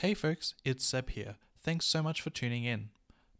Hey 0.00 0.14
folks, 0.14 0.54
it's 0.64 0.82
Seb 0.82 1.10
here. 1.10 1.34
Thanks 1.62 1.84
so 1.84 2.02
much 2.02 2.22
for 2.22 2.30
tuning 2.30 2.64
in. 2.64 2.88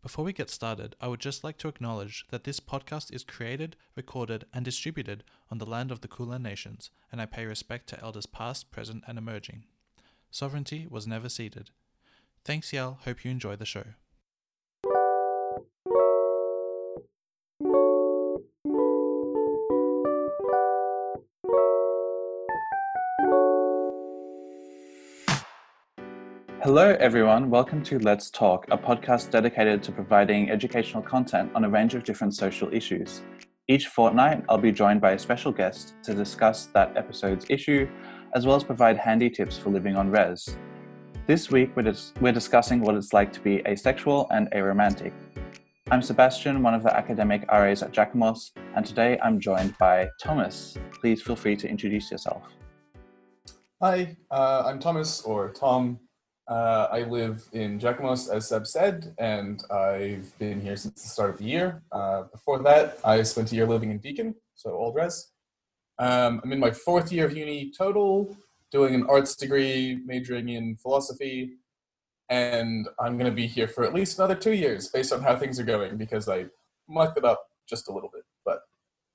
Before 0.02 0.26
we 0.26 0.34
get 0.34 0.50
started, 0.50 0.94
I 1.00 1.08
would 1.08 1.18
just 1.18 1.42
like 1.42 1.56
to 1.56 1.68
acknowledge 1.68 2.26
that 2.28 2.44
this 2.44 2.60
podcast 2.60 3.10
is 3.14 3.24
created, 3.24 3.76
recorded, 3.96 4.44
and 4.52 4.62
distributed 4.62 5.24
on 5.50 5.56
the 5.56 5.64
land 5.64 5.90
of 5.90 6.02
the 6.02 6.08
Kulin 6.08 6.42
Nations, 6.42 6.90
and 7.10 7.18
I 7.18 7.24
pay 7.24 7.46
respect 7.46 7.88
to 7.88 8.04
elders 8.04 8.26
past, 8.26 8.70
present, 8.70 9.04
and 9.06 9.16
emerging. 9.16 9.64
Sovereignty 10.30 10.86
was 10.86 11.06
never 11.06 11.30
ceded. 11.30 11.70
Thanks, 12.44 12.74
y'all. 12.74 12.98
Hope 13.06 13.24
you 13.24 13.30
enjoy 13.30 13.56
the 13.56 13.64
show. 13.64 13.94
Hello, 26.72 26.96
everyone. 27.00 27.50
Welcome 27.50 27.82
to 27.82 27.98
Let's 27.98 28.30
Talk, 28.30 28.64
a 28.70 28.78
podcast 28.78 29.32
dedicated 29.32 29.82
to 29.82 29.90
providing 29.90 30.52
educational 30.52 31.02
content 31.02 31.50
on 31.56 31.64
a 31.64 31.68
range 31.68 31.96
of 31.96 32.04
different 32.04 32.32
social 32.32 32.72
issues. 32.72 33.22
Each 33.66 33.88
fortnight, 33.88 34.44
I'll 34.48 34.56
be 34.56 34.70
joined 34.70 35.00
by 35.00 35.10
a 35.10 35.18
special 35.18 35.50
guest 35.50 35.94
to 36.04 36.14
discuss 36.14 36.66
that 36.66 36.96
episode's 36.96 37.44
issue, 37.48 37.88
as 38.36 38.46
well 38.46 38.54
as 38.54 38.62
provide 38.62 38.96
handy 38.96 39.28
tips 39.28 39.58
for 39.58 39.70
living 39.70 39.96
on 39.96 40.12
res. 40.12 40.56
This 41.26 41.50
week, 41.50 41.72
we're, 41.74 41.82
dis- 41.82 42.12
we're 42.20 42.30
discussing 42.30 42.82
what 42.82 42.94
it's 42.94 43.12
like 43.12 43.32
to 43.32 43.40
be 43.40 43.66
asexual 43.66 44.28
and 44.30 44.48
aromantic. 44.52 45.12
I'm 45.90 46.02
Sebastian, 46.02 46.62
one 46.62 46.74
of 46.74 46.84
the 46.84 46.96
academic 46.96 47.50
RAs 47.50 47.82
at 47.82 47.90
Jackomos, 47.90 48.52
and 48.76 48.86
today 48.86 49.18
I'm 49.24 49.40
joined 49.40 49.76
by 49.78 50.08
Thomas. 50.22 50.78
Please 51.00 51.20
feel 51.20 51.34
free 51.34 51.56
to 51.56 51.68
introduce 51.68 52.12
yourself. 52.12 52.44
Hi, 53.82 54.16
uh, 54.30 54.62
I'm 54.66 54.78
Thomas, 54.78 55.22
or 55.22 55.50
Tom. 55.50 55.98
Uh, 56.50 56.88
I 56.90 57.02
live 57.04 57.48
in 57.52 57.78
Jackomos, 57.78 58.28
as 58.28 58.48
Seb 58.48 58.66
said, 58.66 59.14
and 59.18 59.62
I've 59.70 60.36
been 60.40 60.60
here 60.60 60.74
since 60.74 61.00
the 61.00 61.08
start 61.08 61.30
of 61.30 61.38
the 61.38 61.44
year. 61.44 61.80
Uh, 61.92 62.22
before 62.22 62.60
that, 62.64 62.98
I 63.04 63.22
spent 63.22 63.52
a 63.52 63.54
year 63.54 63.66
living 63.66 63.92
in 63.92 63.98
Beacon, 63.98 64.34
so 64.56 64.72
old 64.72 64.96
res. 64.96 65.30
Um, 66.00 66.40
I'm 66.42 66.50
in 66.50 66.58
my 66.58 66.72
fourth 66.72 67.12
year 67.12 67.26
of 67.26 67.36
uni 67.36 67.70
total, 67.70 68.36
doing 68.72 68.96
an 68.96 69.06
arts 69.08 69.36
degree, 69.36 70.00
majoring 70.04 70.48
in 70.48 70.74
philosophy, 70.74 71.52
and 72.30 72.88
I'm 72.98 73.16
going 73.16 73.30
to 73.30 73.36
be 73.36 73.46
here 73.46 73.68
for 73.68 73.84
at 73.84 73.94
least 73.94 74.18
another 74.18 74.34
two 74.34 74.54
years 74.54 74.88
based 74.88 75.12
on 75.12 75.22
how 75.22 75.36
things 75.36 75.60
are 75.60 75.64
going 75.64 75.98
because 75.98 76.28
I 76.28 76.46
mucked 76.88 77.16
it 77.16 77.24
up 77.24 77.46
just 77.68 77.88
a 77.88 77.92
little 77.92 78.10
bit. 78.12 78.24
But 78.44 78.62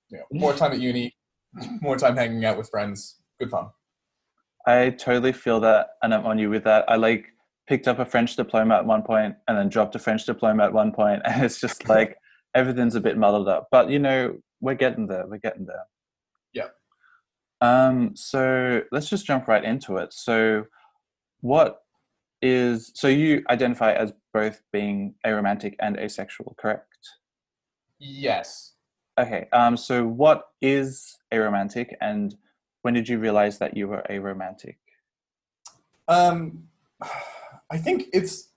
you 0.07 0.19
know, 0.19 0.23
more 0.31 0.53
time 0.53 0.71
at 0.71 0.79
uni, 0.79 1.13
more 1.81 1.97
time 1.97 2.15
hanging 2.15 2.45
out 2.45 2.57
with 2.57 2.69
friends, 2.69 3.17
good 3.41 3.49
fun. 3.49 3.71
I 4.65 4.89
totally 4.89 5.31
feel 5.33 5.59
that, 5.61 5.89
and 6.01 6.13
I'm 6.13 6.25
on 6.25 6.39
you 6.39 6.49
with 6.49 6.63
that. 6.63 6.85
I 6.89 6.95
like 6.95 7.27
picked 7.67 7.87
up 7.87 7.99
a 7.99 8.05
French 8.05 8.35
diploma 8.35 8.75
at 8.75 8.85
one 8.85 9.03
point, 9.03 9.35
and 9.47 9.57
then 9.57 9.69
dropped 9.69 9.95
a 9.95 9.99
French 9.99 10.25
diploma 10.25 10.65
at 10.65 10.73
one 10.73 10.91
point, 10.91 11.21
and 11.25 11.43
it's 11.43 11.59
just 11.59 11.87
like 11.89 12.17
everything's 12.55 12.95
a 12.95 13.01
bit 13.01 13.17
muddled 13.17 13.47
up. 13.47 13.67
But 13.71 13.89
you 13.89 13.99
know, 13.99 14.37
we're 14.61 14.75
getting 14.75 15.07
there. 15.07 15.25
We're 15.27 15.37
getting 15.37 15.65
there. 15.65 15.83
Yeah. 16.53 16.69
Um. 17.61 18.15
So 18.15 18.81
let's 18.91 19.09
just 19.09 19.25
jump 19.25 19.47
right 19.47 19.63
into 19.63 19.97
it. 19.97 20.13
So, 20.13 20.65
what 21.41 21.81
is 22.41 22.91
so 22.95 23.07
you 23.07 23.43
identify 23.49 23.93
as 23.93 24.13
both 24.33 24.61
being 24.71 25.15
aromantic 25.25 25.75
and 25.79 25.97
asexual, 25.97 26.55
correct? 26.57 26.97
Yes. 27.99 28.73
Okay. 29.19 29.47
Um. 29.53 29.77
So, 29.77 30.05
what 30.05 30.45
is 30.61 31.17
aromantic, 31.31 31.93
and 32.01 32.35
when 32.85 32.93
did 32.93 33.09
you 33.09 33.17
realize 33.17 33.57
that 33.57 33.75
you 33.75 33.87
were 33.87 34.03
aromantic? 34.11 34.75
Um, 36.07 36.65
I 37.71 37.79
think 37.79 38.09
it's 38.13 38.49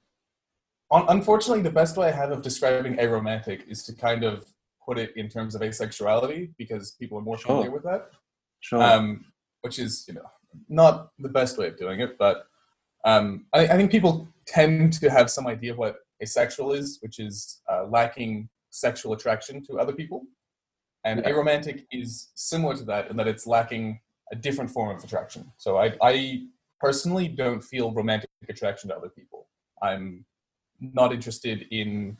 unfortunately 0.90 1.62
the 1.62 1.70
best 1.70 1.96
way 1.96 2.08
I 2.08 2.10
have 2.10 2.30
of 2.30 2.42
describing 2.42 2.96
aromantic 2.98 3.66
is 3.66 3.84
to 3.84 3.94
kind 3.94 4.24
of 4.24 4.44
put 4.84 4.98
it 4.98 5.16
in 5.16 5.30
terms 5.30 5.54
of 5.54 5.62
asexuality 5.62 6.50
because 6.58 6.90
people 7.00 7.16
are 7.16 7.22
more 7.22 7.38
Sure. 7.38 7.46
familiar 7.48 7.70
with 7.70 7.84
that. 7.84 8.10
Sure. 8.60 8.82
um, 8.82 9.24
which 9.62 9.78
is 9.78 10.04
you 10.08 10.12
know 10.12 10.28
not 10.68 10.94
the 11.18 11.30
best 11.30 11.56
way 11.56 11.68
of 11.68 11.78
doing 11.78 12.00
it, 12.00 12.18
but 12.18 12.36
um, 13.06 13.46
I, 13.54 13.60
I 13.72 13.76
think 13.78 13.90
people 13.90 14.28
tend 14.46 14.92
to 15.00 15.08
have 15.08 15.30
some 15.30 15.46
idea 15.46 15.72
of 15.72 15.78
what 15.78 15.96
asexual 16.22 16.72
is, 16.74 16.98
which 17.00 17.18
is 17.18 17.62
uh, 17.72 17.84
lacking 17.86 18.50
sexual 18.68 19.14
attraction 19.14 19.64
to 19.68 19.78
other 19.78 19.94
people, 19.94 20.20
and 21.04 21.20
Yeah. 21.20 21.30
aromantic 21.30 21.86
is 21.90 22.28
similar 22.34 22.76
to 22.76 22.84
that 22.92 23.08
in 23.10 23.16
that 23.16 23.26
it's 23.26 23.46
lacking 23.46 24.00
a 24.32 24.36
different 24.36 24.70
form 24.70 24.96
of 24.96 25.02
attraction. 25.02 25.50
So 25.56 25.78
I, 25.78 25.94
I 26.02 26.42
personally 26.80 27.28
don't 27.28 27.62
feel 27.62 27.92
romantic 27.92 28.30
attraction 28.48 28.90
to 28.90 28.96
other 28.96 29.08
people. 29.08 29.48
I'm 29.82 30.24
not 30.80 31.12
interested 31.12 31.66
in 31.70 32.16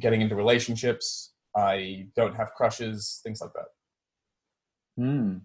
getting 0.00 0.20
into 0.20 0.34
relationships. 0.34 1.32
I 1.56 2.06
don't 2.16 2.34
have 2.34 2.54
crushes, 2.54 3.20
things 3.22 3.40
like 3.40 3.50
that. 3.54 5.02
Hmm. 5.02 5.36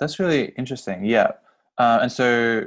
That's 0.00 0.18
really 0.18 0.52
interesting. 0.58 1.04
Yeah. 1.04 1.32
Uh, 1.78 2.00
and 2.02 2.12
so, 2.12 2.64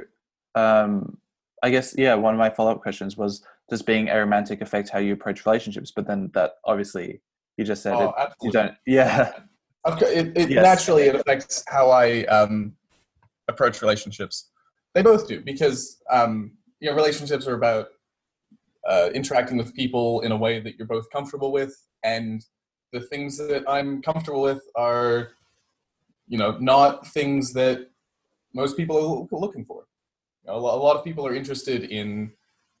um, 0.54 1.18
I 1.62 1.70
guess, 1.70 1.94
yeah, 1.96 2.14
one 2.14 2.34
of 2.34 2.38
my 2.38 2.50
follow 2.50 2.72
up 2.72 2.80
questions 2.80 3.16
was 3.16 3.42
Does 3.68 3.82
being 3.82 4.06
aromantic 4.06 4.60
affect 4.62 4.88
how 4.88 4.98
you 4.98 5.12
approach 5.12 5.44
relationships? 5.46 5.92
But 5.94 6.06
then 6.06 6.30
that 6.34 6.52
obviously, 6.64 7.20
you 7.56 7.64
just 7.64 7.82
said 7.82 7.94
Oh, 7.94 8.14
it, 8.18 8.32
you 8.42 8.50
don't. 8.50 8.74
Yeah. 8.86 9.32
It, 9.86 10.36
it 10.36 10.50
Yes. 10.50 10.62
naturally 10.62 11.04
it 11.04 11.14
affects 11.14 11.64
how 11.68 11.90
I 11.90 12.24
um, 12.24 12.74
approach 13.48 13.80
relationships. 13.82 14.50
They 14.94 15.02
both 15.02 15.28
do 15.28 15.40
because 15.40 16.02
um, 16.10 16.52
you 16.80 16.90
know 16.90 16.96
relationships 16.96 17.46
are 17.46 17.54
about 17.54 17.88
uh, 18.86 19.10
interacting 19.14 19.56
with 19.56 19.74
people 19.74 20.20
in 20.20 20.32
a 20.32 20.36
way 20.36 20.60
that 20.60 20.76
you're 20.76 20.86
both 20.86 21.08
comfortable 21.10 21.52
with, 21.52 21.74
and 22.02 22.44
the 22.92 23.00
things 23.00 23.38
that 23.38 23.64
I'm 23.68 24.02
comfortable 24.02 24.42
with 24.42 24.62
are, 24.74 25.32
you 26.26 26.38
know, 26.38 26.56
not 26.58 27.06
things 27.06 27.52
that 27.52 27.88
most 28.54 28.76
people 28.76 29.28
are 29.30 29.38
looking 29.38 29.64
for. 29.64 29.84
You 30.44 30.52
know, 30.52 30.58
a 30.58 30.58
lot 30.58 30.96
of 30.96 31.04
people 31.04 31.26
are 31.26 31.34
interested 31.34 31.84
in 31.84 32.32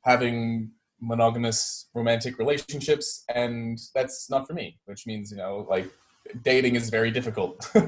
having 0.04 0.70
monogamous 1.00 1.88
romantic 1.94 2.38
relationships, 2.38 3.24
and 3.34 3.78
that's 3.94 4.28
not 4.30 4.46
for 4.46 4.54
me. 4.54 4.78
Which 4.86 5.06
means 5.06 5.30
you 5.30 5.36
know, 5.36 5.66
like 5.68 5.90
dating 6.42 6.76
is 6.76 6.90
very 6.90 7.10
difficult. 7.10 7.70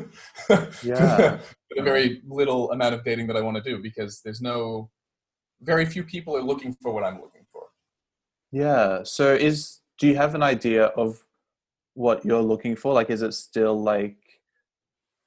Yeah. 0.83 1.39
a 1.79 1.83
very 1.83 2.21
little 2.27 2.71
amount 2.73 2.95
of 2.95 3.05
dating 3.05 3.27
that 3.29 3.37
I 3.37 3.41
want 3.41 3.57
to 3.57 3.63
do 3.63 3.83
because 3.83 4.21
there's 4.23 4.41
no, 4.41 4.91
very 5.63 5.87
few 5.87 6.05
people 6.05 6.37
are 6.37 6.43
looking 6.43 6.77
for 6.83 6.93
what 6.93 7.05
I'm 7.05 7.21
looking 7.21 7.47
for. 7.51 7.63
Yeah. 8.51 9.03
So, 9.05 9.33
is 9.35 9.81
do 9.99 10.07
you 10.09 10.17
have 10.17 10.35
an 10.35 10.43
idea 10.43 10.87
of 10.87 11.25
what 11.95 12.25
you're 12.25 12.43
looking 12.43 12.77
for? 12.77 12.93
Like, 12.93 13.11
is 13.11 13.23
it 13.23 13.33
still 13.35 13.81
like 13.81 14.17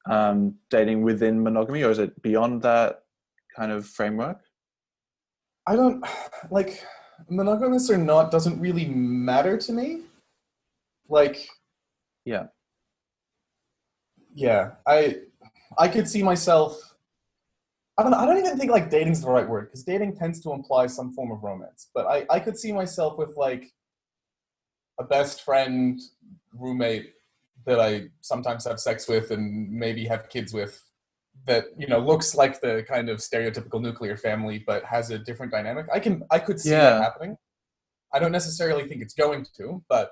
um, 0.10 0.56
dating 0.70 1.02
within 1.04 1.42
monogamy 1.42 1.84
or 1.84 1.92
is 1.92 2.00
it 2.00 2.22
beyond 2.22 2.62
that 2.64 3.02
kind 3.56 3.72
of 3.72 3.86
framework? 3.88 4.42
I 5.68 5.76
don't 5.76 6.06
like 6.52 6.84
monogamous 7.30 7.90
or 7.90 7.98
not 7.98 8.30
doesn't 8.32 8.60
really 8.60 8.86
matter 8.86 9.58
to 9.58 9.74
me. 9.74 10.02
Like, 11.10 11.48
Yeah. 12.26 12.48
Yeah, 14.36 14.72
I 14.86 15.22
I 15.78 15.88
could 15.88 16.08
see 16.08 16.22
myself. 16.22 16.80
I 17.98 18.04
don't. 18.04 18.14
I 18.14 18.26
don't 18.26 18.38
even 18.38 18.58
think 18.58 18.72
like 18.72 18.90
dating's 18.90 19.22
the 19.22 19.30
right 19.30 19.48
word 19.48 19.68
because 19.68 19.84
dating 19.84 20.18
tends 20.18 20.42
to 20.42 20.52
imply 20.52 20.88
some 20.88 21.12
form 21.14 21.32
of 21.32 21.42
romance. 21.44 21.90
But 21.96 22.06
I 22.08 22.26
I 22.30 22.40
could 22.40 22.58
see 22.58 22.72
myself 22.74 23.18
with 23.18 23.36
like 23.38 23.72
a 25.00 25.04
best 25.04 25.42
friend 25.44 26.00
roommate 26.54 27.14
that 27.66 27.80
I 27.80 28.10
sometimes 28.22 28.66
have 28.66 28.80
sex 28.80 29.08
with 29.08 29.32
and 29.32 29.72
maybe 29.72 30.06
have 30.06 30.30
kids 30.30 30.54
with 30.54 30.82
that 31.48 31.66
you 31.78 31.88
know 31.88 32.00
looks 32.00 32.36
like 32.36 32.62
the 32.62 32.84
kind 32.88 33.10
of 33.10 33.18
stereotypical 33.20 33.82
nuclear 33.82 34.16
family 34.18 34.64
but 34.66 34.84
has 34.86 35.10
a 35.12 35.18
different 35.20 35.52
dynamic. 35.52 35.86
I 35.94 36.00
can 36.00 36.24
I 36.30 36.40
could 36.40 36.60
see 36.60 36.72
Yeah. 36.72 36.92
that 36.92 37.02
happening. 37.02 37.38
I 38.14 38.20
don't 38.20 38.32
necessarily 38.32 38.88
think 38.88 39.02
it's 39.02 39.14
going 39.14 39.46
to, 39.58 39.84
but 39.90 40.12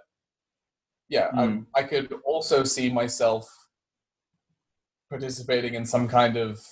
yeah, 1.09 1.29
um, 1.37 1.67
I 1.75 1.83
could 1.83 2.13
also 2.25 2.63
see 2.63 2.89
myself 2.91 3.47
participating 5.13 5.75
in 5.75 5.85
some 5.85 6.07
kind 6.07 6.37
of 6.37 6.65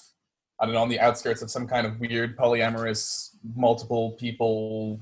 I 0.60 0.66
don't 0.66 0.74
know 0.74 0.82
on 0.82 0.90
the 0.90 1.00
outskirts 1.00 1.42
of 1.42 1.50
some 1.50 1.68
kind 1.68 1.88
of 1.88 2.00
weird 2.00 2.38
polyamorous 2.38 3.36
multiple 3.56 4.12
people 4.12 5.00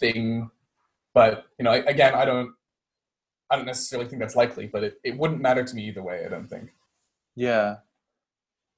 thing. 0.00 0.50
But 1.14 1.46
you 1.58 1.64
know, 1.64 1.72
again, 1.72 2.14
I 2.14 2.24
don't 2.24 2.52
I 3.50 3.56
don't 3.56 3.66
necessarily 3.66 4.08
think 4.08 4.20
that's 4.20 4.36
likely, 4.36 4.66
but 4.66 4.84
it, 4.84 5.00
it 5.04 5.16
wouldn't 5.16 5.40
matter 5.40 5.64
to 5.64 5.74
me 5.74 5.88
either 5.88 6.02
way, 6.02 6.24
I 6.24 6.28
don't 6.28 6.48
think. 6.48 6.70
Yeah. 7.34 7.76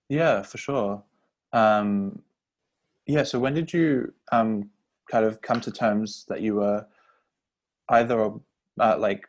Yeah, 0.09 0.43
for 0.43 0.59
sure. 0.59 1.03
Um, 1.53 2.23
yeah, 3.07 3.25
so 3.25 3.39
when 3.39 3.55
did 3.55 3.73
you 3.73 4.13
um, 4.33 4.71
kind 5.11 5.25
of 5.25 5.41
come 5.43 5.61
to 5.63 5.73
terms 5.73 6.25
that 6.29 6.41
you 6.41 6.57
were 6.57 6.87
either 7.89 8.33
uh, 8.79 8.97
like 8.99 9.27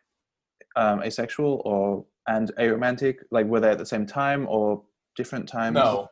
um, 0.75 1.01
asexual 1.01 1.62
or 1.66 2.06
and 2.28 2.52
aromantic? 2.60 3.16
Like, 3.32 3.46
were 3.48 3.60
they 3.60 3.72
at 3.72 3.78
the 3.78 3.86
same 3.86 4.06
time 4.06 4.48
or 4.48 4.84
different 5.16 5.48
times? 5.48 5.76
No, 5.76 6.08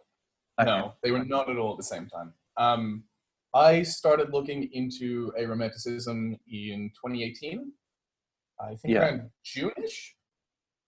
Okay. 0.59 0.69
no, 0.69 0.93
they 1.03 1.11
were 1.11 1.23
not 1.23 1.49
at 1.49 1.57
all 1.57 1.71
at 1.71 1.77
the 1.77 1.83
same 1.83 2.07
time. 2.07 2.33
Um, 2.57 3.03
I 3.53 3.83
started 3.83 4.31
looking 4.31 4.69
into 4.73 5.31
aromanticism 5.39 6.37
in 6.51 6.91
2018. 7.03 7.71
I 8.61 8.75
think 8.75 8.93
Yeah. 8.93 8.99
around 8.99 9.29
June-ish. 9.43 10.15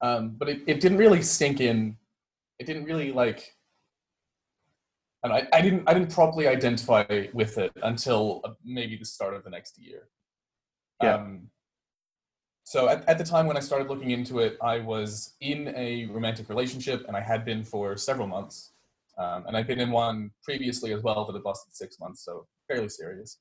Um, 0.01 0.35
but 0.37 0.49
it, 0.49 0.61
it 0.67 0.81
didn't 0.81 0.97
really 0.97 1.21
sink 1.21 1.61
in. 1.61 1.97
It 2.59 2.65
didn't 2.65 2.83
really 2.85 3.11
like. 3.11 3.55
And 5.23 5.31
I, 5.31 5.47
I 5.53 5.61
didn't 5.61 5.87
I 5.87 5.93
didn't 5.93 6.11
properly 6.11 6.47
identify 6.47 7.27
with 7.33 7.57
it 7.59 7.71
until 7.83 8.41
uh, 8.43 8.53
maybe 8.65 8.97
the 8.97 9.05
start 9.05 9.35
of 9.35 9.43
the 9.43 9.51
next 9.51 9.77
year. 9.79 10.09
Yeah. 11.01 11.15
Um, 11.15 11.49
so 12.71 12.87
at, 12.87 13.03
at 13.09 13.17
the 13.17 13.23
time 13.25 13.47
when 13.47 13.57
I 13.57 13.59
started 13.59 13.89
looking 13.89 14.11
into 14.11 14.39
it, 14.39 14.57
I 14.63 14.79
was 14.79 15.33
in 15.41 15.73
a 15.75 16.05
romantic 16.05 16.47
relationship, 16.47 17.03
and 17.05 17.17
I 17.17 17.19
had 17.19 17.43
been 17.43 17.65
for 17.65 17.97
several 17.97 18.27
months. 18.27 18.71
Um, 19.17 19.43
and 19.45 19.57
I'd 19.57 19.67
been 19.67 19.81
in 19.81 19.91
one 19.91 20.31
previously 20.41 20.93
as 20.93 21.03
well 21.03 21.25
that 21.25 21.33
had 21.33 21.43
lasted 21.43 21.75
six 21.75 21.99
months, 21.99 22.23
so 22.23 22.47
fairly 22.69 22.87
serious. 22.87 23.39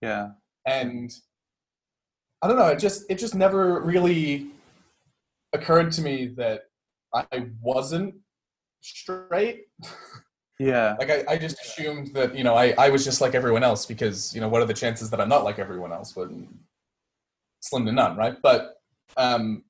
Yeah. 0.00 0.28
And 0.66 1.10
I 2.42 2.46
don't 2.46 2.58
know, 2.58 2.68
it 2.68 2.78
just 2.78 3.10
it 3.10 3.18
just 3.18 3.34
never 3.34 3.80
really 3.80 4.46
occurred 5.52 5.90
to 5.94 6.00
me 6.02 6.28
that 6.36 6.66
I 7.12 7.48
wasn't 7.60 8.14
straight. 8.82 9.64
Yeah. 10.60 10.94
like 11.00 11.10
I, 11.10 11.24
I 11.28 11.38
just 11.38 11.60
assumed 11.60 12.14
that, 12.14 12.36
you 12.36 12.44
know, 12.44 12.54
I, 12.54 12.72
I 12.78 12.90
was 12.90 13.04
just 13.04 13.20
like 13.20 13.34
everyone 13.34 13.64
else 13.64 13.84
because, 13.84 14.32
you 14.32 14.40
know, 14.40 14.48
what 14.48 14.62
are 14.62 14.66
the 14.66 14.74
chances 14.74 15.10
that 15.10 15.20
I'm 15.20 15.28
not 15.28 15.42
like 15.42 15.58
everyone 15.58 15.92
else? 15.92 16.14
Well, 16.14 16.30
slim 17.60 17.86
to 17.86 17.92
none, 17.92 18.16
right? 18.16 18.36
But 18.42 18.76
um 19.16 19.64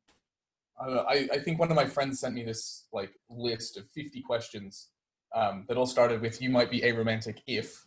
I, 0.81 1.29
I, 1.33 1.39
think 1.39 1.59
one 1.59 1.71
of 1.71 1.77
my 1.77 1.85
friends 1.85 2.21
sent 2.21 2.35
me 2.35 2.43
this 2.43 2.87
like 2.93 3.11
list 3.29 3.77
of 3.77 3.87
50 3.91 4.23
questions 4.23 4.89
um, 5.35 5.65
that 5.69 5.77
all 5.77 5.87
started 5.87 6.21
with 6.21 6.41
"You 6.41 6.51
might 6.51 6.71
be 6.71 6.81
aromantic 6.81 7.39
if," 7.47 7.87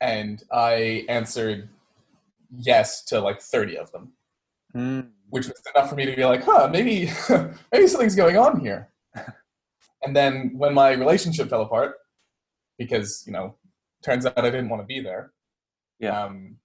and 0.00 0.42
I 0.52 1.04
answered 1.08 1.68
yes 2.50 3.04
to 3.04 3.20
like 3.20 3.40
30 3.40 3.78
of 3.78 3.92
them, 3.92 4.12
Mm. 4.74 5.10
which 5.30 5.46
was 5.46 5.62
enough 5.74 5.88
for 5.88 5.94
me 5.94 6.04
to 6.04 6.14
be 6.14 6.24
like, 6.24 6.42
"Huh, 6.42 6.68
maybe 6.70 7.10
maybe 7.72 7.86
something's 7.86 8.16
going 8.16 8.36
on 8.36 8.60
here." 8.60 8.90
and 10.02 10.14
then 10.14 10.52
when 10.54 10.74
my 10.74 10.90
relationship 10.90 11.48
fell 11.48 11.62
apart, 11.62 11.94
because 12.76 13.24
you 13.26 13.32
know, 13.32 13.54
turns 14.02 14.26
out 14.26 14.36
I 14.38 14.50
didn't 14.50 14.68
want 14.68 14.82
to 14.82 14.86
be 14.86 15.00
there. 15.00 15.32
Yeah. 16.00 16.24
Um, 16.24 16.56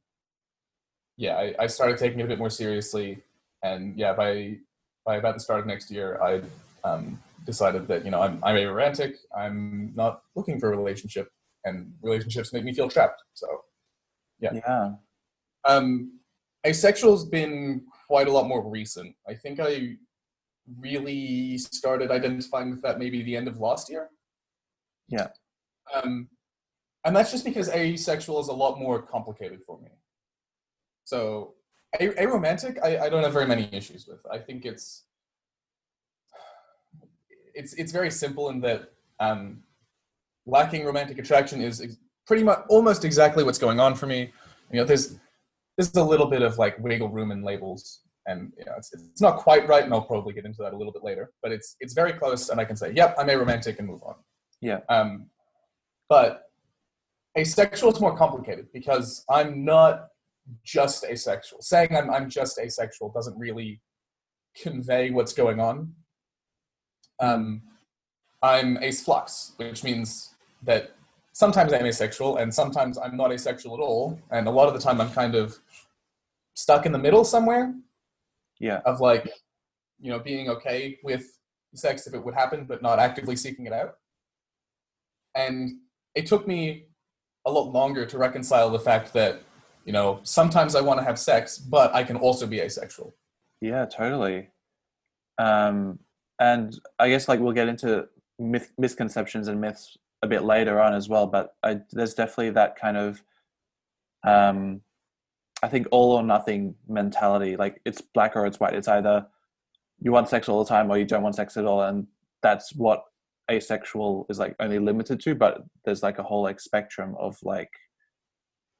yeah, 1.17 1.35
I, 1.35 1.53
I 1.59 1.67
started 1.67 1.97
taking 1.97 2.19
it 2.19 2.23
a 2.23 2.27
bit 2.27 2.39
more 2.39 2.49
seriously, 2.49 3.21
and 3.63 3.97
yeah, 3.97 4.13
by 4.13 4.57
by 5.05 5.17
about 5.17 5.35
the 5.35 5.39
start 5.39 5.59
of 5.59 5.65
next 5.65 5.91
year, 5.91 6.19
I 6.21 6.41
um, 6.87 7.19
decided 7.45 7.87
that 7.87 8.05
you 8.05 8.11
know 8.11 8.21
I'm 8.21 8.43
I'm 8.43 8.55
aromantic. 8.55 9.15
I'm 9.35 9.91
not 9.95 10.23
looking 10.35 10.59
for 10.59 10.73
a 10.73 10.77
relationship, 10.77 11.29
and 11.65 11.93
relationships 12.01 12.53
make 12.53 12.63
me 12.63 12.73
feel 12.73 12.89
trapped. 12.89 13.21
So, 13.33 13.47
Yeah. 14.39 14.53
Yeah. 14.53 14.91
um, 15.65 16.19
asexual's 16.65 17.25
been 17.25 17.85
quite 18.07 18.27
a 18.27 18.31
lot 18.31 18.47
more 18.47 18.67
recent. 18.67 19.15
I 19.27 19.33
think 19.33 19.59
I 19.59 19.97
really 20.79 21.57
started 21.57 22.09
identifying 22.09 22.71
with 22.71 22.81
that 22.81 22.99
maybe 22.99 23.21
the 23.21 23.35
end 23.35 23.47
of 23.47 23.59
last 23.59 23.89
year. 23.89 24.09
Yeah. 25.09 25.27
Um, 25.93 26.29
and 27.05 27.15
that's 27.15 27.31
just 27.31 27.43
because 27.43 27.69
asexual 27.69 28.39
is 28.39 28.47
a 28.47 28.53
lot 28.53 28.79
more 28.79 29.01
complicated 29.01 29.61
for 29.65 29.79
me. 29.81 29.89
So, 31.05 31.55
a- 31.99 32.09
aromantic, 32.09 32.81
I, 32.83 33.05
I 33.05 33.09
don't 33.09 33.23
have 33.23 33.33
very 33.33 33.45
many 33.47 33.69
issues 33.71 34.07
with. 34.07 34.19
I 34.31 34.37
think 34.39 34.65
it's 34.65 35.03
it's 37.53 37.73
it's 37.73 37.91
very 37.91 38.09
simple 38.09 38.49
in 38.49 38.61
that 38.61 38.91
um, 39.19 39.63
lacking 40.45 40.85
romantic 40.85 41.19
attraction 41.19 41.61
is 41.61 41.81
ex- 41.81 41.97
pretty 42.25 42.43
much 42.43 42.59
almost 42.69 43.05
exactly 43.05 43.43
what's 43.43 43.59
going 43.59 43.79
on 43.79 43.95
for 43.95 44.07
me. 44.07 44.31
You 44.71 44.79
know, 44.79 44.85
there's 44.85 45.17
there's 45.77 45.93
a 45.95 46.03
little 46.03 46.27
bit 46.27 46.41
of 46.41 46.57
like 46.57 46.79
wiggle 46.79 47.09
room 47.09 47.31
in 47.31 47.43
labels, 47.43 48.01
and 48.25 48.51
you 48.57 48.65
know, 48.65 48.73
it's 48.77 48.93
it's 48.93 49.21
not 49.21 49.37
quite 49.37 49.67
right, 49.67 49.83
and 49.83 49.93
I'll 49.93 50.01
probably 50.01 50.33
get 50.33 50.45
into 50.45 50.61
that 50.63 50.73
a 50.73 50.77
little 50.77 50.93
bit 50.93 51.03
later. 51.03 51.31
But 51.41 51.51
it's 51.51 51.75
it's 51.79 51.93
very 51.93 52.13
close, 52.13 52.49
and 52.49 52.59
I 52.59 52.65
can 52.65 52.75
say, 52.75 52.91
yep, 52.93 53.15
I'm 53.17 53.27
aromantic, 53.27 53.77
and 53.79 53.87
move 53.87 54.01
on. 54.03 54.15
Yeah. 54.61 54.79
Um, 54.89 55.27
but 56.09 56.43
asexual 57.37 57.91
is 57.91 57.99
more 57.99 58.15
complicated 58.17 58.67
because 58.73 59.25
I'm 59.29 59.65
not 59.65 60.07
just 60.63 61.03
asexual. 61.05 61.61
Saying 61.61 61.95
I'm 61.95 62.09
I'm 62.09 62.29
just 62.29 62.59
asexual 62.59 63.11
doesn't 63.13 63.37
really 63.37 63.81
convey 64.61 65.11
what's 65.11 65.33
going 65.33 65.59
on. 65.59 65.93
Um, 67.19 67.61
I'm 68.41 68.77
ace 68.83 69.03
flux, 69.03 69.53
which 69.57 69.83
means 69.83 70.35
that 70.63 70.91
sometimes 71.31 71.73
I'm 71.73 71.85
asexual 71.85 72.37
and 72.37 72.53
sometimes 72.53 72.97
I'm 72.97 73.15
not 73.17 73.31
asexual 73.31 73.73
at 73.75 73.79
all. 73.79 74.19
And 74.31 74.47
a 74.47 74.51
lot 74.51 74.67
of 74.67 74.73
the 74.73 74.79
time 74.79 74.99
I'm 75.01 75.11
kind 75.11 75.35
of 75.35 75.57
stuck 76.53 76.85
in 76.85 76.91
the 76.91 76.99
middle 76.99 77.23
somewhere 77.23 77.73
Yeah. 78.59 78.81
of 78.85 78.99
like, 78.99 79.29
you 79.99 80.11
know, 80.11 80.19
being 80.19 80.49
okay 80.49 80.99
with 81.03 81.39
sex 81.73 82.05
if 82.05 82.13
it 82.13 82.23
would 82.23 82.35
happen, 82.35 82.65
but 82.65 82.81
not 82.81 82.99
actively 82.99 83.35
seeking 83.35 83.65
it 83.65 83.73
out. 83.73 83.95
And 85.35 85.79
it 86.13 86.27
took 86.27 86.47
me 86.47 86.87
a 87.45 87.51
lot 87.51 87.71
longer 87.71 88.05
to 88.05 88.17
reconcile 88.17 88.69
the 88.69 88.79
fact 88.79 89.13
that, 89.13 89.41
you 89.85 89.93
know, 89.93 90.19
sometimes 90.23 90.75
I 90.75 90.81
want 90.81 90.99
to 90.99 91.05
have 91.05 91.19
sex, 91.19 91.57
but 91.57 91.93
I 91.93 92.03
can 92.03 92.17
also 92.17 92.47
be 92.47 92.61
asexual. 92.61 93.15
Yeah, 93.61 93.85
totally. 93.85 94.49
Um, 95.37 95.99
and 96.39 96.79
I 96.99 97.09
guess 97.09 97.27
like 97.27 97.39
we'll 97.39 97.53
get 97.53 97.67
into 97.67 98.07
myth, 98.39 98.71
misconceptions 98.77 99.47
and 99.47 99.59
myths 99.59 99.97
a 100.21 100.27
bit 100.27 100.43
later 100.43 100.81
on 100.81 100.93
as 100.93 101.09
well. 101.09 101.27
But 101.27 101.55
I, 101.63 101.81
there's 101.91 102.13
definitely 102.13 102.51
that 102.51 102.75
kind 102.79 102.97
of, 102.97 103.23
um, 104.25 104.81
I 105.61 105.67
think 105.67 105.87
all 105.91 106.13
or 106.13 106.23
nothing 106.23 106.75
mentality. 106.87 107.55
Like 107.55 107.81
it's 107.85 108.01
black 108.01 108.35
or 108.35 108.45
it's 108.45 108.59
white. 108.59 108.73
It's 108.73 108.87
either 108.87 109.25
you 109.99 110.11
want 110.11 110.29
sex 110.29 110.49
all 110.49 110.63
the 110.63 110.69
time 110.69 110.89
or 110.89 110.97
you 110.97 111.05
don't 111.05 111.23
want 111.23 111.35
sex 111.35 111.55
at 111.57 111.65
all, 111.65 111.83
and 111.83 112.07
that's 112.41 112.75
what 112.75 113.03
asexual 113.51 114.25
is 114.29 114.39
like 114.39 114.55
only 114.59 114.79
limited 114.79 115.19
to. 115.21 115.35
But 115.35 115.63
there's 115.85 116.03
like 116.03 116.19
a 116.19 116.23
whole 116.23 116.43
like 116.43 116.59
spectrum 116.59 117.15
of 117.17 117.37
like, 117.43 117.71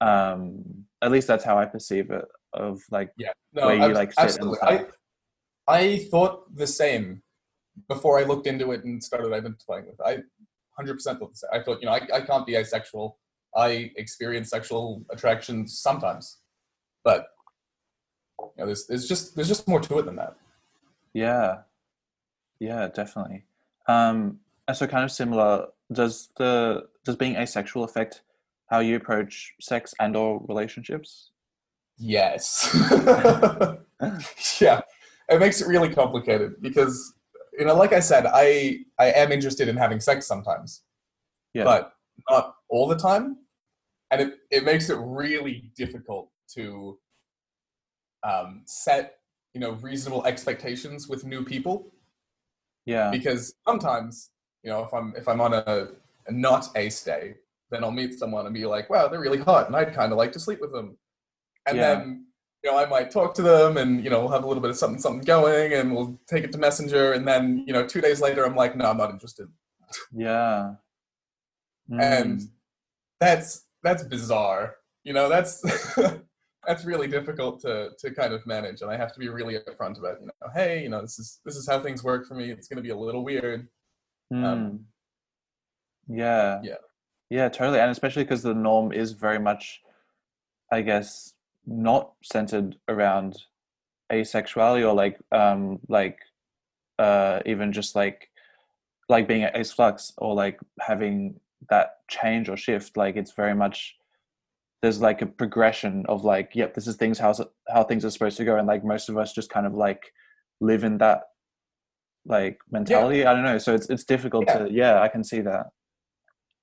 um, 0.03 0.85
at 1.01 1.11
least 1.11 1.27
that's 1.27 1.43
how 1.43 1.57
I 1.57 1.65
perceive 1.65 2.11
it. 2.11 2.25
Of 2.53 2.81
like 2.91 3.11
Yeah. 3.17 3.31
No, 3.53 3.67
where 3.67 3.75
you 3.75 3.83
ab- 3.83 3.93
like 3.93 4.13
absolutely. 4.17 4.59
I, 4.61 4.85
I 5.67 5.97
thought 6.11 6.55
the 6.55 6.67
same 6.67 7.23
before 7.87 8.19
I 8.19 8.23
looked 8.23 8.47
into 8.47 8.71
it 8.71 8.83
and 8.83 9.03
started 9.03 9.33
identifying 9.33 9.85
with 9.85 9.99
it. 9.99 10.03
I 10.05 10.81
100% 10.81 11.03
thought 11.03 11.31
the 11.31 11.35
same. 11.35 11.49
I 11.51 11.63
thought, 11.63 11.81
you 11.81 11.87
know, 11.87 11.93
I, 11.93 12.01
I 12.13 12.21
can't 12.21 12.45
be 12.45 12.55
asexual. 12.55 13.17
I 13.55 13.91
experience 13.97 14.49
sexual 14.49 15.03
attraction 15.11 15.67
sometimes, 15.67 16.39
but 17.03 17.27
you 18.39 18.51
know, 18.57 18.65
there's, 18.67 18.87
there's 18.87 19.07
just 19.07 19.35
there's 19.35 19.47
just 19.47 19.67
more 19.67 19.79
to 19.79 19.99
it 19.99 20.05
than 20.05 20.15
that. 20.15 20.35
Yeah, 21.13 21.59
yeah, 22.59 22.87
definitely. 22.87 23.43
Um, 23.87 24.39
and 24.67 24.75
so, 24.75 24.87
kind 24.87 25.03
of 25.03 25.11
similar. 25.11 25.67
Does 25.91 26.29
the 26.37 26.87
does 27.05 27.15
being 27.15 27.35
asexual 27.35 27.83
affect 27.83 28.23
how 28.67 28.79
you 28.79 28.95
approach 28.95 29.53
sex 29.61 29.93
and 29.99 30.15
or 30.15 30.41
relationships? 30.47 31.31
Yes. 31.97 32.69
yeah, 34.61 34.81
it 35.29 35.39
makes 35.39 35.61
it 35.61 35.67
really 35.67 35.93
complicated 35.93 36.61
because 36.61 37.13
you 37.57 37.65
know, 37.65 37.75
like 37.75 37.93
I 37.93 37.99
said, 37.99 38.25
I 38.25 38.79
I 38.99 39.11
am 39.11 39.31
interested 39.31 39.67
in 39.67 39.77
having 39.77 39.99
sex 39.99 40.25
sometimes, 40.27 40.83
Yeah. 41.53 41.65
but 41.65 41.93
not 42.29 42.55
all 42.69 42.87
the 42.87 42.95
time, 42.97 43.37
and 44.11 44.21
it 44.21 44.39
it 44.51 44.63
makes 44.63 44.89
it 44.89 44.97
really 44.99 45.71
difficult 45.75 46.29
to 46.55 46.97
um, 48.23 48.63
set 48.65 49.17
you 49.53 49.61
know 49.61 49.71
reasonable 49.73 50.25
expectations 50.25 51.07
with 51.07 51.25
new 51.25 51.43
people 51.43 51.93
Yeah, 52.85 53.11
because 53.11 53.53
sometimes 53.67 54.31
you 54.63 54.71
know 54.71 54.83
if 54.83 54.93
I'm 54.93 55.13
if 55.15 55.27
I'm 55.27 55.41
on 55.41 55.53
a, 55.53 55.89
a 56.27 56.31
not 56.31 56.69
ace 56.75 57.03
day, 57.03 57.35
then 57.73 57.83
I'll 57.83 57.91
meet 57.91 58.17
someone 58.19 58.45
and 58.45 58.53
be 58.53 58.65
like, 58.65 58.89
wow, 58.89 59.07
they're 59.07 59.19
really 59.19 59.39
hot, 59.39 59.67
and 59.67 59.75
I'd 59.75 59.93
kind 59.93 60.11
of 60.11 60.17
like 60.17 60.31
to 60.33 60.39
sleep 60.39 60.61
with 60.61 60.71
them, 60.71 60.97
and 61.67 61.77
Yeah. 61.77 61.95
then 61.95 62.25
you 62.63 62.71
know 62.71 62.77
I 62.77 62.85
might 62.85 63.11
talk 63.11 63.33
to 63.35 63.41
them 63.41 63.75
and 63.77 64.01
you 64.03 64.09
know 64.09 64.19
we'll 64.21 64.31
have 64.31 64.45
a 64.45 64.47
little 64.47 64.61
bit 64.61 64.69
of 64.71 64.77
something 64.77 64.99
something 64.99 65.25
going, 65.25 65.73
and 65.73 65.93
we'll 65.93 66.19
take 66.27 66.43
it 66.43 66.51
to 66.53 66.57
Messenger, 66.57 67.13
and 67.13 67.27
then 67.27 67.63
you 67.67 67.73
know 67.73 67.85
two 67.85 68.01
days 68.01 68.21
later 68.21 68.45
I'm 68.45 68.55
like, 68.55 68.75
no, 68.77 68.85
I'm 68.89 68.97
not 68.97 69.09
interested, 69.11 69.47
yeah. 70.13 70.75
and 71.99 72.39
Mm, 72.39 72.47
that's 73.19 73.65
that's 73.83 74.03
bizarre, 74.03 74.75
you 75.03 75.13
know 75.13 75.27
that's. 75.29 75.61
That's 76.65 76.85
really 76.85 77.09
difficult 77.09 77.59
to, 77.63 77.89
to 77.99 78.11
kind 78.11 78.31
of 78.33 78.45
manage, 78.47 78.81
and 78.81 78.89
I 78.89 78.95
have 78.95 79.11
to 79.11 79.19
be 79.19 79.27
really 79.27 79.55
upfront 79.55 79.99
about, 79.99 80.21
you 80.21 80.27
know, 80.27 80.49
hey, 80.55 80.81
you 80.81 80.87
know, 80.87 81.01
this 81.01 81.19
is 81.19 81.41
this 81.43 81.57
is 81.57 81.67
how 81.67 81.81
things 81.81 82.05
work 82.05 82.25
for 82.25 82.35
me. 82.35 82.51
It's 82.51 82.69
going 82.69 82.77
to 82.77 82.81
be 82.81 82.91
a 82.91 82.95
little 82.95 83.21
weird, 83.25 83.67
mm. 84.33 84.41
um, 84.45 84.85
yeah, 86.07 86.61
yeah. 86.63 86.75
Yeah, 87.33 87.49
totally. 87.49 87.79
And 87.79 87.89
especially 87.89 88.23
because 88.23 88.43
the 88.43 88.53
norm 88.53 88.91
is 88.91 89.13
very 89.13 89.39
much, 89.39 89.81
I 90.71 90.81
guess, 90.81 91.33
not 91.65 92.13
centered 92.21 92.77
around 92.87 93.41
asexuality 94.11 94.87
or 94.87 94.93
like 94.93 95.17
um 95.31 95.79
like 95.87 96.19
uh 96.99 97.39
even 97.47 97.71
just 97.71 97.95
like 97.95 98.29
like 99.09 99.27
being 99.27 99.47
ace 99.55 99.71
flux 99.71 100.13
or 100.17 100.35
like 100.35 100.59
having 100.79 101.39
that 101.69 102.01
change 102.09 102.49
or 102.49 102.57
shift 102.57 102.97
like 102.97 103.15
it's 103.15 103.31
very 103.31 103.55
much 103.55 103.95
there's 104.81 104.99
like 105.01 105.21
a 105.21 105.25
progression 105.25 106.05
of 106.09 106.25
like 106.25 106.51
yep 106.53 106.73
this 106.75 106.85
is 106.85 106.97
things 106.97 107.17
how 107.17 107.33
how 107.69 107.81
things 107.83 108.03
are 108.05 108.11
supposed 108.11 108.37
to 108.37 108.45
go 108.45 108.57
and 108.57 108.67
like 108.67 108.83
most 108.83 109.09
of 109.09 109.17
us 109.17 109.33
just 109.33 109.49
kind 109.49 109.65
of 109.65 109.73
like 109.73 110.11
live 110.59 110.83
in 110.83 110.97
that 110.97 111.21
like 112.25 112.59
mentality 112.69 113.19
yeah. 113.19 113.31
i 113.31 113.33
don't 113.33 113.45
know 113.45 113.57
so 113.57 113.73
it's 113.73 113.89
it's 113.89 114.03
difficult 114.03 114.43
yeah. 114.47 114.57
to 114.57 114.71
yeah 114.71 115.01
i 115.01 115.07
can 115.07 115.23
see 115.23 115.39
that 115.39 115.67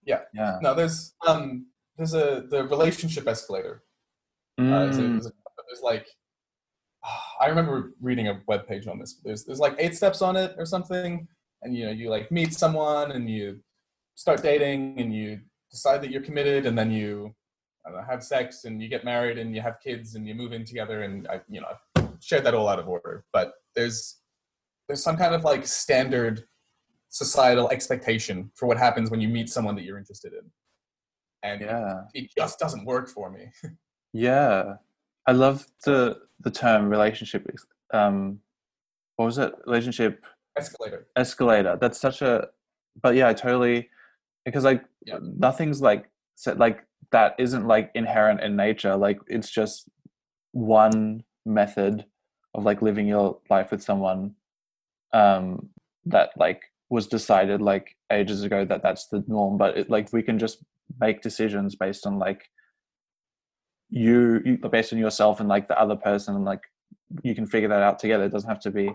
yeah 0.04 0.20
yeah 0.34 0.58
no 0.62 0.74
there's 0.74 1.14
um 1.26 1.66
there's 1.96 2.14
a 2.14 2.44
the 2.50 2.64
relationship 2.64 3.26
escalator 3.26 3.82
mm. 4.58 4.72
uh, 4.72 4.84
there's, 4.84 5.26
a, 5.26 5.28
a, 5.28 5.32
there's, 5.68 5.82
like 5.82 6.06
i 7.40 7.46
remember 7.46 7.92
reading 8.00 8.28
a 8.28 8.40
web 8.46 8.66
page 8.66 8.86
on 8.86 8.98
this 8.98 9.20
there's 9.24 9.44
there's 9.44 9.58
like 9.58 9.74
eight 9.78 9.96
steps 9.96 10.22
on 10.22 10.36
it 10.36 10.54
or 10.58 10.64
something 10.64 11.26
and 11.62 11.76
you 11.76 11.84
know 11.84 11.92
you 11.92 12.08
like 12.08 12.30
meet 12.30 12.54
someone 12.54 13.12
and 13.12 13.28
you 13.28 13.60
start 14.14 14.42
dating 14.42 14.98
and 14.98 15.14
you 15.14 15.40
decide 15.70 16.02
that 16.02 16.10
you're 16.10 16.22
committed 16.22 16.66
and 16.66 16.76
then 16.78 16.90
you 16.90 17.34
know, 17.88 18.02
have 18.08 18.22
sex 18.22 18.64
and 18.64 18.82
you 18.82 18.88
get 18.88 19.04
married 19.04 19.38
and 19.38 19.54
you 19.54 19.60
have 19.60 19.80
kids 19.82 20.14
and 20.14 20.26
you 20.26 20.34
move 20.34 20.52
in 20.52 20.64
together 20.64 21.02
and 21.02 21.26
I, 21.28 21.40
you 21.48 21.60
know, 21.60 22.10
shared 22.20 22.44
that 22.44 22.54
all 22.54 22.68
out 22.68 22.78
of 22.78 22.88
order. 22.88 23.24
But 23.32 23.52
there's 23.74 24.18
there's 24.88 25.02
some 25.02 25.16
kind 25.16 25.34
of 25.34 25.44
like 25.44 25.66
standard 25.66 26.44
societal 27.10 27.68
expectation 27.70 28.50
for 28.54 28.66
what 28.66 28.78
happens 28.78 29.10
when 29.10 29.20
you 29.20 29.28
meet 29.28 29.48
someone 29.48 29.74
that 29.76 29.84
you're 29.84 29.98
interested 29.98 30.32
in, 30.32 30.50
and 31.42 31.60
yeah. 31.60 32.02
it 32.14 32.30
just 32.36 32.58
doesn't 32.58 32.84
work 32.84 33.08
for 33.08 33.30
me. 33.30 33.52
yeah, 34.12 34.74
I 35.26 35.32
love 35.32 35.66
the 35.84 36.18
the 36.40 36.50
term 36.50 36.88
relationship. 36.88 37.46
Um, 37.92 38.40
what 39.16 39.26
was 39.26 39.38
it? 39.38 39.52
Relationship 39.66 40.24
escalator. 40.56 41.06
Escalator. 41.16 41.78
That's 41.80 42.00
such 42.00 42.22
a. 42.22 42.48
But 43.02 43.14
yeah, 43.14 43.28
I 43.28 43.34
totally 43.34 43.88
because 44.44 44.64
like 44.64 44.84
yeah. 45.04 45.18
nothing's 45.20 45.80
like 45.80 46.08
set 46.36 46.58
like 46.58 46.84
that 47.12 47.34
isn't 47.38 47.66
like 47.66 47.90
inherent 47.94 48.40
in 48.40 48.56
nature 48.56 48.96
like 48.96 49.18
it's 49.26 49.50
just 49.50 49.88
one 50.52 51.22
method 51.44 52.04
of 52.54 52.64
like 52.64 52.82
living 52.82 53.06
your 53.06 53.38
life 53.48 53.70
with 53.70 53.82
someone 53.82 54.34
um 55.12 55.68
that 56.06 56.30
like 56.36 56.62
was 56.90 57.06
decided 57.06 57.62
like 57.62 57.96
ages 58.12 58.42
ago 58.42 58.64
that 58.64 58.82
that's 58.82 59.06
the 59.06 59.24
norm 59.26 59.56
but 59.56 59.76
it, 59.78 59.90
like 59.90 60.12
we 60.12 60.22
can 60.22 60.38
just 60.38 60.64
make 61.00 61.22
decisions 61.22 61.76
based 61.76 62.06
on 62.06 62.18
like 62.18 62.50
you, 63.88 64.40
you 64.44 64.56
based 64.56 64.92
on 64.92 64.98
yourself 64.98 65.40
and 65.40 65.48
like 65.48 65.68
the 65.68 65.80
other 65.80 65.96
person 65.96 66.34
and 66.36 66.44
like 66.44 66.62
you 67.22 67.34
can 67.34 67.46
figure 67.46 67.68
that 67.68 67.82
out 67.82 67.98
together. 67.98 68.24
It 68.24 68.32
doesn't 68.32 68.48
have 68.48 68.60
to 68.60 68.70
be 68.70 68.90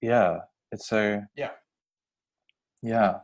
yeah 0.00 0.38
it's 0.70 0.86
so 0.86 1.22
yeah. 1.36 1.50
Yeah. 2.82 3.18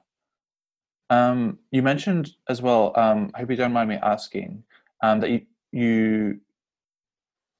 Um, 1.11 1.59
you 1.71 1.83
mentioned 1.83 2.33
as 2.49 2.63
well, 2.63 2.93
um, 2.97 3.31
I 3.35 3.41
hope 3.41 3.51
you 3.51 3.57
don't 3.57 3.73
mind 3.73 3.89
me 3.89 3.97
asking, 4.03 4.65
um, 5.03 5.21
that 5.21 5.31
you, 5.31 5.43
you 5.71 6.41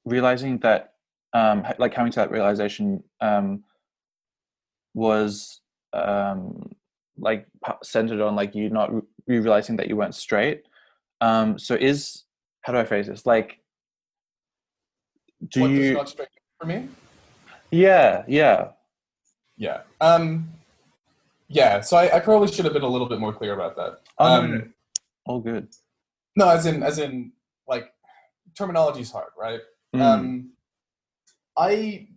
realizing 0.03 0.57
that, 0.59 0.93
um, 1.33 1.65
like 1.77 1.93
coming 1.93 2.11
to 2.11 2.19
that 2.19 2.31
realization 2.31 3.03
um, 3.21 3.63
was 4.93 5.61
um, 5.95 6.71
like 7.17 7.47
centered 7.83 8.21
on 8.21 8.35
like 8.35 8.55
you 8.55 8.69
not 8.69 8.93
re- 8.93 9.01
realizing 9.27 9.77
that 9.77 9.87
you 9.87 9.95
weren't 9.95 10.15
straight. 10.15 10.63
Um, 11.21 11.57
so 11.57 11.75
is, 11.75 12.23
how 12.61 12.73
do 12.73 12.79
I 12.79 12.85
phrase 12.85 13.07
this? 13.07 13.25
Like, 13.25 13.59
do 15.49 15.61
what 15.61 15.71
you. 15.71 15.93
not 15.93 16.09
straight 16.09 16.27
for 16.59 16.67
me? 16.67 16.89
Yeah, 17.71 18.23
yeah. 18.27 18.69
Yeah. 19.57 19.81
Um, 20.01 20.49
yeah, 21.47 21.81
so 21.81 21.97
I, 21.97 22.17
I, 22.17 22.19
probably 22.19 22.51
should 22.51 22.65
have 22.65 22.73
been 22.73 22.83
a 22.83 22.87
little 22.87 23.07
bit 23.07 23.19
more 23.19 23.33
clear 23.33 23.53
about 23.53 23.75
that. 23.77 23.99
Oh, 24.17 24.25
um, 24.25 24.51
no. 24.51 24.63
all 25.25 25.39
good. 25.39 25.67
No, 26.35 26.49
as 26.49 26.65
in, 26.65 26.83
as 26.83 26.99
in, 26.99 27.31
like, 27.67 27.93
terminology 28.57 29.01
is 29.01 29.11
hard, 29.11 29.29
right? 29.37 29.61
Mm. 29.95 30.01
Um, 30.01 30.51
I 31.57 32.07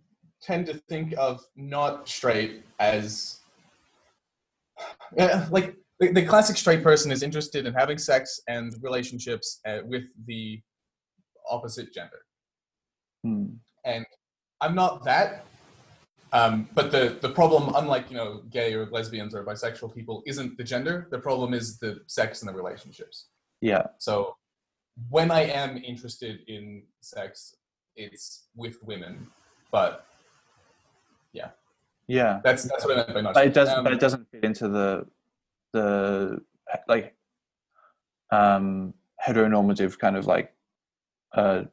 tend 0.41 0.65
to 0.67 0.73
think 0.89 1.13
of 1.17 1.45
not 1.55 2.09
straight 2.09 2.63
as, 2.79 3.39
uh, 5.17 5.45
like, 5.49 5.75
the, 5.99 6.11
the, 6.11 6.25
classic 6.25 6.57
straight 6.57 6.81
person 6.81 7.11
is 7.11 7.23
interested 7.23 7.65
in 7.65 7.73
having 7.73 7.97
sex 7.97 8.39
and 8.47 8.73
relationships 8.81 9.59
uh, 9.67 9.79
with 9.83 10.03
the 10.27 10.61
opposite 11.49 11.93
gender. 11.93 12.21
Mm. 13.25 13.57
And 13.85 14.05
I'm 14.61 14.75
not 14.75 15.03
that, 15.03 15.45
um, 16.31 16.69
but 16.73 16.91
the, 16.91 17.17
the 17.21 17.29
problem, 17.29 17.73
unlike 17.75 18.11
you 18.11 18.17
know 18.17 18.43
gay 18.49 18.73
or 18.73 18.85
lesbians 18.87 19.33
or 19.33 19.43
bisexual 19.43 19.93
people, 19.93 20.21
isn't 20.27 20.57
the 20.57 20.63
gender. 20.63 21.07
The 21.11 21.19
problem 21.19 21.53
is 21.53 21.79
the 21.79 21.99
sex 22.07 22.41
and 22.41 22.49
the 22.49 22.53
relationships. 22.53 23.29
Yeah. 23.61 23.87
So 23.97 24.35
when 25.09 25.31
I 25.31 25.41
am 25.41 25.77
interested 25.77 26.41
in 26.47 26.83
sex, 27.01 27.55
it's 27.95 28.47
with 28.55 28.77
women, 28.83 29.27
but 29.71 30.05
yeah. 31.33 31.49
Yeah. 32.09 32.41
That's 32.43 32.63
that's 32.63 32.85
what 32.85 32.93
I 32.93 32.95
meant 32.97 33.13
by 33.13 33.21
not. 33.21 33.33
But 33.35 33.47
it 33.47 33.53
doesn't. 33.53 33.77
Um, 33.77 33.83
but 33.83 33.93
it 33.93 33.99
doesn't 33.99 34.29
fit 34.31 34.43
into 34.43 34.67
the 34.67 35.05
the 35.71 36.41
like 36.87 37.15
um 38.31 38.93
heteronormative 39.25 39.97
kind 39.97 40.17
of 40.17 40.25
like 40.25 40.53
uh 41.33 41.63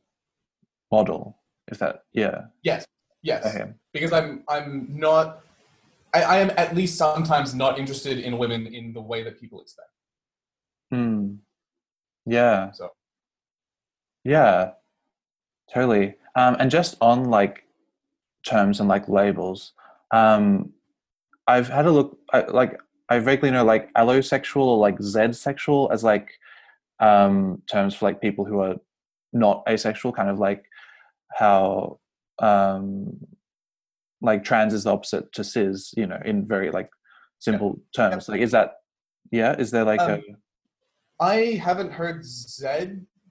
model. 0.93 1.39
If 1.69 1.79
that 1.81 2.05
yeah. 2.13 2.43
Yes. 2.63 2.87
Yes, 3.27 3.45
okay. 3.45 3.73
because 3.93 4.13
I'm 4.13 4.45
I'm 4.49 4.87
not. 4.89 5.41
I, 6.15 6.23
I, 6.23 6.37
am 6.39 6.53
at 6.57 6.77
least 6.77 6.97
sometimes 6.97 7.57
not 7.57 7.77
interested 7.77 8.21
in 8.21 8.39
women 8.39 8.73
in 8.73 8.93
the 8.93 9.01
way 9.01 9.25
that 9.25 9.41
people 9.41 9.61
expect. 9.61 9.91
Hmm. 10.93 11.35
Yeah. 12.25 12.71
So. 12.71 12.93
Yeah. 14.23 14.71
Totally. 15.75 16.15
Um, 16.37 16.57
and 16.61 16.71
just 16.71 16.97
on 17.01 17.25
like 17.25 17.65
terms 18.47 18.79
and 18.79 18.89
like 18.89 19.09
labels, 19.09 19.73
um, 20.13 20.73
I've 21.47 21.69
had 21.69 21.87
a 21.87 21.91
look. 21.91 22.19
I, 22.33 22.41
like 22.43 22.79
I 23.09 23.19
vaguely 23.19 23.51
know 23.51 23.65
like 23.65 23.93
allosexual 23.95 24.63
or 24.63 24.79
like 24.79 25.01
Z 25.01 25.33
sexual 25.33 25.91
as 25.93 26.03
like 26.03 26.31
um, 27.01 27.63
terms 27.71 27.95
for 27.95 28.07
like 28.07 28.21
people 28.21 28.45
who 28.45 28.61
are 28.61 28.77
not 29.33 29.63
asexual, 29.69 30.13
kind 30.13 30.31
of 30.31 30.39
like 30.39 30.65
how 31.35 31.99
um, 32.39 33.19
like 34.21 34.45
trans 34.45 34.75
is 34.75 34.85
the 34.85 34.93
opposite 34.93 35.33
to 35.33 35.45
cis, 35.45 35.93
you 35.97 36.07
know, 36.07 36.19
in 36.25 36.47
very 36.47 36.71
like 36.71 36.91
simple 37.39 37.81
yeah. 37.97 38.09
terms. 38.11 38.29
Like, 38.29 38.41
is 38.41 38.53
that, 38.53 38.75
yeah, 39.31 39.55
is 39.57 39.71
there 39.71 39.85
like 39.85 40.01
um, 40.01 40.11
a. 40.11 40.23
I 41.19 41.37
haven't 41.55 41.93
heard 41.93 42.25
Z 42.25 42.67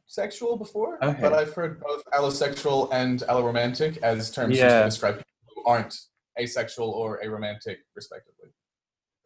sexual 0.07 0.57
before, 0.57 1.03
okay. 1.03 1.21
but 1.21 1.33
I've 1.33 1.53
heard 1.53 1.79
both 1.79 2.03
allosexual 2.13 2.89
and 2.91 3.21
alloromantic 3.21 3.97
as 3.97 4.31
terms 4.31 4.57
yeah. 4.57 4.79
to 4.79 4.85
describe 4.85 5.17
people 5.17 5.63
who 5.63 5.69
aren't 5.69 5.95
asexual 6.39 6.89
or 6.89 7.21
aromantic, 7.23 7.77
respectively. 7.95 8.49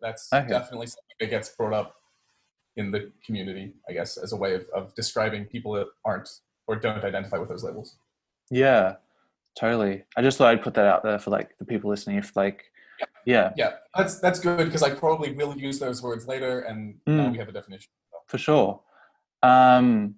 That's 0.02 0.32
okay. 0.34 0.48
definitely 0.48 0.88
something 0.88 1.16
that 1.20 1.30
gets 1.30 1.50
brought 1.50 1.74
up 1.74 1.96
in 2.78 2.92
the 2.92 3.12
community, 3.26 3.74
I 3.90 3.94
guess, 3.94 4.18
as 4.18 4.32
a 4.32 4.36
way 4.36 4.56
of, 4.56 4.66
of 4.74 4.96
describing 4.96 5.46
people 5.46 5.74
that 5.74 5.88
aren't 6.06 6.30
or 6.68 6.76
don't 6.76 7.04
identify 7.04 7.38
with 7.38 7.50
those 7.50 7.64
labels. 7.64 7.98
Yeah, 8.50 8.96
Totally. 9.60 10.04
I 10.16 10.22
just 10.22 10.38
thought 10.38 10.48
I'd 10.48 10.62
put 10.62 10.74
that 10.76 10.86
out 10.86 11.04
there 11.04 11.20
for 11.20 11.32
like 11.32 11.58
the 11.58 11.66
people 11.66 11.90
listening. 11.90 12.18
If 12.18 12.36
like, 12.36 12.64
yeah, 13.26 13.52
yeah, 13.58 13.74
that's 13.96 14.20
that's 14.20 14.40
good 14.40 14.66
because 14.66 14.84
I 14.84 14.92
probably 14.92 15.34
will 15.34 15.58
use 15.58 15.80
those 15.80 16.02
words 16.02 16.28
later, 16.28 16.62
and 16.62 16.96
mm. 17.08 17.18
now 17.18 17.30
we 17.30 17.38
have 17.38 17.50
a 17.50 17.52
definition. 17.52 17.90
For 18.28 18.38
sure. 18.38 18.80
Um, 19.44 20.16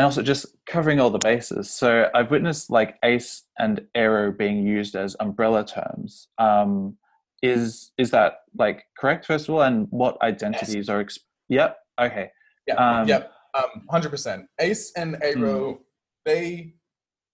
and 0.00 0.06
also 0.06 0.22
just 0.22 0.46
covering 0.64 0.98
all 0.98 1.10
the 1.10 1.18
bases. 1.18 1.68
So 1.70 2.08
I've 2.14 2.30
witnessed 2.30 2.70
like 2.70 2.96
ace 3.04 3.42
and 3.58 3.82
aro 3.94 4.34
being 4.34 4.66
used 4.66 4.96
as 4.96 5.14
umbrella 5.20 5.62
terms. 5.62 6.28
Um, 6.38 6.96
is 7.42 7.92
is 7.98 8.10
that 8.12 8.36
like 8.56 8.84
correct 8.98 9.26
first 9.26 9.46
of 9.46 9.54
all? 9.54 9.60
And 9.60 9.88
what 9.90 10.16
identities 10.22 10.74
yes. 10.74 10.88
are? 10.88 11.04
Exp- 11.04 11.18
yep. 11.50 11.76
Okay. 12.00 12.30
Yeah. 12.66 12.76
Um, 12.76 13.08
yep. 13.08 13.30
Um, 13.52 13.82
hundred 13.90 14.08
percent. 14.08 14.46
Ace 14.58 14.90
and 14.96 15.16
aro, 15.16 15.36
mm. 15.74 15.78
they 16.24 16.72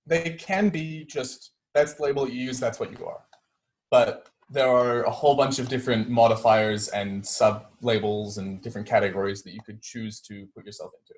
they 0.04 0.30
can 0.30 0.68
be 0.68 1.04
just 1.04 1.52
that's 1.72 1.94
the 1.94 2.02
label 2.02 2.28
you 2.28 2.46
use, 2.46 2.58
that's 2.58 2.80
what 2.80 2.90
you 2.98 3.06
are. 3.06 3.22
But 3.92 4.28
there 4.50 4.68
are 4.68 5.04
a 5.04 5.10
whole 5.10 5.36
bunch 5.36 5.60
of 5.60 5.68
different 5.68 6.08
modifiers 6.08 6.88
and 6.88 7.24
sub 7.24 7.66
labels 7.80 8.38
and 8.38 8.60
different 8.60 8.88
categories 8.88 9.44
that 9.44 9.52
you 9.52 9.60
could 9.64 9.80
choose 9.82 10.20
to 10.22 10.48
put 10.56 10.66
yourself 10.66 10.90
into. 11.00 11.16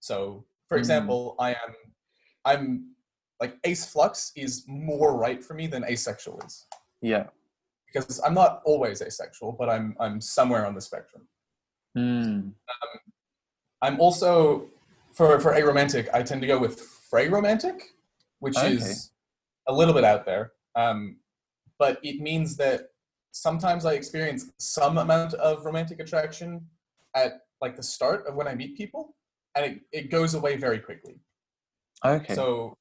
So, 0.00 0.44
for 0.70 0.76
mm. 0.76 0.78
example, 0.78 1.36
I 1.38 1.50
am 1.50 1.74
I'm 2.46 2.94
like 3.40 3.56
ace 3.64 3.84
flux 3.84 4.32
is 4.36 4.64
more 4.66 5.16
right 5.16 5.44
for 5.44 5.52
me 5.54 5.66
than 5.66 5.84
asexual 5.84 6.40
is. 6.46 6.64
Yeah. 7.02 7.24
Because 7.92 8.20
I'm 8.24 8.34
not 8.34 8.62
always 8.64 9.02
asexual, 9.02 9.56
but 9.58 9.68
I'm 9.68 9.94
I'm 10.00 10.20
somewhere 10.20 10.64
on 10.64 10.74
the 10.74 10.80
spectrum. 10.80 11.26
Mm. 11.98 12.52
Um, 12.54 12.54
I'm 13.82 14.00
also 14.00 14.68
for 15.12 15.38
for 15.40 15.52
aromantic. 15.52 16.08
I 16.14 16.22
tend 16.22 16.40
to 16.40 16.46
go 16.46 16.58
with 16.58 16.80
frayromantic, 17.12 17.80
which 18.38 18.56
okay. 18.56 18.74
is 18.74 19.10
a 19.68 19.72
little 19.72 19.92
bit 19.92 20.04
out 20.04 20.24
there. 20.24 20.52
Um, 20.76 21.16
but 21.78 21.98
it 22.04 22.20
means 22.20 22.56
that 22.56 22.90
sometimes 23.32 23.84
I 23.84 23.94
experience 23.94 24.50
some 24.58 24.98
amount 24.98 25.34
of 25.34 25.64
romantic 25.64 25.98
attraction 25.98 26.64
at 27.16 27.40
like 27.60 27.74
the 27.74 27.82
start 27.82 28.26
of 28.26 28.36
when 28.36 28.46
I 28.46 28.54
meet 28.54 28.76
people, 28.76 29.16
and 29.54 29.64
it, 29.64 29.80
it 29.92 30.10
goes 30.10 30.34
away 30.34 30.56
very 30.56 30.78
quickly. 30.78 31.16
Okay. 32.04 32.34
So 32.34 32.76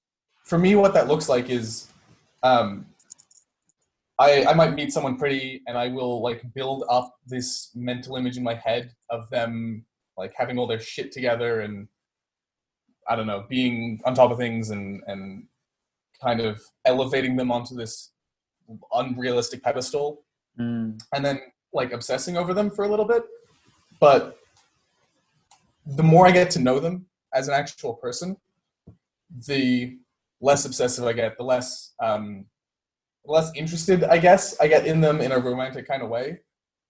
for 0.45 0.57
me, 0.57 0.75
what 0.75 0.93
that 0.93 1.07
looks 1.07 1.29
like 1.29 1.49
is 1.49 1.87
um, 2.43 2.85
I, 4.17 4.45
I 4.45 4.53
might 4.53 4.73
meet 4.73 4.93
someone 4.93 5.17
pretty 5.17 5.61
and 5.67 5.77
I 5.77 5.89
will 5.89 6.21
like 6.21 6.41
build 6.53 6.83
up 6.89 7.15
this 7.25 7.71
mental 7.75 8.15
image 8.15 8.37
in 8.37 8.43
my 8.43 8.55
head 8.55 8.91
of 9.09 9.29
them 9.29 9.85
like 10.17 10.33
having 10.35 10.57
all 10.57 10.67
their 10.67 10.79
shit 10.79 11.11
together 11.11 11.61
and 11.61 11.87
I 13.07 13.15
don't 13.15 13.27
know, 13.27 13.45
being 13.49 14.01
on 14.05 14.13
top 14.13 14.31
of 14.31 14.37
things 14.37 14.69
and, 14.69 15.01
and 15.07 15.45
kind 16.21 16.41
of 16.41 16.61
elevating 16.85 17.35
them 17.35 17.51
onto 17.51 17.75
this 17.75 18.11
unrealistic 18.93 19.63
pedestal 19.63 20.23
Mm, 20.59 20.99
and 21.13 21.25
then 21.25 21.39
like 21.73 21.93
obsessing 21.93 22.37
over 22.37 22.53
them 22.53 22.69
for 22.69 22.83
a 22.83 22.87
little 22.87 23.05
bit. 23.05 23.23
But 23.99 24.38
the 25.95 26.03
more 26.03 26.27
I 26.27 26.31
get 26.31 26.51
to 26.51 26.59
know 26.59 26.79
them 26.79 27.05
as 27.33 27.47
an 27.47 27.53
actual 27.53 27.95
person, 27.95 28.37
the 29.47 29.97
less 30.41 30.65
obsessive 30.65 31.05
I 31.05 31.13
get, 31.13 31.37
the 31.37 31.43
less 31.43 31.93
um, 32.01 32.45
less 33.25 33.51
interested 33.55 34.03
I 34.03 34.17
guess 34.17 34.59
I 34.59 34.67
get 34.67 34.85
in 34.85 35.01
them 35.01 35.21
in 35.21 35.31
a 35.31 35.39
romantic 35.39 35.87
kind 35.87 36.01
of 36.01 36.09
way. 36.09 36.41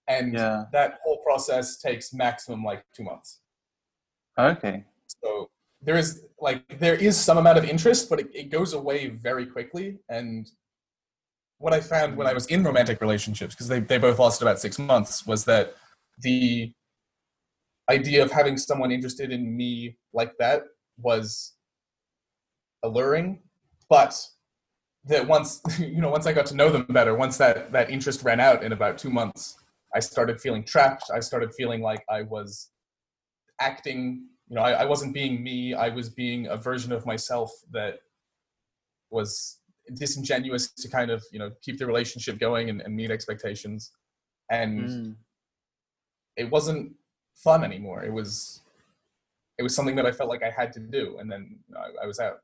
And 0.08 0.34
yeah. 0.34 0.64
that 0.72 0.98
whole 1.04 1.18
process 1.18 1.78
takes 1.78 2.12
maximum 2.12 2.64
like 2.64 2.84
two 2.94 3.04
months. 3.04 3.40
Okay. 4.38 4.84
So 5.22 5.50
there 5.82 5.96
is 5.96 6.24
like 6.40 6.78
there 6.78 6.94
is 6.94 7.16
some 7.16 7.38
amount 7.38 7.58
of 7.58 7.64
interest, 7.64 8.10
but 8.10 8.20
it, 8.20 8.28
it 8.34 8.50
goes 8.50 8.72
away 8.72 9.08
very 9.08 9.46
quickly. 9.46 9.98
And 10.08 10.48
what 11.58 11.72
I 11.72 11.80
found 11.80 12.16
when 12.16 12.26
I 12.26 12.32
was 12.32 12.46
in 12.46 12.64
romantic 12.64 13.00
relationships, 13.00 13.54
because 13.54 13.68
they, 13.68 13.80
they 13.80 13.98
both 13.98 14.18
lasted 14.18 14.44
about 14.44 14.58
six 14.58 14.78
months, 14.78 15.26
was 15.26 15.44
that 15.44 15.74
the 16.20 16.72
idea 17.90 18.22
of 18.22 18.30
having 18.30 18.56
someone 18.56 18.90
interested 18.90 19.32
in 19.32 19.56
me 19.56 19.98
like 20.12 20.32
that 20.38 20.62
was 20.98 21.54
alluring, 22.82 23.40
but 23.88 24.14
that 25.04 25.26
once 25.26 25.60
you 25.78 26.00
know 26.00 26.10
once 26.10 26.26
I 26.26 26.32
got 26.32 26.46
to 26.46 26.56
know 26.56 26.70
them 26.70 26.86
better, 26.88 27.14
once 27.14 27.36
that 27.38 27.72
that 27.72 27.90
interest 27.90 28.22
ran 28.22 28.40
out 28.40 28.62
in 28.62 28.72
about 28.72 28.98
two 28.98 29.10
months, 29.10 29.56
I 29.94 30.00
started 30.00 30.40
feeling 30.40 30.64
trapped. 30.64 31.04
I 31.14 31.20
started 31.20 31.54
feeling 31.54 31.82
like 31.82 32.04
I 32.08 32.22
was 32.22 32.70
acting. 33.60 34.26
You 34.48 34.56
know, 34.56 34.62
I, 34.62 34.72
I 34.82 34.84
wasn't 34.84 35.14
being 35.14 35.42
me. 35.42 35.74
I 35.74 35.88
was 35.88 36.08
being 36.08 36.46
a 36.46 36.56
version 36.56 36.92
of 36.92 37.06
myself 37.06 37.50
that 37.72 38.00
was 39.10 39.58
disingenuous 39.94 40.72
to 40.74 40.88
kind 40.88 41.10
of 41.10 41.24
you 41.32 41.38
know 41.38 41.50
keep 41.62 41.78
the 41.78 41.86
relationship 41.86 42.38
going 42.38 42.70
and, 42.70 42.80
and 42.80 42.94
meet 42.94 43.10
expectations, 43.10 43.92
and 44.50 44.88
Mm, 44.88 45.16
it 46.36 46.50
wasn't 46.50 46.92
fun 47.42 47.64
anymore. 47.64 48.02
It 48.04 48.12
was 48.12 48.60
it 49.58 49.62
was 49.62 49.74
something 49.74 49.96
that 49.96 50.06
I 50.06 50.12
felt 50.12 50.28
like 50.30 50.42
I 50.42 50.50
had 50.50 50.72
to 50.74 50.80
do, 50.80 51.18
and 51.18 51.30
then 51.30 51.58
I, 51.76 52.04
I 52.04 52.06
was 52.06 52.18
out 52.18 52.38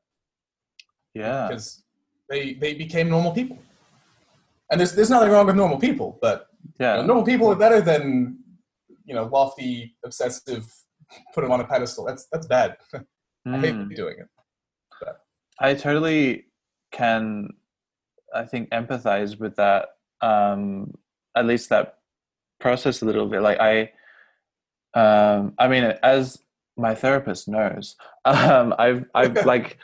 yeah. 1.13 1.47
because 1.47 1.83
they 2.29 2.53
they 2.53 2.73
became 2.73 3.09
normal 3.09 3.31
people. 3.31 3.57
And 4.71 4.79
there's 4.79 4.93
there's 4.93 5.09
nothing 5.09 5.31
wrong 5.31 5.45
with 5.45 5.55
normal 5.55 5.79
people, 5.79 6.17
but 6.21 6.47
you 6.79 6.85
know, 6.85 6.95
Yeah. 6.97 7.05
normal 7.05 7.23
people 7.25 7.47
are 7.51 7.55
better 7.55 7.81
than 7.81 8.39
you 9.05 9.15
know 9.15 9.25
lofty, 9.25 9.95
obsessive, 10.03 10.65
put 11.33 11.41
them 11.41 11.51
on 11.51 11.61
a 11.61 11.67
pedestal. 11.67 12.05
That's 12.05 12.27
that's 12.31 12.47
bad. 12.47 12.77
I 13.47 13.57
hate 13.59 13.75
Mm. 13.75 13.95
doing 13.95 14.17
it. 14.19 14.27
I 15.59 15.73
totally 15.73 16.45
can, 16.91 17.49
I 18.35 18.43
think, 18.45 18.69
empathize 18.69 19.39
with 19.39 19.55
that. 19.55 19.87
Um, 20.21 20.93
at 21.35 21.45
least 21.47 21.69
that 21.69 21.97
process 22.59 23.01
a 23.01 23.05
little 23.05 23.25
bit. 23.27 23.41
Like 23.41 23.59
I, 23.59 23.91
um, 24.93 25.53
I 25.57 25.67
mean, 25.67 25.83
as 26.03 26.39
my 26.77 26.95
therapist 26.95 27.47
knows, 27.47 27.95
um, 28.25 28.73
I've, 28.77 29.05
I've 29.13 29.45
like 29.45 29.77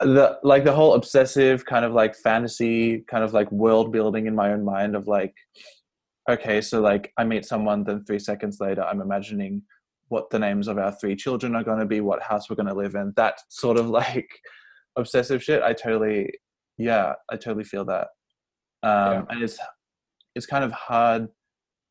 the 0.00 0.38
like 0.44 0.62
the 0.64 0.72
whole 0.72 0.94
obsessive 0.94 1.64
kind 1.64 1.84
of 1.84 1.92
like 1.92 2.14
fantasy 2.14 3.00
kind 3.10 3.24
of 3.24 3.32
like 3.32 3.50
world 3.50 3.90
building 3.92 4.26
in 4.26 4.34
my 4.34 4.52
own 4.52 4.64
mind 4.64 4.94
of 4.94 5.08
like, 5.08 5.34
okay, 6.30 6.60
so 6.60 6.80
like 6.80 7.12
I 7.18 7.24
meet 7.24 7.44
someone, 7.44 7.84
then 7.84 8.04
three 8.04 8.20
seconds 8.20 8.58
later, 8.60 8.82
I'm 8.82 9.00
imagining 9.00 9.62
what 10.08 10.30
the 10.30 10.38
names 10.38 10.68
of 10.68 10.78
our 10.78 10.92
three 10.92 11.16
children 11.16 11.54
are 11.54 11.64
going 11.64 11.80
to 11.80 11.84
be, 11.86 12.00
what 12.00 12.22
house 12.22 12.48
we're 12.48 12.56
going 12.56 12.66
to 12.66 12.74
live 12.74 12.94
in. 12.94 13.12
That 13.16 13.40
sort 13.48 13.76
of 13.78 13.88
like 13.90 14.28
obsessive 14.98 15.42
shit 15.42 15.62
i 15.62 15.72
totally 15.72 16.28
yeah 16.76 17.12
i 17.30 17.36
totally 17.36 17.64
feel 17.64 17.84
that 17.84 18.08
um 18.82 19.12
Yeah. 19.12 19.24
and 19.30 19.42
it's 19.42 19.58
it's 20.34 20.46
kind 20.46 20.64
of 20.64 20.72
hard 20.72 21.28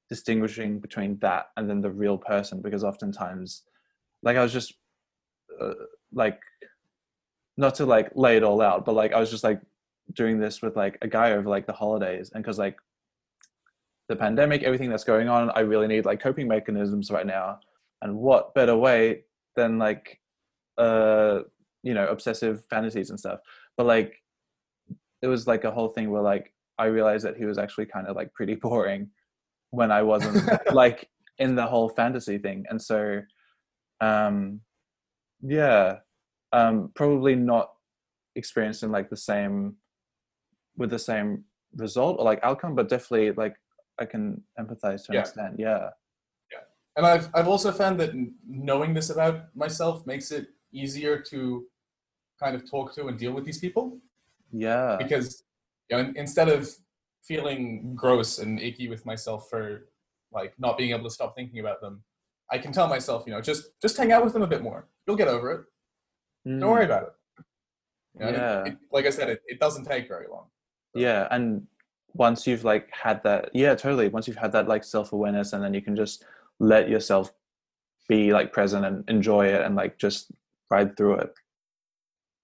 distinguishing 0.10 0.80
between 0.80 1.17
that 1.20 1.48
and 1.58 1.70
then 1.70 1.82
the 1.82 1.91
real 1.91 2.17
person 2.17 2.62
because 2.62 2.84
oftentimes 2.84 3.63
like 4.24 4.38
i 4.38 4.41
was 4.41 4.54
just 4.54 4.74
uh, 5.62 5.74
like 6.13 6.39
not 7.58 7.76
to 7.76 7.86
like 7.86 8.10
lay 8.15 8.38
it 8.38 8.43
all 8.43 8.62
out 8.62 8.86
but 8.86 8.93
like 8.93 9.13
i 9.13 9.20
was 9.20 9.32
just 9.32 9.43
like 9.43 9.62
doing 10.13 10.39
this 10.39 10.62
with 10.62 10.76
like 10.76 10.98
a 11.02 11.08
guy 11.08 11.34
over 11.34 11.50
like 11.50 11.67
the 11.67 11.74
holidays 11.74 12.32
and 12.34 12.43
because 12.43 12.58
like 12.58 12.78
the 14.08 14.15
pandemic 14.15 14.63
everything 14.63 14.89
that's 14.89 15.04
going 15.04 15.28
on 15.28 15.50
i 15.52 15.60
really 15.60 15.88
need 15.88 16.06
like 16.06 16.22
coping 16.22 16.48
mechanisms 16.48 17.12
right 17.12 17.26
now 17.26 17.60
and 18.02 18.15
what 18.15 18.54
better 18.54 18.76
way 18.76 19.24
than 19.56 19.78
like 19.78 20.20
uh 20.78 21.39
you 21.84 21.93
know 21.93 22.08
obsessive 22.08 22.65
fantasies 22.70 23.10
and 23.10 23.20
stuff. 23.20 23.39
But 23.76 23.86
like 23.86 24.22
it 25.22 25.28
was 25.28 25.48
like 25.48 25.63
a 25.63 25.72
whole 25.72 25.89
thing 25.89 26.12
where 26.12 26.22
like 26.22 26.54
i 26.78 26.86
realized 26.86 27.26
that 27.26 27.38
he 27.38 27.46
was 27.46 27.58
actually 27.58 27.86
kind 27.86 28.08
of 28.08 28.15
like 28.15 28.34
pretty 28.34 28.56
boring 28.65 29.10
when 29.71 29.91
i 29.91 30.01
wasn't 30.01 30.47
like 30.73 31.10
in 31.39 31.56
the 31.56 31.65
whole 31.65 31.89
fantasy 31.89 32.38
thing 32.38 32.65
and 32.69 32.82
so 32.82 33.21
um 34.01 34.62
yeah 35.41 35.97
um 36.53 36.91
probably 36.95 37.36
not 37.36 37.69
experiencing 38.36 38.91
like 38.91 39.10
the 39.10 39.17
same 39.17 39.75
with 40.77 40.89
the 40.89 40.99
same 40.99 41.43
result 41.75 42.17
or 42.19 42.25
like 42.25 42.39
outcome 42.43 42.75
but 42.75 42.89
definitely 42.89 43.32
like 43.32 43.56
i 43.99 44.06
can 44.06 44.41
empathize 44.60 45.06
to 45.06 45.12
an 45.12 45.15
Yeah. 45.15 45.19
extent 45.21 45.56
yeah 45.58 45.89
Yeah. 46.51 46.63
And 46.95 47.06
I've 47.06 47.30
I've 47.34 47.47
also 47.47 47.71
found 47.71 47.99
that 47.99 48.12
knowing 48.47 48.93
this 48.93 49.10
about 49.10 49.56
myself 49.56 50.06
makes 50.06 50.32
it 50.32 50.47
easier 50.71 51.19
to 51.32 51.65
kind 52.39 52.56
of 52.56 52.69
talk 52.69 52.93
to 52.95 53.08
and 53.08 53.17
deal 53.17 53.34
with 53.34 53.45
these 53.45 53.60
people 53.60 53.97
yeah 54.51 54.95
because 54.97 55.43
you 55.89 55.97
know 55.97 56.13
instead 56.15 56.49
of 56.49 56.69
feeling 57.23 57.93
gross 57.95 58.39
and 58.39 58.60
icky 58.60 58.88
with 58.88 59.06
myself 59.06 59.49
for 59.49 59.88
like 60.32 60.53
not 60.60 60.77
being 60.77 60.91
able 60.91 61.03
to 61.03 61.10
stop 61.10 61.36
thinking 61.36 61.60
about 61.60 61.82
them 61.82 62.03
i 62.51 62.58
can 62.58 62.71
tell 62.71 62.88
myself 62.88 63.23
you 63.25 63.34
know 63.34 63.41
just 63.41 63.80
just 63.82 63.97
hang 63.97 64.12
out 64.12 64.23
with 64.23 64.34
them 64.34 64.41
a 64.41 64.47
bit 64.47 64.62
more 64.62 64.88
you'll 65.06 65.15
get 65.17 65.27
over 65.27 65.51
it 65.51 65.62
Mm. 66.47 66.62
don't 66.62 66.71
worry 66.71 66.86
about 66.86 67.03
it, 67.03 67.13
You 68.15 68.19
know, 68.21 68.27
and 68.27 68.36
it- 68.36 68.39
Yeah. 68.39 68.65
it- 68.67 68.77
like 68.91 69.06
i 69.06 69.10
said 69.10 69.30
it, 69.30 69.41
it 69.47 69.60
doesn't 69.60 69.84
take 69.86 70.08
very 70.08 70.27
long 70.27 70.45
yeah 70.95 71.27
and 71.32 71.67
once 72.13 72.47
you've 72.47 72.63
like 72.63 72.89
had 72.93 73.21
that 73.23 73.49
yeah 73.53 73.75
totally 73.75 74.08
once 74.08 74.27
you've 74.27 74.38
had 74.38 74.53
that 74.53 74.67
like 74.67 74.84
self-awareness 74.86 75.51
and 75.53 75.62
then 75.63 75.73
you 75.73 75.82
can 75.82 75.95
just 75.95 76.23
let 76.60 76.88
yourself 76.88 77.34
be 78.08 78.32
like 78.32 78.53
present 78.53 78.86
and 78.86 79.03
enjoy 79.10 79.45
it 79.47 79.62
and 79.62 79.75
like 79.75 79.97
just 79.97 80.32
ride 80.71 80.95
through 80.95 81.15
it 81.15 81.34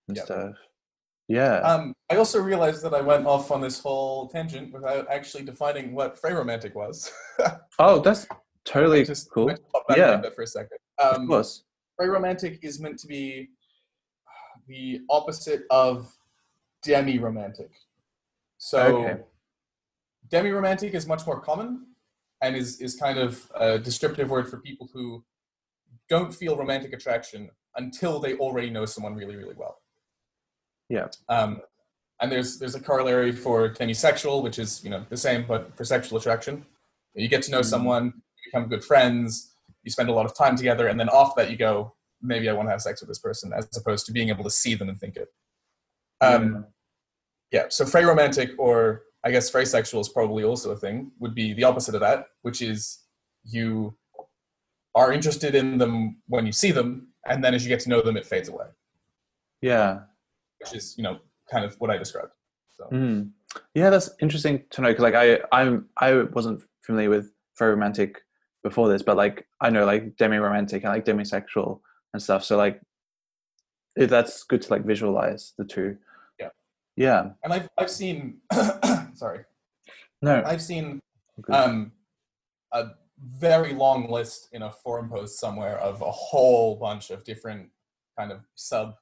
and 0.09 0.17
Yep. 0.17 0.25
stuff 0.25 0.55
yeah 1.27 1.59
um, 1.59 1.93
i 2.09 2.15
also 2.15 2.41
realized 2.41 2.83
that 2.83 2.93
i 2.93 3.01
went 3.01 3.25
off 3.25 3.51
on 3.51 3.61
this 3.61 3.79
whole 3.79 4.27
tangent 4.27 4.71
without 4.73 5.07
actually 5.09 5.43
defining 5.43 5.93
what 5.93 6.17
fray 6.17 6.33
romantic 6.33 6.75
was 6.75 7.11
oh 7.79 7.99
that's 7.99 8.27
totally 8.65 9.03
just 9.03 9.29
cool 9.31 9.49
I 9.49 9.53
just 9.53 9.87
back 9.87 9.97
Yeah. 9.97 10.17
that 10.17 10.35
for 10.35 10.41
a 10.41 10.47
second 10.47 10.77
of 10.99 11.15
um, 11.17 11.27
course 11.27 11.63
Fray 11.95 12.07
romantic 12.07 12.59
is 12.63 12.79
meant 12.79 12.97
to 12.99 13.07
be 13.07 13.49
the 14.67 15.01
opposite 15.09 15.63
of 15.69 16.11
demi 16.83 17.19
romantic. 17.19 17.71
So, 18.57 18.79
Okay. 18.79 19.21
demi 20.29 20.49
romantic 20.49 20.93
is 20.93 21.05
much 21.05 21.25
more 21.25 21.39
common 21.39 21.87
and 22.41 22.55
is, 22.55 22.81
is 22.81 22.95
kind 22.95 23.17
of 23.19 23.51
a 23.55 23.77
descriptive 23.77 24.29
word 24.29 24.49
for 24.49 24.57
people 24.57 24.89
who 24.93 25.23
don't 26.09 26.33
feel 26.33 26.57
romantic 26.57 26.93
attraction 26.93 27.49
until 27.75 28.19
they 28.19 28.35
already 28.35 28.69
know 28.69 28.85
someone 28.85 29.15
really, 29.15 29.35
really 29.35 29.55
well. 29.55 29.77
Yeah. 30.89 31.07
Um, 31.29 31.61
and 32.21 32.31
there's 32.31 32.57
there's 32.59 32.75
a 32.75 32.79
corollary 32.79 33.31
for 33.31 33.69
demisexual, 33.69 34.43
which 34.43 34.59
is 34.59 34.83
you 34.83 34.89
know 34.89 35.05
the 35.09 35.17
same 35.17 35.45
but 35.47 35.75
for 35.75 35.83
sexual 35.83 36.17
attraction. 36.17 36.65
You 37.15 37.27
get 37.27 37.43
to 37.43 37.51
know 37.51 37.59
Mhm. 37.61 37.65
someone, 37.65 38.05
you 38.05 38.51
become 38.51 38.69
good 38.69 38.83
friends, 38.83 39.55
you 39.83 39.91
spend 39.91 40.09
a 40.09 40.13
lot 40.13 40.25
of 40.25 40.35
time 40.35 40.55
together, 40.55 40.87
and 40.87 40.99
then 40.99 41.09
after 41.13 41.43
that 41.43 41.51
you 41.51 41.57
go, 41.57 41.95
maybe 42.21 42.49
I 42.49 42.53
want 42.53 42.67
to 42.67 42.71
have 42.71 42.81
sex 42.81 43.01
with 43.01 43.09
this 43.09 43.19
person, 43.19 43.51
as 43.53 43.67
opposed 43.77 44.05
to 44.07 44.11
being 44.11 44.29
able 44.29 44.43
to 44.45 44.49
see 44.49 44.75
them 44.75 44.89
and 44.89 44.99
think 44.99 45.17
it. 45.17 45.29
Um, 46.21 46.67
yeah. 47.51 47.65
So 47.69 47.85
Fray 47.85 48.05
romantic, 48.05 48.51
or 48.57 49.03
I 49.23 49.31
guess 49.31 49.49
Fray 49.49 49.65
sexual 49.65 49.99
is 50.01 50.09
probably 50.09 50.43
also 50.43 50.71
a 50.71 50.77
thing. 50.77 51.11
Would 51.19 51.35
be 51.35 51.53
the 51.53 51.65
opposite 51.65 51.93
of 51.95 52.01
that, 52.01 52.27
which 52.43 52.61
is 52.61 52.99
you 53.43 53.97
are 54.95 55.11
interested 55.11 55.55
in 55.55 55.77
them 55.77 56.21
when 56.27 56.45
you 56.45 56.51
see 56.51 56.71
them, 56.71 57.09
and 57.25 57.43
then 57.43 57.53
as 57.53 57.63
you 57.65 57.69
get 57.69 57.79
to 57.81 57.89
know 57.89 58.01
them, 58.01 58.15
it 58.17 58.25
fades 58.25 58.47
away. 58.49 58.67
yeah 59.61 60.01
Which 60.63 60.75
is 60.75 60.95
you 60.97 61.03
know 61.03 61.19
kind 61.51 61.65
of 61.65 61.75
what 61.79 61.89
I 61.89 61.97
described. 61.97 62.31
So 62.73 62.87
Mm. 62.91 63.31
Yeah, 63.75 63.89
that's 63.89 64.09
interesting 64.21 64.63
to 64.71 64.81
know 64.81 64.89
because 64.89 65.03
like 65.03 65.15
I 65.15 65.39
I'm 65.51 65.87
I 65.97 66.23
wasn't 66.23 66.61
familiar 66.81 67.09
with 67.09 67.31
fray 67.55 67.69
romantic 67.69 68.21
before 68.63 68.89
this, 68.89 69.03
but 69.03 69.17
like 69.17 69.45
I 69.61 69.69
know 69.69 69.85
like 69.85 70.15
demi 70.17 70.37
romantic 70.37 70.83
and 70.83 70.93
like 70.93 71.05
demisexual 71.05 71.79
and 72.13 72.21
stuff. 72.21 72.43
So 72.43 72.57
like, 72.57 72.81
it, 73.95 74.07
that's 74.07 74.43
good 74.43 74.61
to 74.63 74.69
like 74.71 74.85
visualize 74.85 75.53
the 75.57 75.65
two. 75.65 75.97
Yeah. 76.39 76.49
Yeah. 76.95 77.29
And 77.43 77.53
I've 77.53 77.69
I've 77.77 77.91
seen 77.91 78.37
sorry. 79.13 79.41
No. 80.21 80.41
I've 80.45 80.61
seen 80.61 81.01
um, 81.51 81.91
a 82.71 82.91
very 83.19 83.73
long 83.73 84.09
list 84.09 84.49
in 84.53 84.63
a 84.63 84.71
forum 84.71 85.09
post 85.09 85.39
somewhere 85.39 85.77
of 85.79 86.01
a 86.01 86.11
whole 86.11 86.77
bunch 86.77 87.09
of 87.09 87.23
different 87.23 87.69
kind 88.17 88.31
of 88.31 88.39
sub 88.55 88.95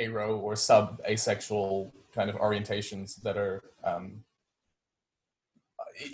aro 0.00 0.38
or 0.40 0.56
sub 0.56 1.00
asexual 1.06 1.92
kind 2.14 2.28
of 2.30 2.36
orientations 2.36 3.20
that 3.22 3.36
are 3.36 3.62
um, 3.84 4.22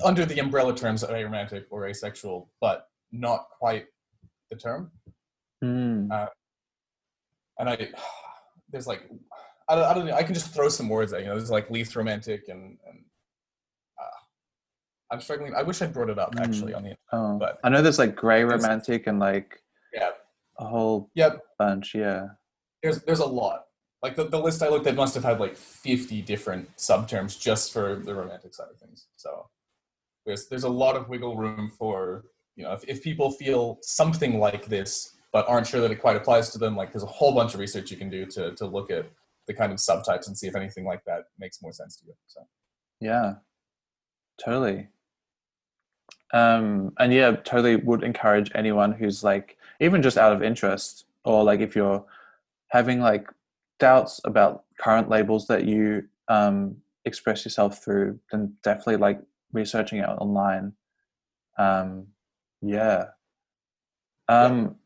under 0.05 0.25
the 0.25 0.39
umbrella 0.39 0.75
terms 0.75 1.03
of 1.03 1.11
aromantic 1.11 1.65
or 1.71 1.87
asexual, 1.87 2.51
but 2.61 2.89
not 3.13 3.47
quite 3.59 3.87
the 4.51 4.57
term. 4.57 4.91
Mm. 5.65 6.11
uh, 6.11 6.29
And 7.59 7.69
I, 7.71 7.89
there's 8.71 8.87
like, 8.87 9.09
I 9.69 9.75
don't, 9.75 9.85
I 9.85 9.95
don't 9.95 10.07
know, 10.07 10.15
I 10.15 10.23
can 10.23 10.35
just 10.35 10.53
throw 10.55 10.69
some 10.69 10.89
words 10.89 11.13
at 11.13 11.21
you 11.21 11.27
know, 11.27 11.37
there's 11.37 11.51
like 11.51 11.69
lithromantic 11.69 12.49
and, 12.49 12.79
and 12.87 13.05
uh, 14.01 14.19
I'm 15.13 15.21
struggling. 15.21 15.55
I 15.55 15.63
wish 15.63 15.83
I 15.83 15.87
brought 15.87 16.11
it 16.11 16.19
up 16.19 16.35
actually 16.39 16.75
on 16.75 16.83
the 16.85 16.97
oh. 17.13 17.39
but- 17.39 17.59
I 17.65 17.69
know 17.69 17.83
there's 17.83 17.99
like 17.99 18.17
gray 18.17 18.45
romantic 18.45 19.07
and 19.07 19.19
like 19.19 19.61
yeah. 19.93 20.11
a 20.59 20.65
whole 20.67 21.11
Yep. 21.15 21.41
bunch. 21.59 21.95
Yeah. 21.95 22.27
there's 22.83 23.03
there's 23.03 23.21
a 23.21 23.27
lot. 23.27 23.65
Like 24.03 24.15
the, 24.15 24.25
the 24.25 24.39
list 24.39 24.63
I 24.63 24.69
looked 24.69 24.87
at 24.87 24.95
must 24.95 25.15
have 25.15 25.25
had 25.25 25.41
like 25.41 25.57
50 25.57 26.23
different 26.23 26.75
subterms 26.77 27.39
just 27.39 27.73
for 27.73 27.97
the 27.97 28.15
romantic 28.15 28.55
side 28.55 28.69
of 28.71 28.79
things. 28.79 29.07
So 29.17 29.49
there's 30.25 30.49
there's 30.49 30.65
a 30.65 30.69
lot 30.69 30.97
of 30.97 31.09
wiggle 31.09 31.37
room 31.37 31.71
for 31.77 32.25
you 32.55 32.65
know 32.65 32.73
if, 32.73 32.85
if 32.87 33.03
people 33.03 33.31
feel 33.31 33.79
something 33.83 34.39
like 34.39 34.67
this 34.67 35.17
but 35.33 35.49
aren't 35.49 35.67
sure 35.67 35.81
that 35.81 35.91
it 35.91 35.97
quite 35.97 36.17
applies 36.17 36.51
to 36.51 36.59
them, 36.59 36.75
like 36.77 36.93
there's 36.93 37.03
a 37.03 37.07
whole 37.07 37.35
bunch 37.35 37.55
of 37.55 37.61
research 37.61 37.91
you 37.91 37.97
can 37.97 38.11
do 38.11 38.25
to 38.27 38.55
to 38.55 38.67
look 38.67 38.91
at 38.91 39.07
the 39.47 39.55
kind 39.55 39.73
of 39.73 39.79
subtypes 39.79 40.27
and 40.29 40.37
see 40.39 40.47
if 40.47 40.55
anything 40.55 40.85
like 40.85 41.05
that 41.07 41.25
makes 41.39 41.61
more 41.63 41.73
sense 41.73 41.97
to 41.97 42.07
you. 42.07 42.15
So 42.27 42.47
Yeah, 43.01 43.35
totally. 44.43 44.89
Um, 46.33 46.93
and 46.99 47.13
yeah, 47.13 47.33
totally 47.33 47.77
would 47.77 48.03
encourage 48.03 48.51
anyone 48.55 48.93
who's 48.93 49.25
like, 49.25 49.57
even 49.81 50.03
just 50.03 50.19
out 50.19 50.33
of 50.33 50.43
interest, 50.43 51.07
or 51.25 51.43
like 51.43 51.61
if 51.61 51.75
you're 51.75 52.05
having 52.69 53.01
like 53.01 53.29
doubts 53.79 54.21
about 54.25 54.65
current 54.79 55.09
labels 55.09 55.47
that 55.47 55.65
you 55.65 56.05
um, 56.29 56.77
express 57.05 57.45
yourself 57.45 57.83
through, 57.83 58.19
then 58.31 58.55
definitely 58.63 58.97
like 58.97 59.21
researching 59.53 59.99
it 59.99 60.09
online. 60.09 60.73
Um, 61.59 62.09
yeah. 62.61 63.07
Um, 64.29 64.77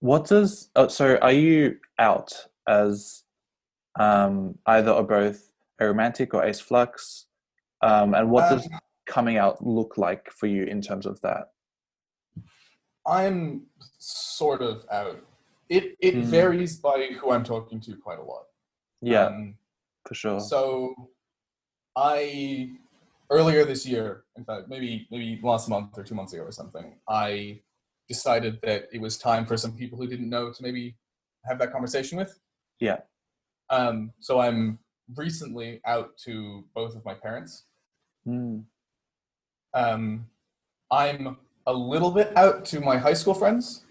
what 0.00 0.26
does, 0.26 0.70
oh, 0.76 0.88
so 0.88 1.16
are 1.18 1.32
you 1.32 1.76
out 1.98 2.32
as 2.66 3.22
um, 3.98 4.58
either 4.66 4.90
or 4.90 5.04
both 5.04 5.50
aromantic 5.80 6.34
or 6.34 6.44
ace 6.44 6.60
flux? 6.60 7.26
Um, 7.82 8.14
and 8.14 8.30
what 8.30 8.48
does 8.50 8.66
Um, 8.66 8.78
coming 9.06 9.36
out 9.36 9.64
look 9.64 9.98
like 9.98 10.30
for 10.30 10.46
you 10.46 10.64
in 10.64 10.80
terms 10.80 11.06
of 11.06 11.20
that? 11.20 11.48
I'm 13.06 13.66
sort 13.98 14.62
of 14.62 14.84
out. 14.90 15.20
It 15.68 15.96
it 16.00 16.14
Hmm. 16.14 16.22
varies 16.22 16.76
by 16.78 17.08
who 17.18 17.30
I'm 17.30 17.44
talking 17.44 17.80
to 17.80 17.96
quite 17.96 18.18
a 18.18 18.22
lot. 18.22 18.46
Yeah, 19.00 19.26
Um, 19.26 19.58
for 20.06 20.14
sure. 20.14 20.40
So, 20.40 21.10
I 21.96 22.78
earlier 23.30 23.64
this 23.64 23.86
year, 23.86 24.24
in 24.36 24.44
fact, 24.44 24.68
maybe 24.68 25.06
maybe 25.10 25.40
last 25.42 25.68
month 25.68 25.96
or 25.96 26.04
two 26.04 26.14
months 26.14 26.32
ago 26.32 26.42
or 26.42 26.52
something, 26.52 26.98
I 27.08 27.62
decided 28.08 28.60
that 28.62 28.88
it 28.92 29.00
was 29.00 29.16
time 29.16 29.46
for 29.46 29.56
some 29.56 29.76
people 29.76 29.96
who 29.98 30.06
didn't 30.06 30.28
know 30.28 30.52
to 30.52 30.62
maybe 30.62 30.96
have 31.44 31.58
that 31.58 31.72
conversation 31.72 32.18
with. 32.18 32.38
Yeah. 32.80 32.98
Um. 33.70 34.12
So 34.20 34.40
I'm 34.40 34.78
recently 35.16 35.80
out 35.84 36.16
to 36.18 36.64
both 36.74 36.94
of 36.96 37.04
my 37.04 37.14
parents. 37.14 37.64
Mm, 38.26 38.64
Um, 39.74 40.30
I'm 40.90 41.36
a 41.66 41.72
little 41.72 42.10
bit 42.10 42.34
out 42.36 42.64
to 42.66 42.80
my 42.80 42.96
high 42.98 43.14
school 43.14 43.34
friends. 43.34 43.84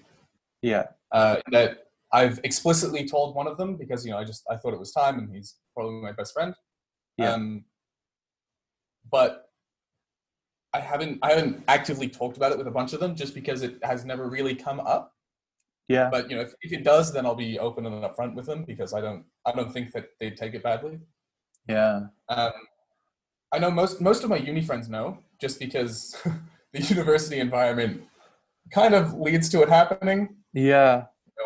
yeah, 0.61 0.87
uh, 1.13 1.37
that 1.51 1.77
I've 2.11 2.39
explicitly 2.43 3.07
told 3.07 3.35
one 3.35 3.47
of 3.47 3.57
them 3.57 3.75
because 3.77 4.05
you 4.05 4.11
know 4.11 4.17
I 4.17 4.23
just 4.23 4.43
I 4.49 4.57
thought 4.57 4.73
it 4.73 4.79
was 4.79 4.91
time 4.91 5.17
and 5.19 5.33
he's 5.33 5.55
probably 5.75 6.01
my 6.01 6.11
best 6.11 6.33
friend. 6.33 6.53
Yeah. 7.17 7.33
Um, 7.33 7.65
but 9.11 9.45
I 10.73 10.79
haven't 10.79 11.19
I 11.21 11.29
haven't 11.29 11.63
actively 11.67 12.09
talked 12.09 12.37
about 12.37 12.51
it 12.51 12.57
with 12.57 12.67
a 12.67 12.71
bunch 12.71 12.93
of 12.93 12.99
them 12.99 13.15
just 13.15 13.33
because 13.35 13.61
it 13.61 13.77
has 13.83 14.05
never 14.05 14.29
really 14.29 14.55
come 14.55 14.79
up. 14.79 15.13
yeah, 15.87 16.09
But 16.09 16.29
you 16.29 16.35
know 16.35 16.41
if, 16.43 16.53
if 16.61 16.73
it 16.73 16.83
does, 16.83 17.13
then 17.13 17.25
I'll 17.25 17.35
be 17.35 17.59
open 17.59 17.85
and 17.85 18.03
upfront 18.03 18.33
with 18.35 18.47
them 18.47 18.63
because 18.63 18.93
I 18.93 19.01
don't 19.01 19.25
I 19.45 19.51
don't 19.51 19.71
think 19.71 19.91
that 19.93 20.05
they'd 20.19 20.37
take 20.37 20.53
it 20.55 20.63
badly. 20.63 20.99
yeah, 21.67 22.07
Um, 22.29 22.51
I 23.53 23.59
know 23.59 23.69
most 23.71 24.01
most 24.01 24.23
of 24.23 24.29
my 24.29 24.37
uni 24.37 24.61
friends 24.61 24.89
know 24.89 25.19
just 25.39 25.59
because 25.59 26.15
the 26.73 26.81
university 26.81 27.39
environment 27.39 28.03
kind 28.71 28.93
of 28.95 29.13
leads 29.13 29.49
to 29.49 29.61
it 29.61 29.69
happening. 29.69 30.37
Yeah, 30.53 31.05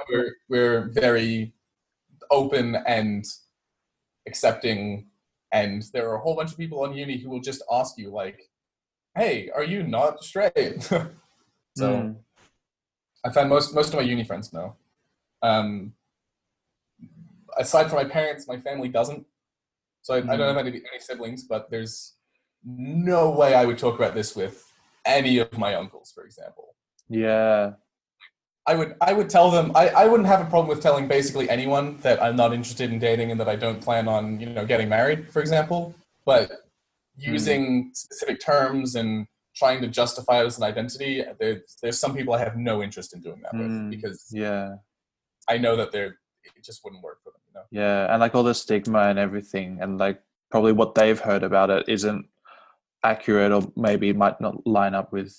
we're 0.10 0.36
we're 0.50 0.90
very 0.90 1.54
open 2.32 2.76
and 2.88 3.26
accepting 4.28 5.08
and 5.52 5.84
there 5.94 6.10
are 6.10 6.16
a 6.16 6.20
whole 6.20 6.36
bunch 6.36 6.52
of 6.52 6.58
people 6.58 6.82
on 6.84 6.94
uni 6.94 7.18
who 7.18 7.30
will 7.30 7.40
just 7.40 7.64
ask 7.72 7.98
you 7.98 8.10
like 8.12 8.50
hey 9.16 9.50
are 9.56 9.64
you 9.64 9.84
not 9.84 10.24
straight? 10.24 10.90
So 11.78 11.86
Mm, 11.86 12.16
i 13.24 13.30
find 13.32 13.50
most 13.50 13.76
most 13.76 13.94
of 13.94 14.00
my 14.00 14.06
uni 14.06 14.24
friends 14.24 14.52
know. 14.52 14.76
Um 15.44 15.94
aside 17.58 17.88
from 17.90 17.98
my 17.98 18.10
parents 18.10 18.48
my 18.48 18.60
family 18.60 18.90
doesn't. 18.90 19.26
So 20.02 20.16
i, 20.16 20.18
I 20.18 20.38
don't 20.38 20.56
have 20.56 20.66
any, 20.66 20.78
any 20.92 21.00
siblings 21.00 21.44
but 21.44 21.70
there's 21.70 22.16
no 22.66 23.30
way 23.30 23.54
i 23.54 23.64
would 23.64 23.78
talk 23.78 23.96
about 23.96 24.16
this 24.16 24.36
with 24.36 24.66
any 25.06 25.38
of 25.38 25.56
my 25.58 25.76
uncles 25.76 26.12
for 26.14 26.24
example. 26.26 26.76
Yeah, 27.10 27.74
I 28.68 28.76
would 28.76 28.96
I 29.00 29.14
would 29.14 29.30
tell 29.30 29.50
them 29.50 29.72
I, 29.76 29.88
I 29.90 30.08
wouldn't 30.08 30.28
have 30.28 30.42
a 30.42 30.46
problem 30.46 30.68
with 30.68 30.82
telling 30.82 31.08
basically 31.08 31.50
anyone 31.50 31.98
that 32.02 32.22
I'm 32.22 32.36
not 32.36 32.54
interested 32.54 32.92
in 32.92 33.00
dating 33.00 33.32
and 33.32 33.40
that 33.40 33.48
I 33.48 33.56
don't 33.56 33.82
plan 33.82 34.08
on 34.10 34.40
you 34.42 34.48
know 34.48 34.66
getting 34.66 34.90
married 34.90 35.32
for 35.32 35.42
example. 35.42 35.96
But 36.26 36.52
using 37.18 37.92
specific 37.94 38.40
terms 38.42 38.96
and 38.96 39.26
trying 39.56 39.82
to 39.82 39.88
justify 39.88 40.42
it 40.42 40.46
as 40.46 40.58
an 40.58 40.64
identity 40.64 41.24
there, 41.40 41.62
there's 41.82 41.98
some 41.98 42.14
people 42.14 42.34
I 42.34 42.40
have 42.40 42.58
no 42.58 42.84
interest 42.84 43.14
in 43.16 43.22
doing 43.22 43.42
that 43.42 43.54
Mm. 43.54 43.90
with 43.90 43.90
because 43.92 44.28
yeah, 44.32 44.76
I 45.50 45.58
know 45.58 45.76
that 45.78 45.92
they're 45.94 46.18
it 46.44 46.64
just 46.64 46.84
wouldn't 46.84 47.04
work 47.04 47.20
for 47.24 47.32
them 47.32 47.42
you 47.48 47.54
know? 47.56 47.66
Yeah, 47.72 48.12
and 48.12 48.20
like 48.20 48.36
all 48.36 48.44
the 48.44 48.54
stigma 48.54 49.04
and 49.04 49.18
everything, 49.18 49.80
and 49.82 49.98
like 49.98 50.22
probably 50.52 50.74
what 50.74 50.94
they've 50.96 51.20
heard 51.20 51.44
about 51.44 51.70
it 51.70 51.88
isn't 51.88 52.28
accurate, 53.04 53.52
or 53.52 53.72
maybe 53.78 54.12
might 54.12 54.40
not 54.42 54.68
line 54.68 54.94
up 54.94 55.12
with 55.14 55.34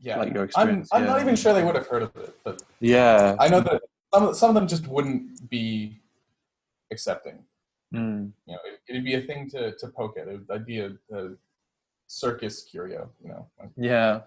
yeah 0.00 0.18
like 0.18 0.34
your 0.34 0.48
I'm. 0.56 0.84
I'm 0.92 1.02
yeah. 1.02 1.10
not 1.10 1.20
even 1.20 1.36
sure 1.36 1.52
they 1.54 1.64
would 1.64 1.74
have 1.74 1.86
heard 1.86 2.02
of 2.02 2.16
it 2.16 2.36
but 2.44 2.62
Yeah, 2.80 3.36
I 3.38 3.48
know 3.48 3.60
that 3.60 3.82
some 4.12 4.22
of, 4.24 4.36
some 4.36 4.48
of 4.50 4.54
them 4.54 4.68
just 4.68 4.86
wouldn't 4.86 5.48
be 5.48 6.00
accepting 6.90 7.44
mm, 7.94 8.30
you 8.46 8.52
know, 8.52 8.58
it, 8.64 8.80
it'd 8.88 9.04
be 9.04 9.14
a 9.14 9.22
thing 9.22 9.48
to, 9.50 9.72
to 9.76 9.88
poke 9.88 10.18
at. 10.18 10.28
It 10.28 10.32
would, 10.32 10.46
I'd 10.50 10.66
be 10.66 10.80
a, 10.80 10.92
a 11.12 11.30
circus 12.06 12.64
curio, 12.64 13.10
you 13.22 13.30
know, 13.30 13.48
yeah, 13.76 14.20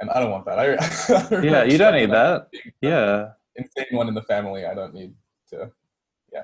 and 0.00 0.10
I 0.10 0.20
don't 0.20 0.30
want 0.30 0.44
that. 0.46 0.58
I, 0.58 0.74
I 1.38 1.42
yeah. 1.42 1.64
You 1.64 1.78
don't 1.78 1.94
need 1.94 2.10
that. 2.10 2.48
Yeah, 2.80 3.30
Insane 3.56 3.86
one 3.92 4.08
in 4.08 4.14
the 4.14 4.22
family. 4.22 4.66
I 4.66 4.74
don't 4.74 4.94
need 4.94 5.14
to. 5.50 5.70
yeah. 6.32 6.42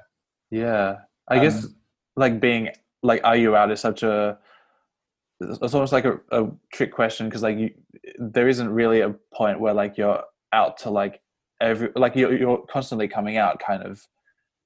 Yeah, 0.50 0.96
I 1.28 1.38
guess 1.38 1.64
Um, 1.64 1.76
like 2.16 2.40
being 2.40 2.70
like 3.02 3.20
are 3.24 3.36
you 3.36 3.56
out 3.56 3.70
is 3.70 3.80
such 3.80 4.02
a 4.02 4.38
it's 5.40 5.74
almost 5.74 5.92
like 5.92 6.04
a, 6.04 6.20
a 6.32 6.50
trick 6.72 6.92
question 6.92 7.28
because 7.28 7.42
like 7.42 7.56
you 7.58 7.70
there 8.18 8.48
isn't 8.48 8.68
really 8.68 9.00
a 9.00 9.14
point 9.34 9.58
where 9.60 9.72
like 9.74 9.96
you're 9.96 10.22
out 10.52 10.76
to 10.78 10.90
like 10.90 11.20
every 11.60 11.90
like 11.94 12.14
you're, 12.14 12.36
you're 12.36 12.64
constantly 12.70 13.08
coming 13.08 13.36
out 13.36 13.58
kind 13.58 13.82
of 13.82 14.00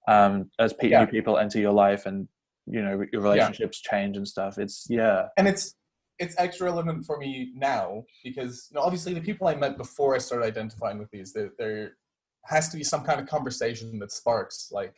um 0.08 0.50
as 0.58 0.72
pe- 0.72 0.88
Yeah. 0.90 1.00
new 1.00 1.06
people 1.06 1.38
enter 1.38 1.58
your 1.58 1.72
life 1.72 2.06
and 2.06 2.28
you 2.66 2.82
know 2.82 3.04
your 3.12 3.22
relationships 3.22 3.80
change 3.80 4.16
and 4.16 4.26
stuff 4.26 4.58
it's 4.58 4.86
yeah 4.88 5.28
And 5.36 5.46
it's 5.46 5.74
it's 6.18 6.34
extra 6.38 6.66
relevant 6.66 7.04
for 7.04 7.18
me 7.18 7.52
now 7.56 8.04
because 8.22 8.68
you 8.70 8.76
know, 8.76 8.82
obviously 8.82 9.14
the 9.14 9.20
people 9.20 9.48
I 9.48 9.54
met 9.56 9.76
before 9.76 10.14
I 10.14 10.18
started 10.18 10.46
identifying 10.46 10.98
with 10.98 11.10
these, 11.10 11.32
there, 11.32 11.50
there 11.58 11.96
has 12.44 12.68
to 12.68 12.76
be 12.76 12.84
some 12.84 13.02
kind 13.02 13.20
of 13.20 13.26
conversation 13.26 13.98
that 13.98 14.12
sparks 14.12 14.68
like, 14.70 14.94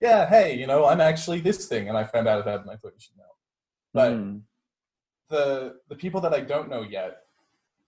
yeah, 0.00 0.26
hey, 0.26 0.54
you 0.56 0.66
know, 0.66 0.86
I'm 0.86 1.02
actually 1.02 1.40
this 1.40 1.66
thing, 1.66 1.90
and 1.90 1.98
I 1.98 2.04
found 2.04 2.26
out 2.26 2.42
that, 2.46 2.60
and 2.62 2.70
I 2.70 2.76
thought 2.76 2.92
you 2.94 3.00
should 3.00 3.18
know. 3.18 3.34
But 3.92 4.12
Mm, 4.12 4.40
the 5.28 5.76
the 5.88 5.96
people 5.96 6.20
that 6.22 6.32
I 6.34 6.40
don't 6.40 6.68
know 6.68 6.82
yet, 6.82 7.22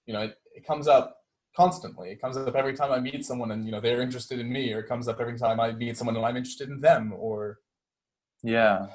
you 0.06 0.12
know, 0.14 0.22
it, 0.22 0.38
it 0.54 0.66
comes 0.66 0.88
up 0.88 1.22
constantly. 1.56 2.10
It 2.10 2.20
comes 2.20 2.36
up 2.36 2.54
every 2.54 2.74
time 2.74 2.92
I 2.92 3.00
meet 3.00 3.24
someone 3.24 3.50
and 3.50 3.64
you 3.66 3.72
know 3.72 3.80
they're 3.80 4.02
interested 4.02 4.38
in 4.40 4.52
me, 4.52 4.72
or 4.72 4.80
it 4.80 4.88
comes 4.88 5.08
up 5.08 5.20
every 5.20 5.38
time 5.38 5.60
I 5.60 5.72
meet 5.72 5.96
someone 5.96 6.16
and 6.16 6.24
I'm 6.24 6.36
interested 6.36 6.68
in 6.68 6.80
them, 6.80 7.12
or 7.16 7.58
yeah 8.42 8.86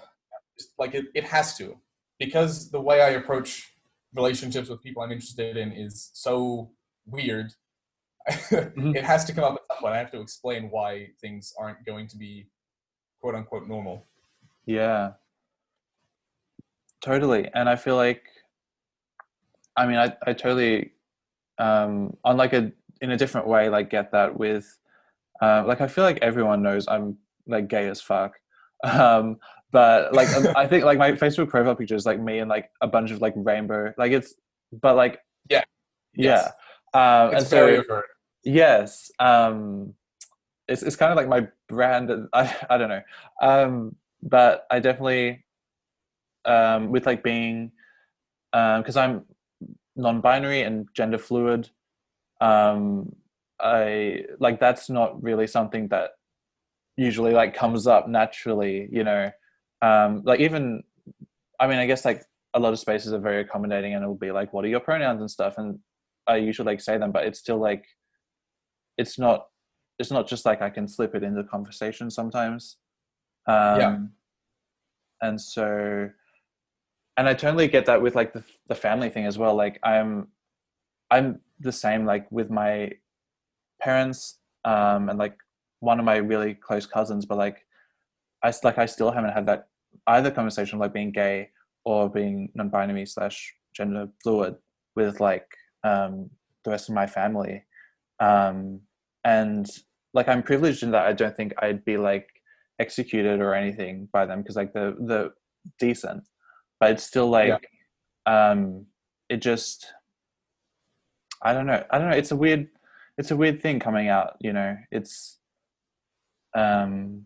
like 0.77 0.93
it, 0.93 1.05
it 1.13 1.23
has 1.25 1.57
to. 1.57 1.77
Because 2.19 2.69
the 2.69 2.79
way 2.79 3.01
I 3.01 3.09
approach 3.09 3.73
relationships 4.13 4.69
with 4.69 4.81
people 4.83 5.01
I'm 5.03 5.11
interested 5.11 5.57
in 5.57 5.71
is 5.71 6.11
so 6.13 6.71
weird. 7.05 7.53
Mhm. 8.29 8.95
it 8.95 9.03
has 9.03 9.25
to 9.25 9.33
come 9.33 9.43
up 9.43 9.55
at 9.55 9.67
some 9.67 9.77
point. 9.81 9.93
I 9.95 9.97
have 9.97 10.11
to 10.11 10.21
explain 10.21 10.69
why 10.69 11.09
things 11.19 11.53
aren't 11.59 11.85
going 11.85 12.07
to 12.07 12.17
be 12.17 12.47
quote 13.19 13.35
unquote 13.35 13.67
normal. 13.67 14.05
Yeah. 14.65 15.13
Totally. 17.03 17.49
And 17.53 17.67
I 17.67 17.75
feel 17.75 17.95
like 17.95 18.23
I 19.75 19.85
mean 19.85 19.97
I, 19.97 20.15
I 20.25 20.33
totally 20.33 20.93
um 21.59 22.15
on 22.23 22.37
like 22.37 22.53
a 22.53 22.71
in 23.01 23.11
a 23.11 23.17
different 23.17 23.47
way 23.47 23.69
like 23.69 23.89
get 23.89 24.11
that 24.11 24.39
with 24.39 24.77
uh, 25.41 25.63
like 25.67 25.81
I 25.81 25.87
feel 25.87 26.05
like 26.05 26.19
everyone 26.21 26.61
knows 26.63 26.87
I'm 26.87 27.17
like 27.45 27.67
gay 27.67 27.87
as 27.87 28.01
fuck. 28.01 28.39
Um 28.85 29.37
but 29.71 30.13
like 30.13 30.29
um, 30.35 30.47
I 30.55 30.67
think 30.67 30.85
like 30.85 30.97
my 30.97 31.13
Facebook 31.13 31.49
profile 31.49 31.75
picture 31.75 31.95
is 31.95 32.05
like 32.05 32.19
me 32.19 32.39
and 32.39 32.49
like 32.49 32.69
a 32.81 32.87
bunch 32.87 33.11
of 33.11 33.21
like 33.21 33.33
rainbow 33.35 33.93
like 33.97 34.11
it's 34.11 34.35
but 34.81 34.95
like 34.95 35.19
Yeah. 35.49 35.63
Yeah. 36.15 36.25
Yes. 36.25 36.51
Um 36.93 37.27
It's 37.33 37.41
and 37.43 37.47
so 37.47 37.67
overt. 37.67 38.05
Yes. 38.43 39.11
Um, 39.19 39.93
it's 40.67 40.83
it's 40.83 40.95
kind 40.95 41.11
of 41.11 41.17
like 41.17 41.27
my 41.27 41.47
brand. 41.67 42.11
I 42.33 42.55
I 42.69 42.77
don't 42.77 42.89
know. 42.89 43.01
Um, 43.41 43.95
but 44.21 44.65
I 44.71 44.79
definitely 44.79 45.42
um, 46.45 46.89
with 46.89 47.05
like 47.05 47.23
being 47.23 47.71
because 48.51 48.97
I'm 48.97 49.25
non-binary 49.95 50.61
and 50.61 50.87
gender 50.93 51.17
fluid. 51.17 51.69
Um, 52.41 53.15
I 53.59 54.25
like 54.39 54.59
that's 54.59 54.89
not 54.89 55.21
really 55.23 55.47
something 55.47 55.87
that 55.89 56.11
usually 56.97 57.33
like 57.33 57.55
comes 57.55 57.87
up 57.87 58.07
naturally. 58.07 58.87
You 58.91 59.03
know, 59.03 59.31
um, 59.81 60.21
like 60.25 60.39
even 60.39 60.83
I 61.59 61.67
mean, 61.67 61.79
I 61.79 61.85
guess 61.85 62.05
like 62.05 62.23
a 62.53 62.59
lot 62.59 62.73
of 62.73 62.79
spaces 62.79 63.13
are 63.13 63.19
very 63.19 63.41
accommodating, 63.41 63.93
and 63.93 64.03
it'll 64.03 64.15
be 64.15 64.31
like, 64.31 64.53
"What 64.53 64.65
are 64.65 64.69
your 64.69 64.79
pronouns?" 64.79 65.21
and 65.21 65.31
stuff, 65.31 65.55
and 65.57 65.79
I 66.27 66.37
usually 66.37 66.65
like 66.65 66.81
say 66.81 66.97
them, 66.97 67.11
but 67.11 67.25
it's 67.25 67.39
still 67.39 67.57
like 67.57 67.85
it's 68.97 69.17
not 69.17 69.47
it's 69.99 70.11
not 70.11 70.27
just 70.27 70.45
like 70.45 70.61
I 70.61 70.69
can 70.69 70.87
slip 70.87 71.15
it 71.15 71.23
into 71.23 71.43
conversation 71.43 72.09
sometimes. 72.09 72.77
Um, 73.47 73.79
Yeah. 73.79 73.97
And 75.21 75.39
so, 75.39 76.09
and 77.17 77.27
I 77.27 77.33
totally 77.33 77.67
get 77.67 77.85
that 77.85 78.01
with 78.01 78.15
like 78.15 78.33
the 78.33 78.43
the 78.67 78.75
family 78.75 79.09
thing 79.09 79.25
as 79.25 79.37
well. 79.37 79.55
Like 79.55 79.79
I'm 79.83 80.27
I'm 81.11 81.39
the 81.59 81.71
same 81.71 82.05
like 82.05 82.31
with 82.31 82.49
my 82.49 82.91
parents 83.81 84.39
um, 84.65 85.09
and 85.09 85.19
like 85.19 85.37
one 85.79 85.99
of 85.99 86.05
my 86.05 86.17
really 86.17 86.53
close 86.53 86.85
cousins, 86.85 87.25
but 87.25 87.37
like 87.37 87.65
I 88.43 88.53
like 88.63 88.77
I 88.77 88.85
still 88.85 89.11
haven't 89.11 89.33
had 89.33 89.45
that 89.47 89.67
either 90.07 90.31
conversation 90.31 90.79
like 90.79 90.93
being 90.93 91.11
gay 91.11 91.49
or 91.85 92.09
being 92.09 92.49
non-binary 92.55 93.05
slash 93.05 93.53
gender 93.75 94.07
fluid 94.21 94.55
with 94.95 95.19
like 95.19 95.47
um, 95.83 96.29
the 96.63 96.71
rest 96.71 96.89
of 96.89 96.95
my 96.95 97.07
family 97.07 97.63
um, 98.19 98.79
and 99.25 99.67
like 100.13 100.27
i'm 100.27 100.43
privileged 100.43 100.83
in 100.83 100.91
that 100.91 101.05
i 101.05 101.13
don't 101.13 101.35
think 101.35 101.53
i'd 101.61 101.83
be 101.85 101.97
like 101.97 102.27
executed 102.79 103.39
or 103.39 103.53
anything 103.53 104.07
by 104.11 104.25
them 104.25 104.41
because 104.41 104.55
like 104.55 104.73
the 104.73 104.95
the 105.07 105.31
decent 105.79 106.23
but 106.83 106.91
it's 106.91 107.03
still 107.03 107.29
like 107.29 107.69
um 108.25 108.85
it 109.29 109.37
just 109.41 109.87
i 111.41 111.53
don't 111.53 111.65
know 111.65 111.83
i 111.91 111.97
don't 111.97 112.09
know 112.09 112.15
it's 112.15 112.31
a 112.31 112.35
weird 112.35 112.67
it's 113.17 113.31
a 113.31 113.35
weird 113.35 113.61
thing 113.61 113.79
coming 113.79 114.07
out 114.09 114.35
you 114.39 114.53
know 114.53 114.75
it's 114.91 115.39
um 116.55 117.23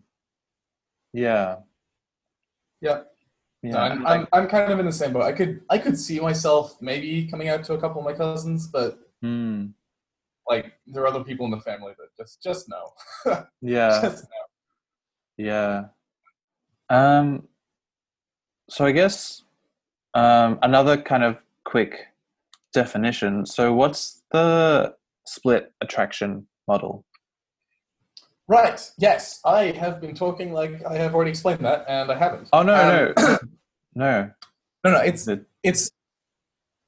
yeah 1.12 1.56
Yeah. 2.80 3.02
yeah 3.62 3.72
No, 3.72 3.78
I'm, 3.78 4.06
I'm, 4.06 4.26
I'm 4.32 4.48
kind 4.48 4.72
of 4.72 4.78
in 4.78 4.86
the 4.86 4.92
same 4.92 5.12
boat. 5.12 5.22
I 5.22 5.32
could 5.32 5.60
I 5.68 5.78
could 5.78 5.98
see 5.98 6.20
myself 6.20 6.80
maybe 6.80 7.26
coming 7.26 7.48
out 7.48 7.64
to 7.64 7.74
a 7.74 7.80
couple 7.80 8.00
of 8.00 8.04
my 8.04 8.12
cousins, 8.14 8.66
but 8.66 8.98
Mm, 9.24 9.72
like 10.48 10.66
there 10.86 11.02
are 11.02 11.08
other 11.08 11.24
people 11.24 11.44
in 11.46 11.50
the 11.50 11.60
family 11.60 11.92
that 11.98 12.08
just 12.16 12.40
just 12.40 12.68
no. 12.68 12.92
yeah 13.60 14.00
just 14.00 14.24
no. 14.24 15.44
Yeah. 15.44 15.84
Um, 16.88 17.48
so 18.70 18.84
I 18.84 18.92
guess 18.92 19.42
um, 20.14 20.58
another 20.62 20.96
kind 20.96 21.24
of 21.24 21.38
quick 21.64 22.08
definition. 22.72 23.46
So 23.46 23.72
what's 23.72 24.22
the 24.32 24.94
split 25.26 25.72
attraction 25.80 26.46
model? 26.66 27.04
Right. 28.46 28.80
Yes, 28.96 29.40
I 29.44 29.72
have 29.72 30.00
been 30.00 30.14
talking 30.14 30.52
like 30.52 30.84
I 30.86 30.94
have 30.94 31.14
already 31.14 31.30
explained 31.30 31.64
that, 31.66 31.84
and 31.86 32.10
I 32.10 32.16
haven't. 32.16 32.48
Oh 32.52 32.62
no, 32.62 33.12
Um, 33.16 33.38
no, 33.94 34.22
no. 34.22 34.30
no, 34.84 34.90
no. 34.92 35.00
It's 35.00 35.28
it's 35.62 35.90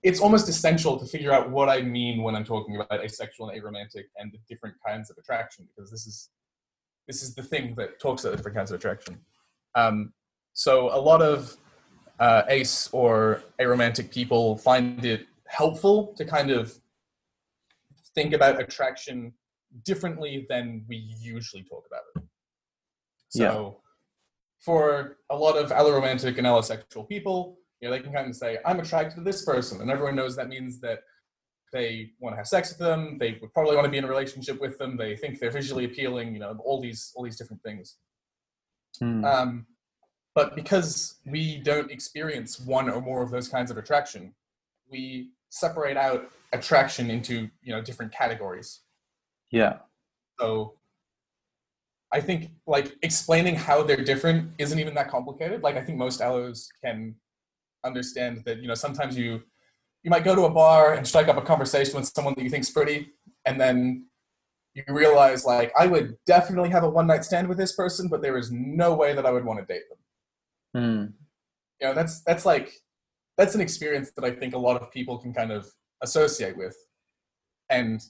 it's 0.03 0.21
almost 0.21 0.49
essential 0.49 0.99
to 0.99 1.05
figure 1.05 1.33
out 1.33 1.51
what 1.51 1.69
I 1.69 1.83
mean 1.83 2.23
when 2.23 2.35
I'm 2.35 2.45
talking 2.45 2.77
about 2.77 3.05
asexual 3.05 3.51
and 3.51 3.63
aromantic 3.63 4.05
and 4.17 4.33
the 4.33 4.39
different 4.49 4.77
kinds 4.87 5.11
of 5.11 5.19
attraction 5.19 5.69
because 5.69 5.91
this 5.91 6.07
is 6.07 6.31
this 7.07 7.23
is 7.23 7.35
the 7.35 7.43
thing 7.43 7.75
that 7.77 8.01
talks 8.01 8.25
about 8.25 8.37
different 8.37 8.57
kinds 8.57 8.71
of 8.71 8.79
attraction. 8.79 9.19
Um, 9.75 10.15
so 10.55 10.95
a 10.95 11.01
lot 11.01 11.21
of 11.21 11.57
uh, 12.21 12.43
ace 12.49 12.89
or 12.93 13.43
aromantic 13.61 14.11
people 14.13 14.57
find 14.59 15.05
it 15.05 15.27
helpful 15.47 16.15
to 16.17 16.25
kind 16.25 16.51
of 16.51 16.73
think 18.15 18.35
about 18.35 18.61
attraction 18.61 19.33
differently 19.85 20.47
than 20.49 20.85
we 20.89 20.97
usually 21.21 21.63
talk 21.63 21.85
about 21.87 22.03
it. 22.17 22.23
So 23.31 23.81
for 24.59 25.19
a 25.31 25.37
lot 25.37 25.57
of 25.57 25.71
alloromantic 25.71 26.37
and 26.37 26.47
allosexual 26.47 27.09
people, 27.09 27.59
you 27.81 27.89
know, 27.89 27.95
they 27.95 28.03
can 28.03 28.13
kind 28.13 28.29
of 28.29 28.37
say, 28.37 28.59
I'm 28.67 28.81
attracted 28.81 29.17
to 29.17 29.23
this 29.23 29.45
person. 29.45 29.81
And 29.81 29.91
everyone 29.91 30.17
knows 30.17 30.37
that 30.37 30.49
means 30.49 30.81
that 30.81 31.01
they 31.73 32.11
want 32.19 32.35
to 32.35 32.37
have 32.37 32.49
sex 32.49 32.71
with 32.71 32.79
them. 32.79 33.17
They 33.19 33.39
would 33.41 33.53
probably 33.55 33.77
want 33.77 33.87
to 33.87 33.91
be 33.91 33.99
in 33.99 34.05
a 34.05 34.09
relationship 34.09 34.61
with 34.61 34.77
them. 34.77 34.97
They 34.97 35.17
think 35.17 35.39
they're 35.39 35.53
visually 35.53 35.85
appealing, 35.85 36.35
you 36.35 36.41
know, 36.41 36.59
all 36.65 36.81
these, 36.81 37.13
all 37.15 37.25
these 37.25 37.39
different 37.39 37.63
things. 37.63 37.97
Hmm. 38.99 39.25
Um, 39.25 39.67
but 40.35 40.55
because 40.55 41.17
we 41.27 41.59
don't 41.59 41.91
experience 41.91 42.61
one 42.61 42.89
or 42.89 43.01
more 43.01 43.23
of 43.23 43.31
those 43.31 43.49
kinds 43.49 43.71
of 43.71 43.77
attraction, 43.77 44.35
we 44.91 45.31
separate 45.51 45.97
out 45.97 46.31
attraction 46.53 47.11
into, 47.11 47.49
you 47.63 47.73
know, 47.73 47.81
different 47.81 48.13
categories. 48.13 48.81
yeah. 49.51 49.79
So 50.39 50.75
I 52.13 52.21
think 52.21 52.51
like 52.67 52.97
explaining 53.03 53.55
how 53.55 53.83
they're 53.83 54.05
different 54.05 54.53
isn't 54.59 54.79
even 54.79 54.95
that 54.95 55.09
complicated. 55.11 55.63
Like 55.63 55.77
I 55.77 55.83
think 55.83 55.99
most 55.99 56.21
allos 56.21 56.69
can 56.83 57.15
understand 57.85 58.43
that, 58.47 58.61
you 58.61 58.69
know, 58.69 58.75
sometimes 58.75 59.17
you 59.17 59.43
you 60.03 60.11
might 60.11 60.25
go 60.25 60.35
to 60.35 60.45
a 60.47 60.51
bar 60.51 60.95
and 60.95 61.07
strike 61.07 61.29
up 61.29 61.37
a 61.37 61.43
conversation 61.43 61.95
with 61.97 62.11
someone 62.15 62.35
that 62.37 62.43
you 62.43 62.51
think's 62.51 62.71
pretty, 62.71 63.11
and 63.45 63.61
then 63.61 64.07
you 64.75 64.83
realize 64.89 65.45
like 65.45 65.73
I 65.79 65.87
would 65.87 66.17
definitely 66.27 66.71
have 66.71 66.85
a 66.85 66.89
one 66.89 67.07
night 67.07 67.25
stand 67.25 67.49
with 67.49 67.59
this 67.59 67.73
person, 67.73 68.09
but 68.09 68.23
there 68.23 68.39
is 68.39 68.51
no 68.51 68.95
way 68.95 69.13
that 69.15 69.27
I 69.27 69.31
would 69.31 69.45
want 69.45 69.61
to 69.61 69.67
date 69.67 69.89
them. 69.89 69.99
Hmm. 70.75 71.07
You 71.81 71.89
know, 71.89 71.95
that's 71.95 72.23
that's 72.23 72.45
like 72.47 72.73
that's 73.37 73.55
an 73.55 73.61
experience 73.61 74.11
that 74.17 74.25
I 74.25 74.31
think 74.31 74.55
a 74.55 74.59
lot 74.59 74.81
of 74.81 74.91
people 74.91 75.19
can 75.19 75.33
kind 75.33 75.51
of 75.51 75.67
associate 76.03 76.57
with. 76.57 76.77
And 77.71 78.01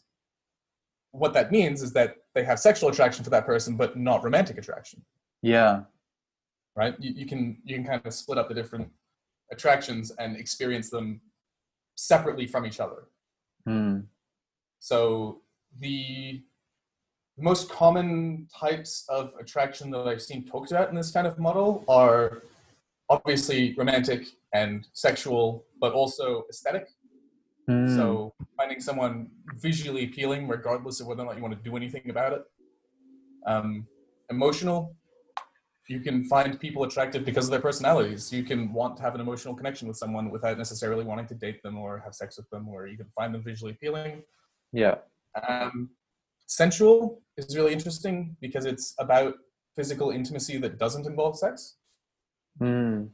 what 1.12 1.33
that 1.35 1.53
means 1.53 1.83
is 1.83 1.92
that 1.92 2.16
they 2.35 2.44
have 2.44 2.59
sexual 2.59 2.88
attraction 2.90 3.25
for 3.25 3.31
that 3.31 3.46
person, 3.46 3.77
but 3.77 3.96
not 3.96 4.25
romantic 4.25 4.59
attraction, 4.59 5.05
Yeah. 5.42 5.83
right? 6.77 6.94
You, 7.01 7.12
you 7.14 7.27
can 7.27 7.59
you 7.64 7.77
can 7.77 7.85
kind 7.85 8.05
of 8.05 8.14
split 8.14 8.38
up 8.38 8.49
the 8.49 8.55
different 8.55 8.88
attractions 9.53 10.11
and 10.18 10.37
experience 10.37 10.90
them 10.90 11.20
separately 11.96 12.46
from 12.46 12.64
each 12.66 12.81
other. 12.81 13.09
Hmm. 13.66 14.01
So 14.79 15.42
the 15.79 16.42
most 17.40 17.70
common 17.70 18.46
types 18.55 19.05
of 19.09 19.33
attraction 19.40 19.90
that 19.90 20.07
I've 20.07 20.22
seen 20.22 20.44
talked 20.44 20.70
about 20.70 20.88
in 20.88 20.94
this 20.94 21.11
kind 21.11 21.26
of 21.26 21.38
model 21.38 21.85
are 21.88 22.42
obviously 23.09 23.74
romantic 23.76 24.26
and 24.53 24.87
sexual, 24.92 25.64
but 25.81 25.92
also 25.92 26.44
aesthetic. 26.48 26.88
Hmm. 27.66 27.94
So 27.96 28.35
finding 28.57 28.81
someone 28.81 29.31
visually 29.57 30.05
appealing, 30.05 30.48
regardless 30.48 31.00
of 31.00 31.07
whether 31.07 31.22
or 31.22 31.26
not 31.26 31.37
you 31.37 31.42
want 31.42 31.57
to 31.57 31.62
do 31.62 31.76
anything 31.76 32.09
about 32.11 32.33
it. 32.33 32.42
Um, 33.46 33.87
emotional, 34.31 34.94
you 35.88 36.00
can 36.00 36.24
find 36.24 36.59
people 36.61 36.85
attractive 36.85 37.24
because 37.24 37.46
of 37.46 37.50
their 37.50 37.61
personalities. 37.61 38.33
You 38.33 38.44
can 38.44 38.72
want 38.72 38.96
to 38.98 39.03
have 39.03 39.14
an 39.14 39.20
emotional 39.20 39.55
connection 39.55 39.88
with 39.88 39.96
someone 39.96 40.31
without 40.31 40.57
necessarily 40.57 41.05
wanting 41.05 41.26
to 41.26 41.35
date 41.35 41.62
them 41.62 41.76
or 41.76 41.98
have 42.05 42.14
sex 42.14 42.37
with 42.37 42.48
them, 42.50 42.68
or 42.68 42.87
you 42.87 42.96
can 42.96 43.09
find 43.16 43.35
them 43.35 43.42
visually 43.42 43.72
appealing. 43.72 44.22
yeah. 44.72 44.96
Um, 45.48 45.90
sensual 46.51 47.23
is 47.37 47.57
really 47.57 47.73
interesting 47.73 48.37
because 48.41 48.67
it's 48.67 48.95
about 48.99 49.35
physical 49.77 50.11
intimacy 50.11 50.59
that 50.59 50.79
doesn't 50.79 51.07
involve 51.07 51.39
sex. 51.39 51.77
Hmm. 52.59 53.05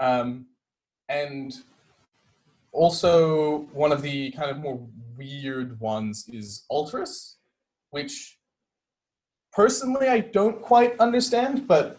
Um, 0.00 0.46
and 1.08 1.54
also, 2.72 3.60
one 3.72 3.92
of 3.92 4.02
the 4.02 4.32
kind 4.32 4.50
of 4.50 4.58
more 4.58 4.86
weird 5.16 5.78
ones 5.80 6.28
is 6.28 6.64
alterous, 6.68 7.38
which 7.90 8.38
personally 9.52 10.08
I 10.08 10.20
don't 10.20 10.60
quite 10.60 10.98
understand, 10.98 11.66
but 11.66 11.98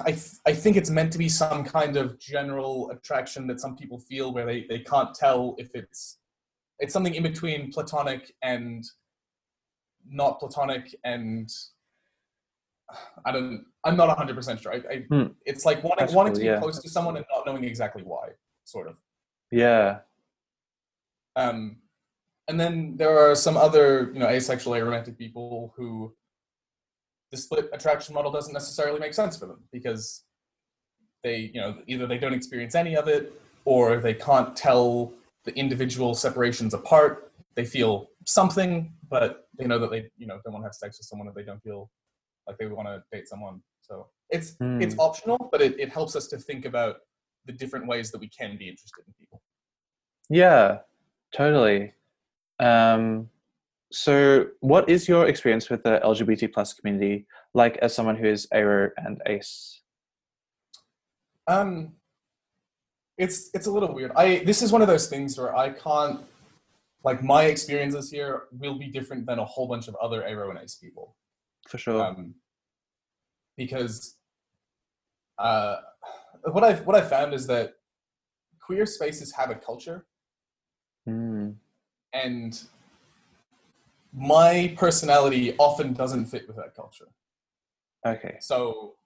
I, 0.00 0.12
th- 0.12 0.36
I 0.46 0.52
think 0.52 0.76
it's 0.76 0.90
meant 0.90 1.12
to 1.12 1.18
be 1.18 1.28
some 1.28 1.64
kind 1.64 1.96
of 1.96 2.18
general 2.18 2.90
attraction 2.90 3.46
that 3.48 3.60
some 3.60 3.76
people 3.76 3.98
feel 3.98 4.32
where 4.32 4.46
they, 4.46 4.66
they 4.68 4.80
can't 4.80 5.14
tell 5.14 5.54
if 5.58 5.70
it's 5.74 6.18
it's 6.78 6.92
something 6.92 7.14
in 7.14 7.22
between 7.22 7.72
platonic 7.72 8.34
and 8.42 8.84
not 10.10 10.38
platonic 10.38 10.94
and 11.04 11.50
I 13.24 13.32
don't. 13.32 13.64
I'm 13.84 13.96
not 13.96 14.08
100 14.08 14.36
percent 14.36 14.60
sure. 14.60 14.72
I, 14.72 14.76
I 14.90 14.96
Hmm. 15.10 15.26
it's 15.44 15.64
like 15.64 15.82
wanting 15.82 16.14
wanting 16.14 16.32
cool, 16.32 16.40
to 16.40 16.40
be 16.40 16.46
yeah. 16.46 16.60
close 16.60 16.80
to 16.80 16.88
someone 16.88 17.16
and 17.16 17.26
not 17.34 17.44
knowing 17.46 17.64
exactly 17.64 18.02
why, 18.02 18.28
sort 18.64 18.86
of. 18.88 18.96
Yeah. 19.50 19.98
Um, 21.34 21.78
and 22.48 22.58
then 22.58 22.96
there 22.96 23.18
are 23.18 23.34
some 23.34 23.56
other, 23.56 24.10
you 24.12 24.20
know, 24.20 24.28
asexual 24.28 24.74
aromantic 24.74 25.18
people 25.18 25.74
who 25.76 26.14
the 27.32 27.36
split 27.36 27.68
attraction 27.72 28.14
model 28.14 28.30
doesn't 28.30 28.52
necessarily 28.52 29.00
make 29.00 29.12
sense 29.14 29.36
for 29.36 29.46
them 29.46 29.62
because 29.72 30.22
they, 31.24 31.50
you 31.52 31.60
know, 31.60 31.78
either 31.88 32.06
they 32.06 32.18
don't 32.18 32.32
experience 32.32 32.74
any 32.76 32.96
of 32.96 33.08
it 33.08 33.32
or 33.64 33.98
they 33.98 34.14
can't 34.14 34.54
tell 34.54 35.12
the 35.44 35.52
individual 35.56 36.14
separations 36.14 36.72
apart. 36.72 37.32
They 37.56 37.64
feel 37.64 38.08
something, 38.26 38.92
but 39.08 39.48
they 39.58 39.66
know 39.66 39.78
that 39.78 39.90
they, 39.90 40.10
you 40.18 40.26
know, 40.26 40.38
don't 40.44 40.52
want 40.52 40.62
to 40.64 40.68
have 40.68 40.74
sex 40.74 40.98
with 40.98 41.06
someone 41.06 41.26
if 41.26 41.34
they 41.34 41.42
don't 41.42 41.62
feel 41.62 41.90
like 42.46 42.58
they 42.58 42.66
want 42.66 42.86
to 42.86 43.02
date 43.10 43.28
someone. 43.28 43.62
So 43.80 44.08
it's 44.30 44.56
Hmm. 44.60 44.80
it's 44.80 44.94
optional, 44.98 45.48
but 45.50 45.62
it, 45.62 45.78
it 45.80 45.88
helps 45.88 46.14
us 46.16 46.26
to 46.28 46.38
think 46.38 46.64
about 46.66 46.96
the 47.46 47.52
different 47.52 47.86
ways 47.86 48.10
that 48.10 48.20
we 48.20 48.28
can 48.28 48.56
be 48.58 48.68
interested 48.68 49.04
in 49.06 49.14
people. 49.18 49.40
Yeah, 50.28 50.78
totally. 51.32 51.94
Um, 52.58 53.30
so, 53.92 54.48
what 54.60 54.88
is 54.88 55.08
your 55.08 55.26
experience 55.28 55.70
with 55.70 55.82
the 55.84 56.00
LGBT 56.04 56.52
plus 56.52 56.74
community 56.74 57.26
like 57.54 57.76
as 57.78 57.94
someone 57.94 58.16
who 58.16 58.26
is 58.26 58.46
ARO 58.52 58.90
and 58.96 59.22
ACE? 59.26 59.80
Um, 61.46 61.92
it's 63.16 63.50
it's 63.54 63.66
a 63.66 63.70
little 63.70 63.94
weird. 63.94 64.12
I 64.16 64.42
this 64.44 64.60
is 64.60 64.72
one 64.72 64.82
of 64.82 64.88
those 64.88 65.06
things 65.06 65.38
where 65.38 65.56
I 65.56 65.70
can't 65.70 66.20
like 67.06 67.22
my 67.22 67.44
experiences 67.44 68.10
here 68.10 68.48
will 68.50 68.76
be 68.76 68.88
different 68.88 69.26
than 69.26 69.38
a 69.38 69.44
whole 69.44 69.68
bunch 69.68 69.86
of 69.86 69.94
other 70.02 70.22
Aro 70.22 70.50
and 70.50 70.58
Ace 70.58 70.74
people. 70.74 71.14
For 71.68 71.78
sure. 71.78 72.02
Um, 72.04 72.34
because 73.56 74.16
uh, 75.38 75.76
what 76.50 76.64
I've 76.64 76.84
what 76.84 76.96
I've 76.96 77.08
found 77.08 77.32
is 77.32 77.46
that 77.46 77.74
queer 78.60 78.84
spaces 78.84 79.32
have 79.32 79.50
a 79.50 79.54
culture, 79.54 80.04
Mm, 81.08 81.54
and 82.12 82.60
my 84.12 84.74
personality 84.76 85.54
often 85.58 85.92
doesn't 85.92 86.26
fit 86.26 86.48
with 86.48 86.56
that 86.56 86.74
culture. 86.74 87.06
okay. 88.04 88.38
So 88.40 88.96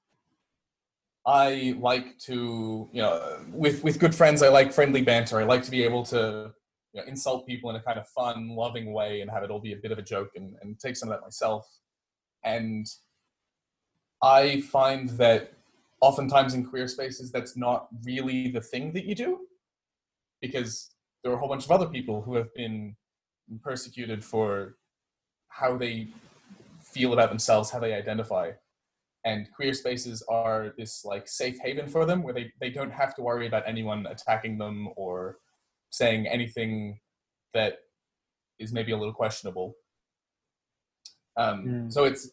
I 1.27 1.75
like 1.79 2.19
to, 2.21 2.89
you 2.91 3.03
know, 3.03 3.45
with 3.53 3.85
with 3.85 3.99
good 3.99 4.15
friends, 4.15 4.43
I 4.43 4.49
like 4.49 4.73
friendly 4.73 5.03
banter. 5.03 5.39
I 5.39 5.45
like 5.45 5.63
to 5.65 5.71
be 5.71 5.83
able 5.85 6.05
to 6.07 6.55
you 6.93 7.01
know, 7.01 7.07
insult 7.07 7.47
people 7.47 7.71
in 7.71 7.77
a 7.77 7.83
kind 7.83 7.99
of 7.99 8.09
fun, 8.09 8.49
loving 8.51 8.93
way, 8.93 9.21
and 9.21 9.31
have 9.31 9.43
it 9.43 9.51
all 9.51 9.61
be 9.61 9.73
a 9.73 9.77
bit 9.77 9.93
of 9.93 9.99
a 9.99 10.03
joke, 10.03 10.31
and, 10.37 10.57
and 10.63 10.79
take 10.79 10.97
some 10.97 11.09
of 11.09 11.15
that 11.15 11.23
myself. 11.23 11.67
And 12.45 12.87
I 14.23 14.61
find 14.63 15.11
that 15.11 15.53
oftentimes 16.01 16.55
in 16.55 16.65
queer 16.65 16.89
spaces, 16.89 17.31
that's 17.31 17.57
not 17.57 17.89
really 18.05 18.49
the 18.49 18.61
thing 18.61 18.93
that 18.93 19.05
you 19.05 19.15
do, 19.15 19.41
because 20.41 20.91
there 21.23 21.33
are 21.33 21.37
a 21.37 21.39
whole 21.39 21.49
bunch 21.49 21.65
of 21.65 21.71
other 21.71 21.87
people 21.87 22.23
who 22.23 22.35
have 22.37 22.53
been 22.55 22.97
persecuted 23.63 24.25
for 24.25 24.77
how 25.49 25.77
they 25.77 26.09
feel 26.83 27.13
about 27.13 27.29
themselves, 27.29 27.71
how 27.71 27.79
they 27.79 27.93
identify 27.93 28.53
and 29.25 29.51
queer 29.53 29.75
spaces 29.75 30.23
are 30.29 30.73
this 30.79 31.05
like 31.05 31.29
safe 31.29 31.59
haven 31.63 31.87
for 31.87 32.07
them 32.07 32.23
where 32.23 32.33
they, 32.33 32.51
they 32.61 32.71
don't 32.71 32.93
have 32.93 33.15
to 33.15 33.23
worry 33.23 33.47
about 33.47 33.65
anyone 33.67 34.07
attacking 34.07 34.57
them 34.57 34.89
or 34.97 35.39
saying 35.91 36.27
anything 36.27 37.01
that 37.55 37.79
is 38.59 38.73
maybe 38.73 38.93
a 38.93 38.97
little 38.97 39.15
questionable. 39.15 39.75
Um, 41.37 41.65
Mm. 41.67 41.93
so 41.93 42.05
it's 42.05 42.31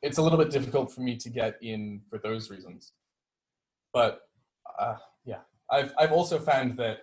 it's 0.00 0.18
a 0.18 0.22
little 0.22 0.38
bit 0.38 0.50
difficult 0.50 0.92
for 0.92 1.00
me 1.00 1.16
to 1.16 1.28
get 1.28 1.56
in 1.60 2.02
for 2.08 2.18
those 2.18 2.50
reasons. 2.50 2.92
But 3.92 4.20
uh, 4.78 4.96
yeah 5.24 5.40
I've, 5.70 5.92
I've 5.98 6.12
also 6.12 6.38
found 6.38 6.76
that 6.78 6.98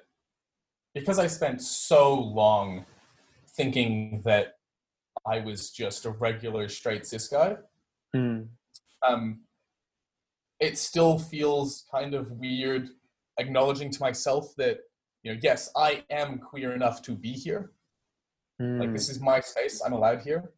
because 0.94 1.20
i 1.20 1.28
spent 1.28 1.62
so 1.62 2.13
long 2.13 2.86
thinking 3.58 4.22
that 4.24 4.54
i 5.28 5.39
was 5.39 5.72
just 5.72 6.06
a 6.06 6.12
regular 6.12 6.70
straight 6.70 7.06
cis 7.06 7.28
guy 7.28 7.58
Mm, 8.15 8.48
um, 9.06 9.41
it 10.62 10.78
still 10.78 11.20
feels 11.20 11.84
kind 11.91 12.13
of 12.13 12.32
weird 12.32 12.88
acknowledging 13.38 13.91
to 13.91 14.00
myself 14.00 14.54
that 14.58 14.80
you 15.26 15.34
know 15.34 15.40
yes 15.44 15.72
i 15.76 16.04
am 16.10 16.38
queer 16.38 16.74
enough 16.74 17.02
to 17.02 17.12
be 17.14 17.34
here. 17.34 17.72
Like 18.60 18.90
mm, 18.90 18.94
this 18.94 19.10
is 19.10 19.20
my 19.20 19.42
space. 19.42 19.82
I'm 19.86 19.92
allowed 19.92 20.22
here. 20.22 20.52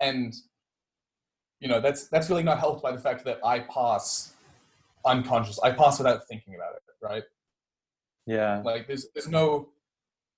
And 0.00 0.34
you 1.60 1.68
know 1.68 1.80
that's 1.80 2.08
that's 2.08 2.28
really 2.28 2.42
not 2.42 2.58
helped 2.58 2.82
by 2.82 2.90
the 2.90 2.98
fact 2.98 3.24
that 3.24 3.38
i 3.44 3.60
pass 3.60 4.34
unconscious 5.06 5.60
i 5.62 5.70
pass 5.70 5.98
without 5.98 6.26
thinking 6.26 6.56
about 6.56 6.74
it 6.74 6.82
right? 7.00 7.22
Yeah. 8.26 8.62
like 8.64 8.88
there's 8.88 9.06
there's 9.14 9.28
no 9.28 9.68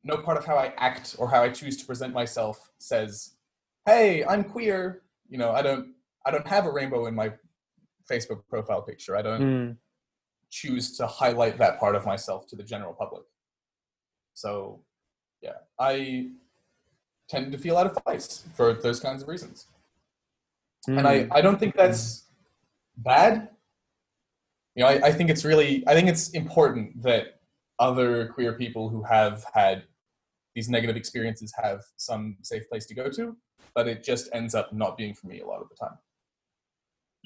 no 0.05 0.19
part 0.19 0.37
of 0.37 0.45
how 0.45 0.57
i 0.57 0.75
act 0.77 1.17
or 1.19 1.31
how 1.31 1.43
i 1.43 1.49
choose 1.49 1.79
to 1.79 1.87
present 1.87 2.13
myself 2.13 2.71
says 2.79 3.37
hey 3.87 4.23
i'm 4.27 4.45
queer. 4.45 5.01
You 5.31 5.39
know 5.39 5.53
i 5.53 5.63
don't 5.63 5.95
i 6.27 6.31
don't 6.31 6.47
have 6.47 6.67
a 6.67 6.71
rainbow 6.71 7.07
in 7.07 7.15
my 7.15 7.33
facebook 8.11 8.41
profile 8.51 8.83
picture. 8.83 9.17
I 9.17 9.23
don't 9.23 9.41
Mm, 9.41 9.77
choose 10.51 10.95
to 10.99 11.07
highlight 11.07 11.57
that 11.57 11.81
part 11.81 11.95
of 11.97 12.05
myself 12.05 12.47
to 12.49 12.57
the 12.57 12.63
general 12.63 12.93
public 12.93 13.25
so 14.35 14.81
yeah 15.41 15.59
i 15.79 16.29
tend 17.29 17.51
to 17.51 17.59
feel 17.59 17.77
out 17.77 17.87
of 17.87 18.05
place 18.05 18.45
for 18.55 18.75
those 18.75 19.01
kinds 19.01 19.23
of 19.23 19.29
reasons 19.29 19.67
and 20.87 21.07
I, 21.07 21.21
mm, 21.21 21.29
I 21.33 21.41
don't 21.41 21.59
think 21.59 21.77
that's 21.77 22.25
bad. 22.99 23.49
You 24.75 24.83
know, 24.83 24.89
I, 24.91 25.07
I 25.07 25.13
think 25.13 25.31
it's 25.31 25.45
really 25.45 25.85
I 25.87 25.95
think 25.95 26.09
it's 26.09 26.31
important 26.31 27.03
that 27.03 27.41
other 27.79 28.29
queer 28.29 28.53
people 28.53 28.89
who 28.89 29.03
have 29.03 29.45
had 29.55 29.85
these 30.55 30.69
negative 30.69 30.97
experiences 30.97 31.53
have 31.61 31.81
some 31.97 32.37
safe 32.43 32.69
place 32.69 32.87
to 32.87 32.95
go 32.95 33.09
to, 33.11 33.37
but 33.75 33.89
it 33.89 34.05
just 34.05 34.29
ends 34.33 34.55
up 34.55 34.73
not 34.73 34.97
being 34.97 35.15
for 35.15 35.27
me 35.27 35.41
a 35.41 35.47
lot 35.47 35.61
of 35.61 35.69
the 35.69 35.75
time. 35.77 35.99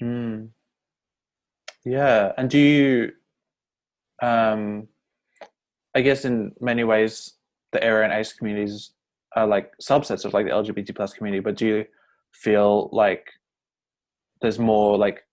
mm. 0.01 0.49
Yeah. 1.85 2.33
And 2.37 2.49
do 2.49 2.57
you, 2.57 3.11
um, 4.21 4.87
I 5.95 6.01
guess 6.01 6.25
in 6.25 6.51
many 6.59 6.83
ways, 6.83 7.33
the 7.71 7.79
ARO 7.79 8.03
and 8.03 8.13
ACE 8.13 8.33
communities 8.33 8.91
are 9.35 9.47
like 9.47 9.71
subsets 9.81 10.25
of 10.25 10.33
like 10.33 10.45
the 10.45 10.51
LGBT 10.51 10.95
plus 10.95 11.13
community, 11.13 11.39
but 11.41 11.55
do 11.55 11.65
you 11.67 11.85
feel 12.33 12.89
like 12.91 13.27
there's 14.41 14.59
more 14.59 14.97
like 14.97 15.23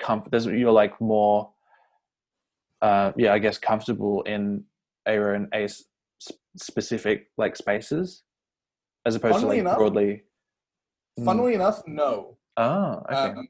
comfort, 0.00 0.30
there's, 0.30 0.46
you're 0.46 0.72
like 0.72 1.00
more, 1.00 1.50
uh, 2.82 3.12
yeah, 3.16 3.32
I 3.32 3.38
guess 3.38 3.58
comfortable 3.58 4.22
in 4.22 4.64
ARO 5.08 5.34
and 5.34 5.48
ACE 5.54 5.84
specific 6.56 7.28
like 7.36 7.56
spaces 7.56 8.22
as 9.04 9.14
opposed 9.14 9.34
Funnily 9.34 9.58
to 9.58 9.62
like 9.62 9.70
enough- 9.70 9.78
broadly. 9.78 10.22
Mm. 11.18 11.24
Funnily 11.24 11.54
enough, 11.54 11.82
no. 11.86 12.36
Oh, 12.56 13.02
okay. 13.10 13.14
Um, 13.16 13.48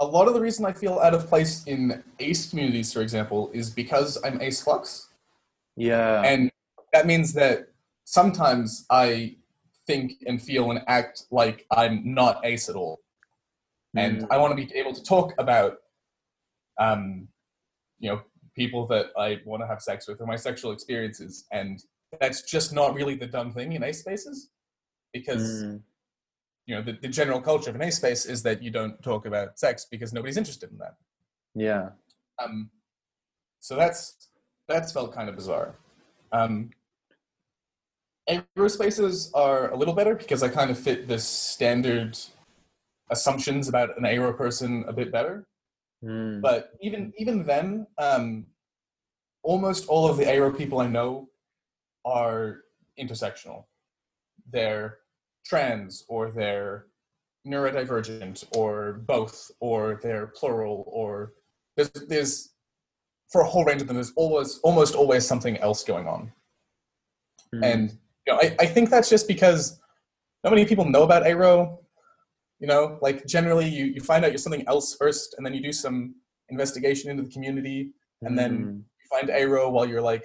a 0.00 0.04
lot 0.06 0.28
of 0.28 0.34
the 0.34 0.40
reason 0.40 0.64
I 0.66 0.72
feel 0.72 0.98
out 0.98 1.14
of 1.14 1.26
place 1.26 1.64
in 1.64 2.02
ace 2.20 2.50
communities, 2.50 2.92
for 2.92 3.00
example, 3.00 3.50
is 3.54 3.70
because 3.70 4.18
I'm 4.24 4.40
ace 4.42 4.62
flux. 4.62 5.08
Yeah. 5.76 6.22
and 6.22 6.50
that 6.92 7.06
means 7.06 7.32
that 7.34 7.68
sometimes 8.04 8.86
I 8.90 9.36
think 9.86 10.12
and 10.26 10.40
feel 10.42 10.70
and 10.70 10.80
act 10.88 11.24
like 11.30 11.66
I'm 11.70 12.14
not 12.14 12.44
ace 12.44 12.68
at 12.68 12.76
all, 12.76 13.00
and 13.96 14.22
Mm. 14.22 14.26
I 14.30 14.38
want 14.38 14.56
to 14.56 14.66
be 14.66 14.74
able 14.74 14.92
to 14.94 15.02
talk 15.02 15.32
about, 15.38 15.78
um, 16.80 17.28
you 17.98 18.10
know, 18.10 18.22
people 18.54 18.86
that 18.88 19.06
I 19.18 19.40
want 19.44 19.62
to 19.62 19.66
have 19.66 19.80
sex 19.82 20.08
with 20.08 20.20
or 20.20 20.26
my 20.26 20.36
sexual 20.36 20.72
experiences, 20.72 21.46
and 21.52 21.82
that's 22.20 22.42
just 22.42 22.72
not 22.72 22.94
really 22.94 23.14
the 23.14 23.26
done 23.26 23.52
thing 23.52 23.72
in 23.72 23.82
ace 23.82 24.00
spaces, 24.00 24.50
because 25.12 25.62
Mm. 25.64 25.82
you 26.66 26.74
know 26.74 26.82
the, 26.82 26.92
the 27.00 27.08
general 27.08 27.40
culture 27.40 27.70
of 27.70 27.76
an 27.76 27.82
ace 27.82 27.96
space 27.96 28.24
is 28.26 28.42
that 28.42 28.62
you 28.62 28.70
don't 28.70 29.00
talk 29.02 29.24
about 29.26 29.58
sex 29.58 29.86
because 29.90 30.12
nobody's 30.12 30.36
interested 30.36 30.70
in 30.70 30.78
that. 30.78 30.94
yeah. 31.54 31.90
Um, 32.42 32.70
so 33.60 33.76
that's 33.76 34.28
that's 34.68 34.92
felt 34.92 35.14
kind 35.14 35.28
of 35.28 35.36
bizarre. 35.36 35.74
Um, 36.32 36.70
aro 38.28 38.70
spaces 38.70 39.30
are 39.34 39.70
a 39.70 39.76
little 39.76 39.94
better 39.94 40.14
because 40.14 40.42
I 40.42 40.48
kind 40.48 40.70
of 40.70 40.78
fit 40.78 41.08
the 41.08 41.18
standard 41.18 42.18
assumptions 43.10 43.68
about 43.68 43.96
an 43.96 44.04
aro 44.04 44.36
person 44.36 44.84
a 44.88 44.92
bit 44.92 45.12
better. 45.12 45.46
Mm. 46.04 46.40
But 46.40 46.72
even 46.80 47.12
even 47.18 47.44
then, 47.44 47.86
um, 47.98 48.46
almost 49.42 49.86
all 49.88 50.08
of 50.08 50.16
the 50.16 50.24
aro 50.24 50.56
people 50.56 50.80
I 50.80 50.88
know 50.88 51.28
are 52.04 52.62
intersectional. 52.98 53.64
They're 54.50 54.98
trans 55.44 56.04
or 56.08 56.30
they're 56.30 56.86
neurodivergent 57.46 58.44
or 58.56 58.94
both 59.06 59.50
or 59.60 60.00
they're 60.02 60.26
plural 60.26 60.84
or 60.88 61.34
there's, 61.76 61.90
there's 62.08 62.50
for 63.30 63.40
a 63.40 63.46
whole 63.46 63.64
range 63.64 63.80
of 63.82 63.88
them 63.88 63.96
there's 63.96 64.12
always 64.16 64.58
almost 64.58 64.94
always 64.94 65.26
something 65.26 65.56
else 65.58 65.82
going 65.84 66.06
on. 66.06 66.32
Mm. 67.54 67.64
and 67.64 67.90
you 68.26 68.32
know 68.32 68.38
I, 68.40 68.56
I 68.60 68.66
think 68.66 68.90
that's 68.90 69.08
just 69.08 69.26
because 69.28 69.78
not 70.44 70.50
many 70.50 70.64
people 70.64 70.84
know 70.84 71.02
about 71.02 71.24
aro 71.24 71.78
you 72.58 72.66
know? 72.66 72.98
Like 73.02 73.26
generally 73.26 73.68
you, 73.68 73.84
you 73.84 74.00
find 74.00 74.24
out 74.24 74.30
you're 74.30 74.38
something 74.38 74.66
else 74.66 74.96
first 74.98 75.34
and 75.36 75.44
then 75.44 75.52
you 75.52 75.62
do 75.62 75.72
some 75.72 76.14
investigation 76.48 77.10
into 77.10 77.22
the 77.22 77.30
community 77.30 77.90
and 78.22 78.38
then 78.38 78.52
Mm. 78.58 78.76
you 78.78 79.06
find 79.10 79.28
aro 79.28 79.70
while 79.70 79.86
you're 79.86 80.00
like 80.00 80.24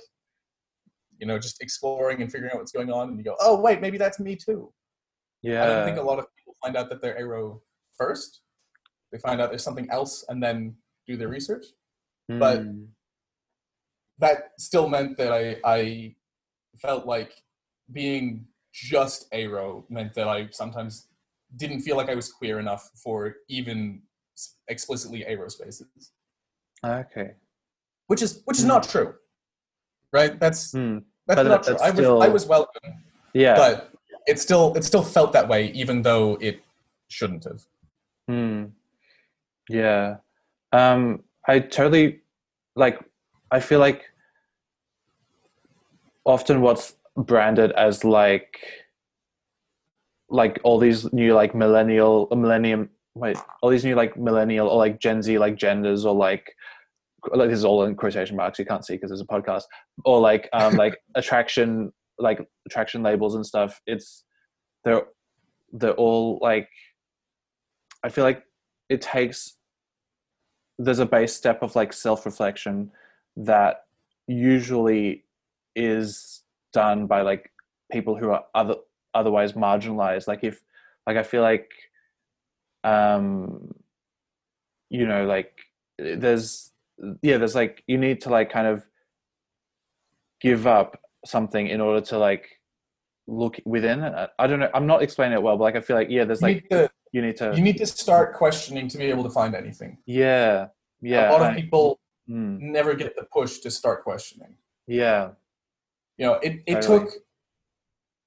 you 1.20 1.28
know 1.28 1.38
just 1.38 1.62
exploring 1.62 2.22
and 2.22 2.32
figuring 2.32 2.52
out 2.54 2.60
what's 2.60 2.72
going 2.72 2.90
on 2.92 3.10
and 3.10 3.18
you 3.18 3.24
go 3.24 3.36
oh 3.42 3.60
wait 3.60 3.82
maybe 3.82 3.98
that's 3.98 4.20
me 4.20 4.36
too. 4.36 4.72
Yeah 5.42 5.64
i 5.64 5.68
don't 5.68 5.86
think 5.86 5.98
a 5.98 6.02
lot 6.02 6.20
of 6.20 6.26
people 6.38 6.56
find 6.64 6.76
out 6.78 6.90
that 6.90 7.02
they're 7.02 7.20
aro 7.22 7.60
first. 7.98 8.42
They 9.12 9.20
find 9.20 9.42
out 9.42 9.50
there's 9.50 9.64
something 9.64 9.90
else 9.92 10.24
and 10.30 10.42
then 10.42 10.74
do 11.06 11.18
their 11.18 11.28
research 11.28 11.66
but- 12.40 12.62
Mm. 12.62 12.88
that 14.20 14.52
still 14.60 14.88
meant 14.88 15.18
that 15.18 15.32
I 15.32 15.60
I 15.66 16.16
felt 16.78 17.06
like 17.06 17.32
being 17.92 18.48
just 18.74 19.30
aro 19.32 19.84
meant 19.90 20.14
that 20.14 20.28
I 20.28 20.48
sometimes 20.52 21.08
didn't 21.56 21.82
feel 21.82 21.98
like 21.98 22.10
I 22.10 22.16
was 22.16 22.32
queer 22.32 22.60
enough 22.60 22.90
for 23.04 23.36
even 23.50 24.04
explicitly 24.68 25.26
aro 25.28 25.50
spaces, 25.52 26.12
okay 26.86 27.36
which 28.08 28.22
is 28.22 28.42
which 28.46 28.58
is 28.60 28.66
not 28.66 28.84
true, 28.84 29.16
right? 30.14 30.40
That's 30.40 30.72
Mm. 30.74 31.04
that's 31.28 31.38
But 31.38 31.48
not 31.48 31.64
that's 31.64 31.82
true. 31.82 31.88
I 31.88 31.92
was 31.92 32.28
I 32.28 32.30
was 32.34 32.46
welcome, 32.46 33.04
yeah 33.34 33.56
but 33.56 33.92
it 34.28 34.40
still 34.40 34.74
it 34.78 34.84
still 34.84 35.04
felt 35.04 35.34
that 35.34 35.48
way, 35.48 35.72
even 35.72 36.02
though 36.02 36.36
it 36.42 36.62
shouldn't 37.10 37.44
have. 37.46 37.62
Hmm. 38.28 38.66
Yeah. 39.70 40.18
Um, 40.74 41.24
I 41.48 41.60
totally 41.60 42.21
like 42.76 43.00
I 43.52 43.60
feel 43.60 43.80
like 43.80 44.04
often 46.26 46.62
what's 46.62 46.96
branded 47.18 47.72
as 47.72 48.04
like 48.04 48.58
like 50.30 50.60
all 50.64 50.80
these 50.80 51.12
new 51.12 51.34
like 51.34 51.54
millennial 51.54 52.28
millennium 52.32 52.90
wait 53.16 53.38
all 53.62 53.70
these 53.70 53.84
new 53.84 53.96
like 53.96 54.18
millennial 54.18 54.68
or 54.68 54.78
like 54.78 55.00
gen 55.00 55.22
z 55.22 55.38
like 55.38 55.58
genders 55.58 56.06
or 56.06 56.16
like 56.16 56.54
like 57.34 57.50
this 57.50 57.60
is 57.60 57.66
all 57.66 57.84
in 57.84 57.96
quotation 57.96 58.36
marks 58.38 58.58
you 58.58 58.66
can't 58.66 58.86
see 58.86 58.94
because 58.94 59.10
there's 59.10 59.22
a 59.22 59.26
podcast 59.26 59.64
or 60.06 60.20
like 60.20 60.48
um 60.54 60.76
like 60.76 60.98
attraction 61.16 61.92
like 62.18 62.40
attraction 62.66 63.04
labels 63.04 63.36
and 63.36 63.46
stuff 63.46 63.82
it's 63.86 64.24
they're 64.86 65.04
they're 65.74 65.94
all 65.94 66.40
like 66.42 66.70
i 68.04 68.10
feel 68.10 68.24
like 68.24 68.44
it 68.90 69.02
takes 69.02 69.58
there's 70.80 71.00
a 71.00 71.06
base 71.06 71.34
step 71.34 71.62
of 71.62 71.76
like 71.76 71.94
self-reflection 71.94 72.92
that 73.38 73.86
usually 74.28 75.24
is 75.76 76.44
done 76.74 77.06
by 77.08 77.22
like 77.22 77.52
people 77.92 78.18
who 78.18 78.30
are 78.30 78.44
other 78.56 78.76
otherwise 79.14 79.54
marginalized. 79.54 80.28
Like 80.28 80.44
if 80.44 80.62
like 81.08 81.18
i 81.18 81.24
feel 81.24 81.42
like 81.42 81.72
um 82.84 83.74
you 84.90 85.06
know 85.06 85.26
like 85.26 85.52
there's 85.98 86.72
yeah 87.22 87.38
there's 87.38 87.56
like 87.56 87.84
you 87.88 87.98
need 87.98 88.22
to 88.22 88.30
like 88.30 88.52
kind 88.52 88.68
of 88.68 88.86
give 90.40 90.66
up 90.66 91.00
something 91.26 91.68
in 91.68 91.82
order 91.82 92.02
to 92.02 92.18
like 92.18 92.61
look 93.28 93.58
within 93.66 94.02
I- 94.04 94.48
don't 94.48 94.60
know 94.60 94.70
i'm 94.74 94.88
not 94.88 95.02
explaining 95.04 95.38
it 95.38 95.42
well 95.44 95.56
but 95.58 95.64
like 95.64 95.76
i 95.76 95.82
feel 95.82 95.96
like 95.96 96.10
yeah 96.10 96.24
there's 96.26 96.42
You 96.42 96.48
like 96.48 96.64
need 96.64 96.70
to 96.72 96.90
you 97.12 97.22
need 97.22 97.38
to 97.38 97.54
you 97.56 97.62
need 97.62 97.78
to 97.78 97.86
start 97.86 98.34
questioning 98.36 98.88
to 98.90 98.98
be 98.98 99.06
able 99.06 99.24
to 99.24 99.30
find 99.30 99.56
anything. 99.56 99.98
yeah 100.06 100.68
yeah 101.02 101.30
a 101.30 101.32
lot 101.32 101.42
of 101.42 101.48
I- 101.50 101.62
people 101.62 102.00
mm, 102.30 102.60
never 102.60 102.94
get 102.94 103.16
the 103.16 103.24
push 103.32 103.60
to 103.60 103.70
start 103.72 104.04
questioning. 104.04 104.56
yeah 104.88 105.32
You 106.18 106.26
know, 106.28 106.34
it, 106.48 106.54
it 106.68 106.76
Totally. 106.82 107.00
took, 107.00 107.10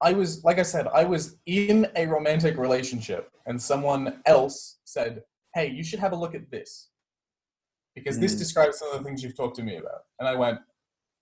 I 0.01 0.12
was, 0.12 0.42
like 0.49 0.59
I 0.59 0.66
said, 0.74 0.86
I 0.88 1.05
was 1.05 1.36
in 1.47 1.86
a 1.97 2.05
romantic 2.07 2.55
relationship 2.59 3.30
and 3.47 3.57
someone 3.61 4.20
else 4.26 4.78
said, 4.84 5.22
hey, 5.55 5.66
you 5.76 5.84
should 5.84 6.01
have 6.01 6.12
a 6.12 6.16
look 6.22 6.34
at 6.34 6.51
this. 6.51 6.88
Because 7.95 8.18
this 8.18 8.34
Mm. 8.34 8.38
describes 8.38 8.78
some 8.80 8.88
of 8.92 8.99
the 8.99 9.05
things 9.07 9.22
you've 9.22 9.36
talked 9.36 9.57
to 9.57 9.62
me 9.62 9.76
about. 9.76 10.03
And 10.18 10.26
I 10.28 10.34
went, 10.34 10.59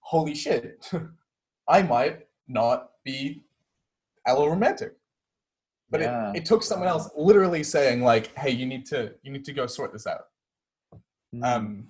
holy 0.01 0.35
shit, 0.35 0.91
I 1.69 1.83
might 1.83 2.17
not 2.49 2.79
be 3.05 3.43
alloromantic. 4.27 4.93
But 5.91 6.01
Yeah. 6.01 6.31
it, 6.33 6.39
it 6.39 6.45
took 6.45 6.63
someone 6.63 6.89
else 6.89 7.11
literally 7.17 7.63
saying 7.63 8.03
like, 8.03 8.37
hey, 8.39 8.51
you 8.51 8.67
need 8.67 8.87
to, 8.87 9.15
you 9.23 9.31
need 9.33 9.45
to 9.45 9.53
go 9.53 9.67
sort 9.67 9.93
this 9.93 10.07
out. 10.07 10.27
mm, 11.35 11.45
um, 11.45 11.89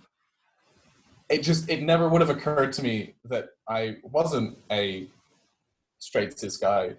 it 1.28 1.43
just 1.43 1.68
it 1.70 1.83
never 1.83 2.09
would 2.09 2.20
have 2.20 2.30
occurred 2.30 2.72
to 2.74 2.83
me 2.83 3.14
that 3.24 3.51
I 3.68 3.97
wasn't 4.03 4.59
a 4.70 5.07
straight 5.99 6.39
cis 6.39 6.57
guy 6.59 6.95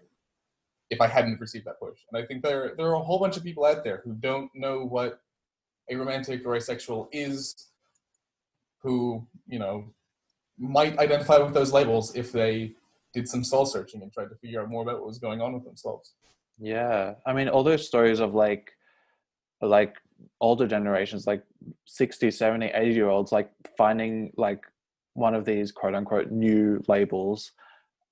if 0.90 1.00
I 1.02 1.08
hadn't 1.08 1.40
received 1.40 1.66
that 1.66 1.80
push. 1.80 2.00
And 2.12 2.22
I 2.22 2.26
think 2.26 2.42
there 2.42 2.74
there 2.76 2.88
are 2.88 2.96
a 2.96 3.04
whole 3.04 3.20
bunch 3.20 3.38
of 3.38 3.44
people 3.44 3.64
out 3.66 3.84
there 3.84 4.02
who 4.04 4.14
don't 4.14 4.50
know 4.56 4.84
what 4.86 5.22
aromantic 5.92 6.46
or 6.46 6.56
asexual 6.56 7.10
is, 7.12 7.68
who 8.82 9.26
you 9.48 9.60
know 9.60 9.86
might 10.58 10.98
identify 10.98 11.38
with 11.38 11.54
those 11.54 11.72
labels 11.72 12.16
if 12.16 12.32
they 12.32 12.72
did 13.14 13.28
some 13.28 13.44
soul 13.44 13.66
searching 13.66 14.02
and 14.02 14.12
tried 14.12 14.30
to 14.30 14.36
figure 14.36 14.62
out 14.62 14.70
more 14.70 14.82
about 14.84 15.00
what 15.00 15.08
was 15.08 15.20
going 15.20 15.42
on 15.42 15.54
with 15.54 15.64
themselves. 15.64 16.14
Yeah, 16.60 17.16
I 17.26 17.34
mean, 17.34 17.48
all 17.50 17.64
those 17.64 17.86
stories 17.88 18.20
of 18.20 18.34
like, 18.34 18.72
like 19.62 19.96
older 20.42 20.68
generations, 20.68 21.28
like 21.28 21.44
60, 21.86 22.32
70, 22.32 22.68
80 22.68 22.94
year 22.94 23.10
olds, 23.10 23.32
like 23.32 23.52
finding 23.78 24.32
like 24.38 24.62
one 25.14 25.36
of 25.36 25.46
these 25.46 25.72
quote 25.72 25.96
unquote 25.96 26.32
new 26.32 26.82
labels 26.88 27.52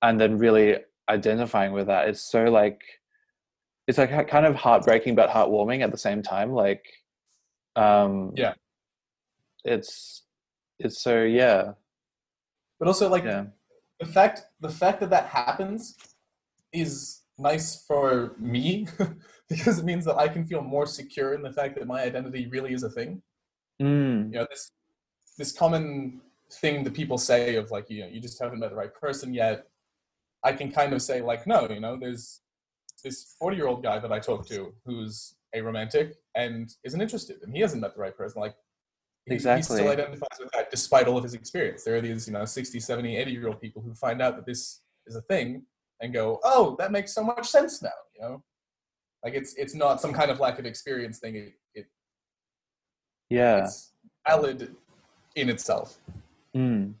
and 0.02 0.20
then 0.20 0.38
really 0.38 0.76
identifying 1.08 1.72
with 1.72 1.86
that. 1.88 2.08
It's 2.08 2.20
so 2.20 2.44
like, 2.44 2.80
it's 3.88 3.98
like 3.98 4.28
kind 4.28 4.46
of 4.46 4.54
heartbreaking 4.54 5.14
but 5.14 5.30
heartwarming 5.30 5.82
at 5.82 5.90
the 5.90 5.98
same 5.98 6.22
time. 6.22 6.52
Like, 6.52 6.84
um, 7.76 8.32
Yeah. 8.36 8.54
it's, 9.64 10.22
it's 10.78 11.02
so, 11.02 11.22
yeah, 11.22 11.72
But 12.78 12.88
also 12.88 13.08
like 13.08 13.24
yeah, 13.24 13.46
the 14.02 14.12
fact 14.12 14.42
the 14.60 14.68
fact 14.82 14.98
that 15.00 15.10
that 15.10 15.26
happens 15.26 15.96
is 16.72 17.20
nice 17.38 17.84
for 17.86 18.34
me 18.38 18.86
because 19.48 19.78
it 19.78 19.84
means 19.84 20.04
that 20.04 20.16
I 20.16 20.26
can 20.28 20.44
feel 20.44 20.62
more 20.62 20.86
secure 20.86 21.34
in 21.34 21.42
the 21.42 21.52
fact 21.52 21.76
that 21.76 21.86
my 21.86 22.02
identity 22.02 22.46
really 22.46 22.72
is 22.74 22.82
a 22.82 22.90
thing. 22.90 23.22
mm, 23.80 24.32
You 24.32 24.38
know, 24.38 24.46
this 24.50 24.72
this 25.38 25.52
common 25.52 26.20
thing 26.60 26.84
that 26.84 26.94
people 26.94 27.16
say 27.16 27.56
of 27.56 27.70
like, 27.70 27.88
you 27.88 28.00
know, 28.02 28.08
you 28.08 28.20
just 28.20 28.42
haven't 28.42 28.58
met 28.58 28.70
the 28.70 28.76
right 28.76 28.94
person 29.04 29.32
yet. 29.32 29.66
I 30.42 30.52
can 30.52 30.70
kind 30.72 30.92
of 30.92 31.00
say 31.00 31.22
like, 31.22 31.46
no, 31.46 31.68
you 31.68 31.80
know, 31.80 31.96
there's 32.02 32.40
this 33.04 33.34
40 33.38 33.56
year 33.56 33.68
old 33.68 33.82
guy 33.82 33.98
that 34.00 34.12
I 34.12 34.18
talk 34.18 34.46
to 34.48 34.74
who's 34.84 35.34
aromantic 35.54 36.14
and 36.34 36.68
isn't 36.84 37.00
interested, 37.00 37.36
and 37.42 37.54
he 37.54 37.60
hasn't 37.60 37.82
met 37.82 37.94
the 37.94 38.00
right 38.00 38.16
person. 38.16 38.40
Like, 38.40 38.56
he, 39.26 39.32
he 39.32 39.34
Exactly. 39.34 39.76
still 39.76 39.88
identifies 39.90 40.38
with 40.38 40.50
that 40.52 40.70
despite 40.70 41.06
all 41.06 41.16
of 41.16 41.22
his 41.22 41.34
experience. 41.34 41.84
There 41.84 41.96
are 41.96 42.00
these, 42.00 42.26
you 42.26 42.32
know, 42.32 42.44
60, 42.44 42.80
70, 42.80 43.16
80 43.16 43.30
year 43.30 43.48
old 43.48 43.60
people 43.60 43.82
who 43.82 43.94
find 43.94 44.20
out 44.20 44.36
that 44.36 44.46
this 44.46 44.80
is 45.06 45.16
a 45.16 45.22
thing 45.22 45.62
and 46.00 46.12
go, 46.12 46.40
oh, 46.44 46.76
that 46.78 46.90
makes 46.92 47.14
so 47.14 47.22
much 47.22 47.48
sense 47.48 47.82
now, 47.82 47.90
you 48.14 48.22
know? 48.22 48.42
Like, 49.24 49.34
it's 49.34 49.54
it's 49.54 49.74
not 49.74 50.00
some 50.00 50.12
kind 50.12 50.32
of 50.32 50.40
lack 50.40 50.58
of 50.58 50.66
experience 50.66 51.20
thing. 51.20 51.36
It, 51.36 51.52
it 51.74 51.86
yeah. 53.30 53.64
it's 53.64 53.92
valid 54.26 54.74
in 55.36 55.48
itself. 55.48 55.98
Mm, 56.56 56.94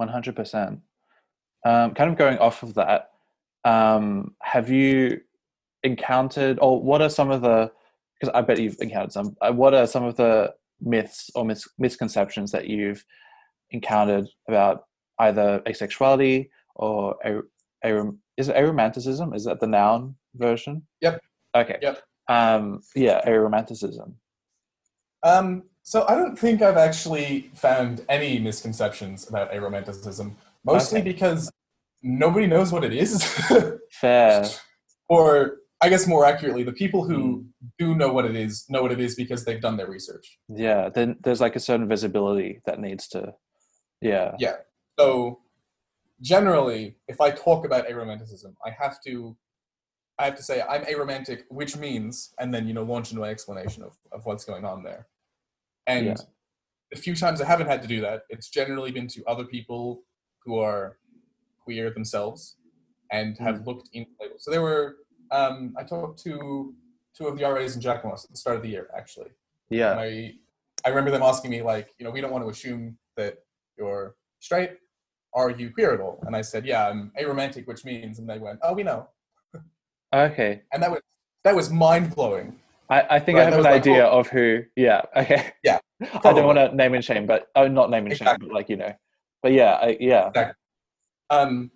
100%. 0.00 0.80
Um, 1.64 1.94
kind 1.94 2.10
of 2.10 2.16
going 2.16 2.38
off 2.38 2.62
of 2.62 2.74
that, 2.74 3.10
um, 3.64 4.34
have 4.42 4.70
you 4.70 5.20
encountered, 5.84 6.58
or 6.60 6.82
what 6.82 7.00
are 7.00 7.10
some 7.10 7.30
of 7.30 7.42
the, 7.42 7.70
because 8.18 8.34
I 8.34 8.42
bet 8.42 8.60
you've 8.60 8.80
encountered 8.80 9.12
some, 9.12 9.36
uh, 9.40 9.52
what 9.52 9.74
are 9.74 9.86
some 9.86 10.04
of 10.04 10.16
the 10.16 10.54
myths 10.80 11.30
or 11.34 11.44
mis- 11.44 11.68
misconceptions 11.78 12.52
that 12.52 12.66
you've 12.68 13.04
encountered 13.70 14.26
about 14.48 14.84
either 15.20 15.60
asexuality 15.66 16.48
or 16.76 17.16
a, 17.24 17.38
a, 17.84 18.10
is 18.36 18.48
it 18.48 18.56
aromanticism? 18.56 19.34
Is 19.34 19.44
that 19.44 19.60
the 19.60 19.66
noun 19.66 20.14
version? 20.36 20.82
Yep. 21.00 21.20
Okay. 21.56 21.78
Yep. 21.82 22.02
Um, 22.28 22.80
yeah, 22.94 23.20
aromanticism. 23.26 24.12
Um, 25.22 25.64
so 25.82 26.04
I 26.08 26.14
don't 26.14 26.38
think 26.38 26.62
I've 26.62 26.76
actually 26.76 27.50
found 27.54 28.04
any 28.08 28.38
misconceptions 28.38 29.28
about 29.28 29.50
aromanticism, 29.52 30.34
mostly 30.64 31.00
Okay. 31.00 31.12
because 31.12 31.50
nobody 32.02 32.46
knows 32.46 32.70
what 32.72 32.84
it 32.84 32.92
is. 32.92 33.22
Fair. 33.92 34.44
or 35.08 35.57
I 35.80 35.88
guess 35.88 36.06
more 36.08 36.24
accurately, 36.24 36.64
the 36.64 36.72
people 36.72 37.04
who 37.04 37.38
Hmm. 37.60 37.66
do 37.78 37.94
know 37.94 38.12
what 38.12 38.24
it 38.24 38.34
is 38.34 38.68
know 38.68 38.82
what 38.82 38.92
it 38.92 39.00
is 39.00 39.14
because 39.14 39.44
they've 39.44 39.60
done 39.60 39.76
their 39.76 39.88
research. 39.88 40.38
Yeah. 40.48 40.88
Then 40.88 41.16
there's 41.22 41.40
like 41.40 41.56
a 41.56 41.60
certain 41.60 41.88
visibility 41.88 42.60
that 42.66 42.80
needs 42.80 43.06
to, 43.08 43.34
yeah. 44.00 44.34
Yeah. 44.38 44.56
So 44.98 45.40
generally, 46.20 46.96
if 47.06 47.20
I 47.20 47.30
talk 47.30 47.64
about 47.64 47.86
aromanticism, 47.86 48.54
I 48.64 48.70
have 48.70 48.98
to 49.06 49.36
I 50.20 50.24
have 50.24 50.34
to 50.34 50.42
say 50.42 50.62
I'm 50.62 50.82
aromantic, 50.86 51.44
which 51.48 51.76
means, 51.76 52.34
and 52.40 52.52
then 52.52 52.66
you 52.66 52.74
know 52.74 52.82
launch 52.82 53.12
into 53.12 53.22
an 53.22 53.30
explanation 53.30 53.84
of, 53.84 53.96
of 54.10 54.26
what's 54.26 54.44
going 54.44 54.64
on 54.64 54.82
there. 54.82 55.06
And 55.86 56.06
Yeah. 56.06 56.14
the 56.90 56.96
few 56.98 57.14
times 57.14 57.40
I 57.40 57.44
haven't 57.46 57.68
had 57.68 57.82
to 57.82 57.88
do 57.88 58.00
that, 58.00 58.22
it's 58.28 58.48
generally 58.48 58.90
been 58.90 59.06
to 59.08 59.24
other 59.26 59.44
people 59.44 60.02
who 60.44 60.58
are 60.58 60.98
queer 61.62 61.90
themselves 61.90 62.56
and 63.12 63.38
have 63.38 63.64
looked 63.64 63.90
into 63.92 64.10
labels. 64.20 64.42
So 64.42 64.50
there 64.50 64.60
were 64.62 64.96
Um, 65.30 65.74
I 65.76 65.84
talked 65.84 66.22
to 66.24 66.74
two 67.16 67.26
of 67.26 67.38
the 67.38 67.44
RAs 67.44 67.74
in 67.74 67.82
Jackomos 67.82 68.24
at 68.24 68.30
the 68.30 68.36
start 68.36 68.56
of 68.56 68.62
the 68.62 68.68
year, 68.68 68.88
actually. 68.96 69.30
And 69.70 69.78
Yeah. 69.78 69.94
I, 69.98 70.34
I 70.84 70.90
remember 70.90 71.10
them 71.10 71.22
asking 71.22 71.50
me 71.50 71.62
like, 71.62 71.92
you 71.98 72.04
know, 72.04 72.10
we 72.10 72.20
don't 72.20 72.30
want 72.32 72.44
to 72.44 72.50
assume 72.50 72.96
that 73.16 73.38
you're 73.76 74.14
straight. 74.40 74.72
Are 75.34 75.50
you 75.50 75.70
queer 75.70 75.92
at 75.92 76.00
all? 76.00 76.22
And 76.26 76.34
I 76.34 76.42
said, 76.42 76.64
yeah, 76.64 76.88
I'm 76.88 77.12
aromantic, 77.20 77.66
which 77.66 77.84
means, 77.84 78.18
and 78.18 78.28
they 78.28 78.38
went, 78.38 78.60
oh, 78.62 78.74
we 78.74 78.82
know. 78.82 79.08
Okay. 80.14 80.62
And 80.72 80.82
that 80.82 80.90
was 80.90 81.00
that 81.44 81.54
was 81.54 81.70
mind 81.70 82.14
blowing. 82.14 82.58
I, 82.90 83.02
I 83.10 83.18
think 83.20 83.36
Right, 83.36 83.46
I 83.46 83.50
have 83.50 83.58
an 83.58 83.64
like, 83.64 83.74
idea 83.74 84.06
oh. 84.06 84.20
of 84.20 84.28
who. 84.28 84.62
Yeah. 84.76 85.02
Okay. 85.16 85.52
Yeah, 85.62 85.78
I 86.00 86.32
don't 86.32 86.46
want 86.46 86.58
to 86.58 86.74
name 86.74 86.94
and 86.94 87.04
shame, 87.04 87.26
but 87.26 87.48
oh, 87.56 87.68
not 87.68 87.90
name 87.90 88.06
and 88.06 88.16
shame, 88.16 88.36
but 88.40 88.50
like 88.50 88.68
you 88.68 88.76
know. 88.76 88.94
But 89.42 89.52
yeah, 89.52 89.74
I, 89.74 89.96
yeah. 90.00 90.52
Um, 91.30 91.70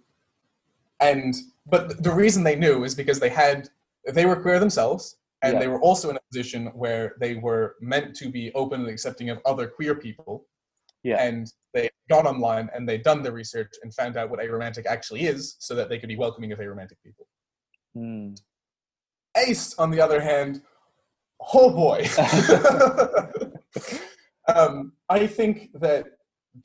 and 1.00 1.34
but 1.66 2.02
the 2.02 2.12
reason 2.12 2.42
they 2.42 2.56
knew 2.56 2.84
is 2.84 2.94
because 2.94 3.20
they 3.20 3.28
had 3.28 3.68
they 4.12 4.26
were 4.26 4.36
queer 4.36 4.58
themselves, 4.58 5.16
and 5.42 5.54
Yeah. 5.54 5.60
they 5.60 5.68
were 5.68 5.80
also 5.80 6.10
in 6.10 6.16
a 6.16 6.20
position 6.30 6.66
where 6.74 7.14
they 7.20 7.34
were 7.34 7.76
meant 7.80 8.16
to 8.16 8.28
be 8.28 8.52
open 8.54 8.80
and 8.80 8.88
accepting 8.90 9.30
of 9.30 9.40
other 9.44 9.68
queer 9.68 9.94
people. 9.94 10.46
Yeah. 11.04 11.22
And 11.22 11.52
they 11.74 11.90
got 12.08 12.26
online 12.26 12.68
and 12.74 12.88
they'd 12.88 13.02
done 13.02 13.22
their 13.22 13.32
research 13.32 13.70
and 13.82 13.94
found 13.94 14.16
out 14.16 14.30
what 14.30 14.40
aromantic 14.40 14.86
actually 14.86 15.22
is, 15.26 15.56
so 15.60 15.74
that 15.74 15.88
they 15.88 15.98
could 15.98 16.08
be 16.08 16.16
welcoming 16.16 16.52
of 16.52 16.58
aromantic 16.58 17.00
people. 17.04 17.26
Mm. 17.96 18.40
Ace, 19.36 19.74
on 19.78 19.90
the 19.90 20.00
other 20.00 20.20
hand, 20.20 20.62
oh 21.54 21.70
boy. 21.70 22.06
um, 24.54 24.92
I 25.08 25.26
think 25.26 25.70
that 25.74 26.06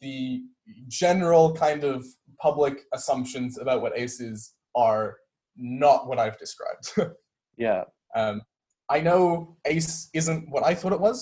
the 0.01 0.43
general 0.87 1.53
kind 1.53 1.83
of 1.83 2.05
public 2.41 2.83
assumptions 2.93 3.57
about 3.57 3.81
what 3.81 3.97
Ace 3.97 4.19
is 4.19 4.53
are 4.78 5.17
not 5.57 6.07
what 6.07 6.19
I've 6.19 6.38
described. 6.39 6.86
Yeah. 7.59 7.86
um, 8.15 8.43
I 8.88 9.01
know 9.01 9.57
Ace 9.65 10.09
isn't 10.13 10.47
what 10.51 10.63
I 10.63 10.75
thought 10.75 10.93
it 10.93 10.99
was, 10.99 11.19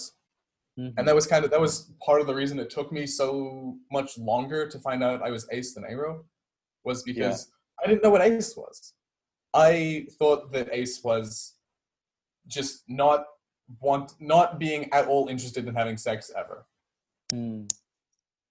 Mhm. 0.77 0.93
and 0.97 1.07
that 1.07 1.15
was 1.15 1.25
kind 1.25 1.45
of 1.45 1.51
that 1.51 1.61
was 1.61 1.93
part 2.05 2.19
of 2.19 2.27
the 2.27 2.35
reason 2.35 2.59
it 2.59 2.69
took 2.69 2.91
me 2.91 3.07
so 3.07 3.77
much 3.89 4.17
longer 4.17 4.67
to 4.67 4.77
find 4.79 5.01
out 5.01 5.23
I 5.23 5.31
was 5.31 5.47
Ace 5.53 5.73
than 5.73 5.85
Aro, 5.85 6.25
was 6.83 7.03
because 7.03 7.49
I 7.81 7.87
didn't 7.87 8.03
know 8.03 8.09
what 8.09 8.21
Ace 8.21 8.51
was. 8.57 8.93
I 9.53 10.07
thought 10.19 10.51
that 10.51 10.67
Ace 10.73 11.01
was 11.05 11.55
just 12.47 12.83
not 12.89 13.23
want 13.79 14.13
not 14.19 14.59
being 14.59 14.91
at 14.91 15.07
all 15.07 15.29
interested 15.29 15.65
in 15.69 15.73
having 15.73 15.97
sex 15.97 16.29
ever, 16.35 16.67
Mm. 17.31 17.71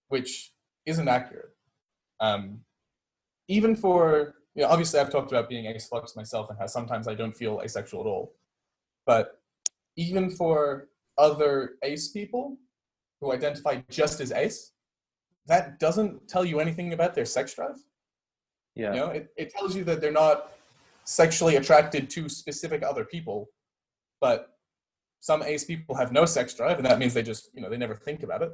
which 0.09 0.55
isn't 0.87 1.09
accurate. 1.09 1.55
Um, 2.21 2.65
even 3.49 3.77
for 3.77 4.35
you 4.55 4.63
know, 4.63 4.69
obviously 4.69 5.01
I've 5.01 5.11
talked 5.11 5.33
about 5.33 5.49
being 5.49 5.67
ace 5.67 5.89
flux 5.89 6.17
myself 6.17 6.51
and 6.51 6.59
how 6.59 6.67
sometimes 6.67 7.09
I 7.09 7.15
don't 7.15 7.37
feel 7.37 7.61
asexual 7.63 8.01
at 8.03 8.07
all, 8.07 8.35
but 9.07 9.41
even 9.97 10.31
for 10.31 10.89
other 11.19 11.75
ace 11.83 12.09
people 12.09 12.57
who 13.21 13.33
identify 13.33 13.81
just 13.91 14.21
as 14.21 14.33
ace, 14.33 14.73
that 15.47 15.79
doesn't 15.79 16.29
tell 16.29 16.45
you 16.45 16.61
anything 16.61 16.93
about 16.93 17.15
their 17.15 17.25
sex 17.25 17.55
drive. 17.55 17.77
Yeah. 18.75 18.95
You 18.95 19.01
know, 19.01 19.09
it, 19.09 19.33
it 19.37 19.51
tells 19.51 19.77
you 19.77 19.85
that 19.85 20.01
they're 20.01 20.13
not 20.13 20.53
sexually 21.05 21.57
attracted 21.57 22.11
to 22.11 22.29
specific 22.29 22.83
other 22.83 23.05
people, 23.05 23.51
but 24.21 24.57
some 25.21 25.43
ace 25.43 25.65
people 25.65 25.95
have 25.95 26.13
no 26.13 26.25
sex 26.25 26.55
drive, 26.55 26.77
and 26.77 26.87
that 26.87 26.99
means 26.99 27.15
they 27.15 27.23
just, 27.23 27.51
you 27.55 27.61
know, 27.61 27.71
they 27.71 27.77
never 27.77 27.95
think 27.95 28.23
about 28.23 28.43
it. 28.43 28.53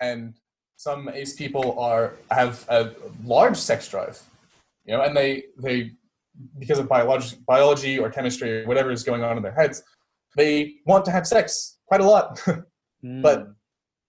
And 0.00 0.34
some 0.76 1.08
ace 1.08 1.34
people 1.34 1.78
are 1.78 2.14
have 2.30 2.64
a 2.68 2.92
large 3.24 3.56
sex 3.56 3.88
drive, 3.88 4.18
you 4.84 4.96
know, 4.96 5.02
and 5.02 5.16
they 5.16 5.44
they 5.62 5.92
because 6.58 6.78
of 6.78 6.88
biology, 6.88 7.36
biology 7.46 7.98
or 7.98 8.08
chemistry 8.10 8.62
or 8.62 8.66
whatever 8.66 8.90
is 8.90 9.02
going 9.02 9.22
on 9.22 9.36
in 9.36 9.42
their 9.42 9.52
heads, 9.54 9.82
they 10.36 10.74
want 10.86 11.04
to 11.04 11.10
have 11.10 11.26
sex 11.26 11.78
quite 11.86 12.00
a 12.00 12.04
lot, 12.04 12.40
but 12.46 13.46
Mm. 13.46 13.54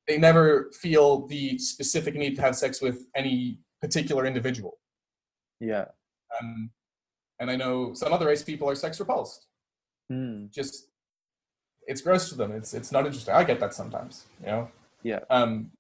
they 0.08 0.18
never 0.18 0.70
feel 0.74 1.26
the 1.28 1.58
specific 1.58 2.14
need 2.16 2.36
to 2.36 2.42
have 2.42 2.56
sex 2.56 2.82
with 2.82 3.08
any 3.16 3.60
particular 3.82 4.26
individual. 4.26 4.74
yeah. 5.60 5.86
Um, 6.42 6.70
and 7.40 7.50
I 7.50 7.56
know 7.56 7.94
some 7.94 8.14
other 8.14 8.30
ace 8.30 8.44
people 8.44 8.70
are 8.70 8.76
sex 8.76 9.00
repulsed. 9.00 9.48
Mm. 10.12 10.52
Just 10.52 10.88
it's 11.88 12.02
gross 12.02 12.30
to 12.30 12.36
them. 12.36 12.52
It's 12.52 12.74
it's 12.74 12.92
not 12.92 13.06
interesting. 13.06 13.34
I 13.34 13.44
get 13.44 13.60
that 13.62 13.74
sometimes, 13.74 14.26
you 14.42 14.48
know. 14.48 14.70
Yeah. 15.04 15.20
Um, 15.30 15.72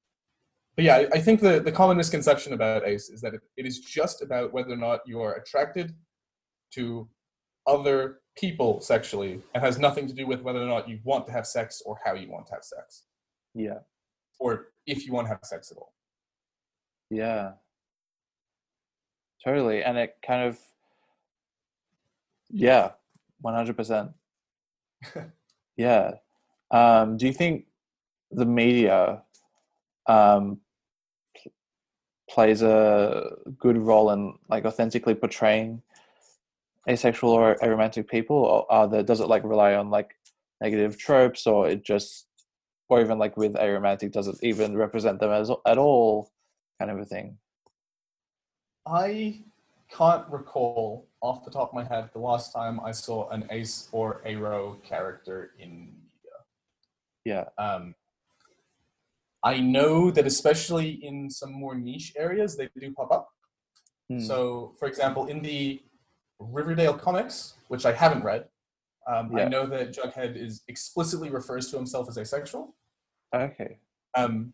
but 0.76 0.86
yeah, 0.86 1.06
I, 1.14 1.20
think 1.20 1.42
the 1.42 1.60
the 1.60 1.72
common 1.72 1.98
misconception 1.98 2.54
about 2.54 2.88
ace 2.88 3.10
is 3.10 3.22
that 3.22 3.34
it, 3.34 3.42
it 3.58 3.66
is 3.66 3.80
just 3.80 4.22
about 4.22 4.54
whether 4.54 4.72
or 4.72 4.78
not 4.78 5.02
you 5.06 5.22
are 5.22 5.34
attracted 5.34 5.94
to 6.76 7.08
other 7.68 8.20
people 8.38 8.80
sexually, 8.82 9.42
and 9.54 9.64
has 9.64 9.78
nothing 9.78 10.08
to 10.08 10.14
do 10.14 10.26
with 10.26 10.42
whether 10.42 10.62
or 10.62 10.68
not 10.68 10.88
you 10.88 11.00
want 11.04 11.28
to 11.28 11.34
have 11.34 11.46
sex 11.46 11.82
or 11.86 12.00
how 12.04 12.14
you 12.14 12.30
want 12.32 12.48
to 12.48 12.54
have 12.54 12.64
sex, 12.64 13.04
Yeah. 13.54 13.80
or 14.40 14.68
if 14.88 15.06
you 15.06 15.14
want 15.14 15.26
to 15.28 15.30
have 15.30 15.40
sex 15.44 15.72
at 15.72 15.78
all. 15.78 15.94
Yeah. 17.10 17.52
Totally. 19.44 19.84
And 19.84 19.98
it 19.98 20.16
kind 20.26 20.48
of, 20.48 20.58
yeah, 22.50 22.92
100%. 23.44 24.14
yeah. 25.78 26.12
Um, 26.72 27.18
do 27.18 27.26
you 27.28 27.34
think 27.34 27.66
the 28.32 28.46
media 28.46 29.24
um, 30.08 30.60
plays 32.30 32.62
a 32.62 33.30
good 33.60 33.78
role 33.78 34.12
in 34.12 34.34
like 34.50 34.66
authentically 34.66 35.16
portraying 35.16 35.82
asexual 36.90 37.32
or 37.32 37.56
aromantic 37.56 38.08
people 38.10 38.38
or 38.38 38.72
are 38.72 38.88
there, 38.88 39.04
does 39.04 39.20
it 39.20 39.28
like 39.28 39.44
rely 39.44 39.76
on 39.76 39.90
like 39.90 40.16
negative 40.62 40.98
tropes 40.98 41.46
or 41.46 41.70
it 41.70 41.84
just 41.84 42.28
or 42.90 43.02
even 43.02 43.18
like 43.18 43.38
with 43.38 43.54
aromantic 43.54 44.12
does 44.12 44.28
it 44.28 44.36
even 44.42 44.76
represent 44.76 45.20
them 45.20 45.32
as 45.32 45.52
at 45.66 45.78
all 45.78 46.32
kind 46.80 46.92
of 46.92 47.00
a 47.00 47.06
thing 47.06 47.38
I 48.86 49.42
can't 49.96 50.28
recall 50.30 51.08
off 51.22 51.46
the 51.46 51.52
top 51.52 51.70
of 51.70 51.74
my 51.74 51.84
head 51.84 52.10
the 52.14 52.20
last 52.20 52.54
time 52.54 52.80
I 52.80 52.92
saw 52.92 53.30
an 53.30 53.46
ace 53.52 53.90
or 53.92 54.22
aro 54.26 54.82
character 54.84 55.52
in 55.60 55.94
media. 55.94 56.38
yeah 57.26 57.46
Um, 57.58 57.94
I 59.44 59.60
know 59.60 60.12
that 60.12 60.28
especially 60.28 61.04
in 61.04 61.30
some 61.30 61.52
more 61.52 61.76
niche 61.76 62.14
areas, 62.16 62.56
they 62.56 62.70
do 62.80 62.94
pop 62.94 63.12
up. 63.12 63.30
Hmm. 64.10 64.20
So, 64.20 64.76
for 64.78 64.88
example, 64.88 65.28
in 65.28 65.42
the 65.42 65.82
Riverdale 66.40 66.94
comics, 66.94 67.56
which 67.68 67.86
I 67.86 67.92
haven't 67.92 68.24
read, 68.24 68.46
um, 69.08 69.36
I 69.36 69.46
know 69.46 69.66
that 69.66 69.94
Jughead 69.94 70.36
is 70.36 70.62
explicitly 70.68 71.30
refers 71.30 71.72
to 71.72 71.78
himself 71.78 72.08
as 72.08 72.18
asexual. 72.18 72.76
okay 73.34 73.78
Um, 74.16 74.54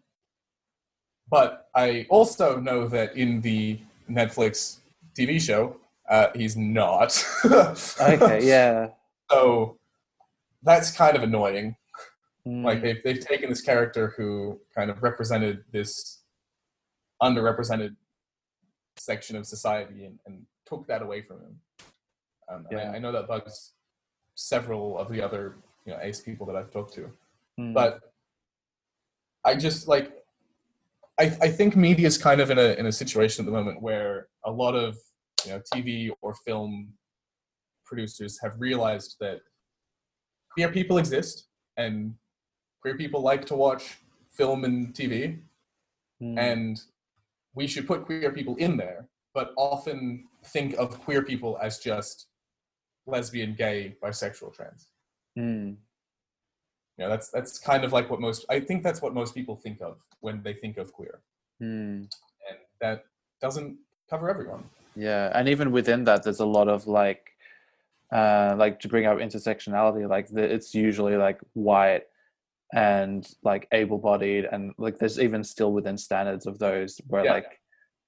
but 1.30 1.68
I 1.76 2.06
also 2.10 2.58
know 2.58 2.88
that 2.88 3.18
in 3.18 3.42
the 3.42 3.80
Netflix 4.10 4.78
TV 5.18 5.42
show, 5.42 5.76
uh, 6.10 6.28
he's 6.34 6.56
not. 6.56 7.26
okay 7.46 8.48
yeah 8.48 8.90
So 9.30 9.78
that's 10.64 10.92
kind 10.92 11.18
of 11.18 11.24
annoying. 11.24 11.76
Mm, 12.48 12.64
Like 12.64 12.82
they've 12.82 13.02
they've 13.04 13.20
taken 13.20 13.50
this 13.50 13.62
character 13.62 14.14
who 14.16 14.60
kind 14.74 14.90
of 14.90 15.04
represented 15.04 15.64
this 15.72 16.22
underrepresented 17.22 17.96
section 18.98 19.36
of 19.36 19.46
society 19.46 20.06
and, 20.06 20.20
and 20.26 20.46
took 20.66 20.88
that 20.88 21.02
away 21.02 21.22
from 21.22 21.38
him. 21.42 21.60
Um, 22.50 22.66
Yeah. 22.72 22.92
I, 22.92 22.96
I 22.96 23.00
know 23.00 23.12
that 23.12 23.28
bugs 23.28 23.74
several 24.36 24.98
of 24.98 25.10
the 25.12 25.22
other 25.22 25.58
you 25.86 25.92
know 25.94 26.00
ace 26.02 26.22
people 26.22 26.46
that 26.48 26.56
I've 26.56 26.72
talked 26.72 26.94
to. 26.96 27.12
mm, 27.60 27.74
but 27.74 28.00
I 29.44 29.56
just 29.56 29.88
like 29.88 30.14
I, 31.20 31.26
I 31.42 31.50
think 31.50 31.76
media 31.76 32.08
is 32.08 32.18
kind 32.18 32.40
of 32.42 32.50
in 32.52 32.60
a 32.60 32.70
in 32.80 32.86
a 32.86 32.92
situation 32.92 33.44
at 33.44 33.46
the 33.52 33.58
moment 33.60 33.82
where 33.82 34.28
a 34.46 34.52
lot 34.52 34.76
of 34.76 34.96
you 35.46 35.52
know 35.52 35.62
TV 35.74 36.12
or 36.22 36.34
film 36.46 36.94
producers 37.86 38.38
have 38.44 38.54
realized 38.60 39.16
that 39.20 39.40
queer 40.54 40.70
people 40.70 40.98
exist 40.98 41.48
and 41.78 42.14
queer 42.82 42.96
people 42.98 43.22
like 43.22 43.46
to 43.46 43.56
watch 43.56 43.98
film 44.32 44.64
and 44.64 44.94
TV 44.94 45.40
mm, 46.22 46.38
and 46.38 46.82
we 47.56 47.68
should 47.68 47.88
put 47.88 48.06
queer 48.06 48.32
people 48.32 48.56
in 48.56 48.78
there 48.78 49.08
but 49.34 49.54
often 49.58 50.26
think 50.46 50.76
of 50.76 51.00
queer 51.00 51.22
people 51.24 51.58
as 51.62 51.80
just 51.80 52.28
lesbian 53.06 53.54
gay 53.54 53.96
bisexual 54.04 54.54
trans. 54.54 54.88
Mm, 55.38 55.78
you 56.98 57.04
know 57.04 57.10
that's 57.10 57.30
that's 57.30 57.60
kind 57.60 57.84
of 57.84 57.94
like 57.94 58.10
what 58.10 58.20
most 58.20 58.46
i 58.50 58.60
think 58.60 58.84
that's 58.84 59.02
what 59.02 59.14
most 59.14 59.36
people 59.36 59.56
think 59.56 59.82
of 59.82 59.98
when 60.20 60.42
they 60.44 60.54
think 60.54 60.78
of 60.78 60.92
queer. 60.92 61.20
Mm. 61.62 62.08
and 62.50 62.58
that 62.82 63.06
doesn't 63.42 63.78
cover 64.10 64.30
everyone. 64.30 64.64
Yeah 64.96 65.32
and 65.34 65.48
even 65.48 65.72
within 65.72 66.04
that 66.06 66.24
there's 66.24 66.40
a 66.40 66.46
lot 66.46 66.68
of 66.68 66.88
like 66.88 67.32
uh 68.12 68.56
like 68.58 68.80
to 68.80 68.88
bring 68.88 69.06
up 69.06 69.18
intersectionality 69.18 70.08
like 70.10 70.28
the, 70.30 70.42
it's 70.42 70.74
usually 70.74 71.18
like 71.18 71.40
white 71.54 72.06
and 72.74 73.28
like 73.44 73.68
able-bodied 73.72 74.46
and 74.52 74.74
like 74.78 74.98
there's 75.00 75.20
even 75.20 75.44
still 75.44 75.72
within 75.72 75.98
standards 75.98 76.46
of 76.46 76.60
those 76.60 77.00
where 77.08 77.24
Yeah. 77.24 77.34
like 77.34 77.60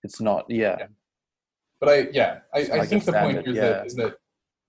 it's 0.04 0.20
not 0.20 0.46
yeah 0.50 0.76
Yeah. 0.80 0.88
but 1.80 1.90
i 1.90 1.98
yeah 2.12 2.40
i, 2.54 2.60
I 2.66 2.78
like 2.80 2.90
think 2.90 3.06
the 3.06 3.14
point 3.14 3.38
standard, 3.42 3.46
here 3.46 3.54
is 3.54 3.60
that 3.62 3.86
is 3.88 3.96
that 3.96 4.16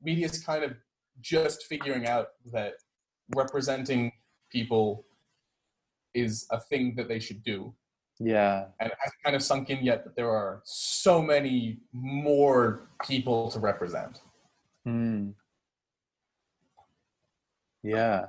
media's 0.02 0.42
kind 0.44 0.62
of 0.62 0.74
just 1.20 1.64
figuring 1.64 2.06
out 2.06 2.28
that 2.52 2.74
representing 3.34 4.12
people 4.50 5.04
is 6.14 6.46
a 6.52 6.60
thing 6.60 6.94
that 6.96 7.08
they 7.08 7.18
should 7.18 7.42
do 7.42 7.74
Yeah. 8.20 8.66
and 8.78 8.90
it 8.92 8.96
hasn't 9.02 9.22
kind 9.24 9.34
of 9.36 9.42
sunk 9.42 9.70
in 9.70 9.84
yet 9.84 10.04
that 10.04 10.14
there 10.14 10.30
are 10.30 10.60
so 10.64 11.20
many 11.20 11.80
more 11.92 12.88
people 13.08 13.50
to 13.50 13.58
represent 13.58 14.20
Mm. 14.86 15.34
Yeah. 17.82 18.26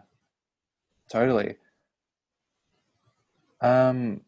Totally. 1.12 1.55
Um, 3.59 4.22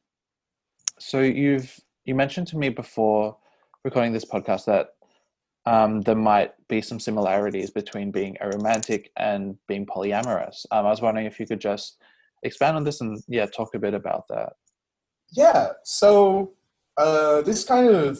so 0.99 1.21
you've 1.21 1.79
you 2.05 2.13
mentioned 2.13 2.47
to 2.47 2.57
me 2.57 2.67
before 2.67 3.37
recording 3.85 4.11
this 4.11 4.25
podcast 4.25 4.65
that 4.65 4.89
um, 5.65 6.01
there 6.01 6.15
might 6.15 6.51
be 6.67 6.81
some 6.81 6.99
similarities 6.99 7.71
between 7.71 8.11
being 8.11 8.35
aromantic 8.41 9.07
and 9.15 9.57
being 9.67 9.85
polyamorous. 9.85 10.65
Um, 10.71 10.85
I 10.85 10.89
was 10.89 11.01
wondering 11.01 11.25
if 11.25 11.39
you 11.39 11.47
could 11.47 11.61
just 11.61 12.01
expand 12.43 12.75
on 12.75 12.83
this 12.83 12.99
and 12.99 13.23
yeah, 13.29 13.45
talk 13.45 13.73
a 13.75 13.79
bit 13.79 13.93
about 13.93 14.27
that. 14.27 14.53
Yeah. 15.31 15.69
So 15.85 16.51
uh, 16.97 17.41
this 17.43 17.63
kind 17.63 17.87
of, 17.87 18.19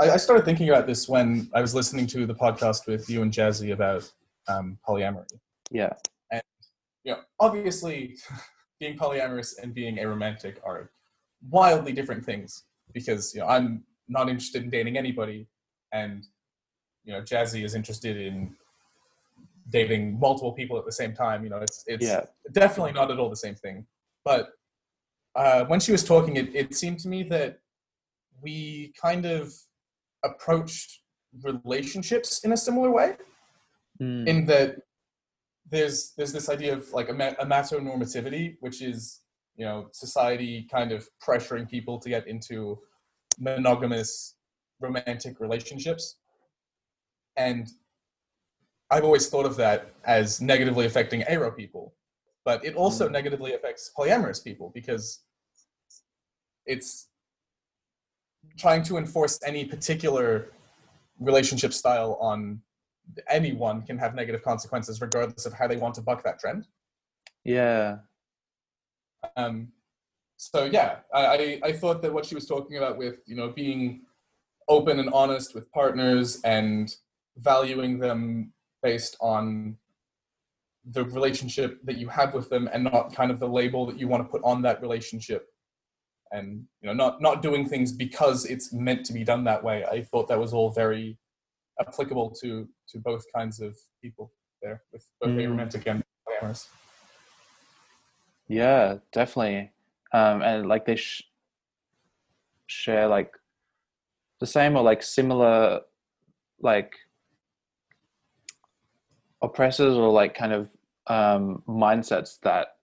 I, 0.00 0.12
I 0.12 0.16
started 0.16 0.46
thinking 0.46 0.70
about 0.70 0.86
this 0.86 1.10
when 1.10 1.50
I 1.54 1.60
was 1.60 1.74
listening 1.74 2.06
to 2.08 2.24
the 2.24 2.34
podcast 2.34 2.86
with 2.86 3.10
you 3.10 3.20
and 3.20 3.30
Jazzy 3.30 3.74
about 3.74 4.10
um, 4.48 4.78
polyamory. 4.88 5.26
Yeah. 5.70 5.92
You 7.04 7.12
know, 7.12 7.20
obviously, 7.38 8.16
being 8.80 8.96
polyamorous 8.96 9.54
and 9.62 9.74
being 9.74 9.96
aromantic 9.96 10.56
are 10.64 10.90
wildly 11.48 11.92
different 11.92 12.24
things 12.24 12.64
because 12.92 13.34
you 13.34 13.40
know 13.40 13.46
I'm 13.46 13.84
not 14.08 14.28
interested 14.28 14.62
in 14.64 14.70
dating 14.70 14.96
anybody, 14.98 15.46
and 15.92 16.24
you 17.04 17.12
know 17.12 17.22
Jazzy 17.22 17.64
is 17.64 17.74
interested 17.74 18.16
in 18.16 18.54
dating 19.70 20.18
multiple 20.18 20.52
people 20.52 20.78
at 20.78 20.84
the 20.84 20.92
same 20.92 21.14
time. 21.14 21.44
You 21.44 21.50
know, 21.50 21.58
it's 21.58 21.84
it's 21.86 22.04
Yeah. 22.06 22.24
definitely 22.52 22.92
not 22.92 23.10
at 23.10 23.18
all 23.18 23.30
the 23.30 23.36
same 23.36 23.54
thing. 23.54 23.86
But 24.24 24.50
uh, 25.36 25.64
when 25.66 25.80
she 25.80 25.92
was 25.92 26.04
talking, 26.04 26.36
it, 26.36 26.54
it 26.54 26.74
seemed 26.74 26.98
to 27.00 27.08
me 27.08 27.22
that 27.24 27.58
we 28.42 28.92
kind 29.00 29.24
of 29.26 29.52
approached 30.24 31.00
relationships 31.42 32.44
in 32.44 32.52
a 32.52 32.56
similar 32.56 32.90
way, 32.90 33.16
Mm. 34.00 34.26
in 34.26 34.46
that 34.46 34.76
there's 35.70 36.12
there's 36.16 36.32
this 36.32 36.48
idea 36.48 36.74
of 36.74 36.90
like 36.92 37.08
a, 37.08 37.14
ma- 37.14 37.34
amatonormativity, 37.40 38.56
which 38.60 38.82
is 38.82 39.20
you 39.56 39.64
know 39.64 39.88
society 39.92 40.66
kind 40.70 40.92
of 40.92 41.08
pressuring 41.26 41.68
people 41.68 41.98
to 41.98 42.08
get 42.08 42.26
into 42.26 42.78
monogamous 43.38 44.36
romantic 44.80 45.40
relationships, 45.40 46.16
and 47.36 47.68
I've 48.90 49.04
always 49.04 49.28
thought 49.28 49.46
of 49.46 49.56
that 49.56 49.92
as 50.04 50.40
negatively 50.40 50.86
affecting 50.86 51.22
aro 51.22 51.56
people, 51.56 51.94
but 52.44 52.64
it 52.64 52.74
also 52.74 53.08
Mm. 53.08 53.12
negatively 53.12 53.54
affects 53.54 53.90
polyamorous 53.96 54.42
people 54.42 54.70
because 54.74 55.22
it's 56.66 57.08
trying 58.58 58.82
to 58.82 58.96
enforce 58.96 59.38
any 59.44 59.64
particular 59.64 60.50
relationship 61.20 61.72
style 61.72 62.16
on 62.20 62.60
anyone 63.28 63.82
can 63.82 63.98
have 63.98 64.14
negative 64.14 64.42
consequences 64.42 65.00
regardless 65.00 65.46
of 65.46 65.52
how 65.52 65.66
they 65.66 65.76
want 65.76 65.94
to 65.94 66.02
buck 66.02 66.22
that 66.24 66.38
trend. 66.38 66.66
yeah. 67.44 67.98
Um, 69.36 69.72
so 70.36 70.64
yeah, 70.64 71.00
I, 71.12 71.26
I, 71.26 71.60
I 71.64 71.72
thought 71.72 72.00
that 72.00 72.12
what 72.12 72.24
she 72.24 72.34
was 72.34 72.46
talking 72.46 72.78
about 72.78 72.96
with 72.96 73.20
you 73.26 73.36
know 73.36 73.48
being 73.50 74.02
open 74.68 74.98
and 74.98 75.10
honest 75.10 75.54
with 75.54 75.70
partners 75.72 76.40
and 76.44 76.94
valuing 77.36 77.98
them 77.98 78.52
based 78.82 79.16
on 79.20 79.76
the 80.92 81.04
relationship 81.04 81.78
that 81.84 81.96
you 81.96 82.08
have 82.08 82.32
with 82.32 82.48
them 82.48 82.70
and 82.72 82.84
not 82.84 83.14
kind 83.14 83.30
of 83.30 83.38
the 83.38 83.48
label 83.48 83.84
that 83.84 83.98
you 83.98 84.08
want 84.08 84.24
to 84.24 84.30
put 84.30 84.42
on 84.42 84.62
that 84.62 84.80
relationship 84.80 85.48
and 86.32 86.64
you 86.80 86.86
know 86.86 86.94
not 86.94 87.20
not 87.20 87.42
doing 87.42 87.68
things 87.68 87.92
because 87.92 88.46
it's 88.46 88.72
meant 88.72 89.04
to 89.04 89.12
be 89.12 89.24
done 89.24 89.44
that 89.44 89.62
way 89.62 89.84
i 89.86 90.00
thought 90.00 90.28
that 90.28 90.38
was 90.38 90.52
all 90.52 90.70
very 90.70 91.18
applicable 91.80 92.30
to 92.40 92.68
to 92.88 92.98
both 92.98 93.24
kinds 93.34 93.60
of 93.60 93.76
people 94.02 94.32
there 94.62 94.82
with 94.92 95.04
both 95.20 95.30
Mm. 95.30 95.48
romantic 95.50 95.86
and 95.86 96.04
polyamorous 96.28 96.68
Yeah, 98.48 98.98
definitely. 99.12 99.70
Um, 100.12 100.42
and 100.42 100.68
like 100.68 100.84
they 100.84 100.96
sh- 100.96 101.22
share 102.66 103.06
like 103.06 103.32
the 104.40 104.46
same 104.46 104.76
or 104.76 104.82
like 104.82 105.02
similar 105.04 105.82
like 106.60 106.96
oppressors 109.40 109.96
or 109.96 110.10
like 110.10 110.34
kind 110.34 110.52
of 110.52 110.68
um, 111.06 111.62
mindsets 111.68 112.40
that 112.40 112.76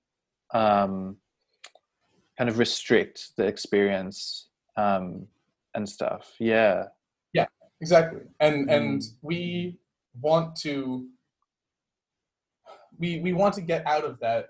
um, 0.54 1.18
kind 2.38 2.50
of 2.50 2.60
restrict 2.60 3.36
the 3.38 3.46
experience 3.46 4.48
um, 4.78 5.28
and 5.76 5.88
stuff. 5.88 6.34
Yeah. 6.40 6.86
Exactly 7.82 8.22
and 8.40 8.70
and 8.70 9.02
Mm. 9.02 9.14
we 9.22 9.80
want 10.22 10.56
to 10.58 11.08
we 12.98 13.20
we 13.20 13.34
want 13.34 13.54
to 13.56 13.62
get 13.62 13.86
out 13.86 14.04
of 14.04 14.20
that 14.20 14.46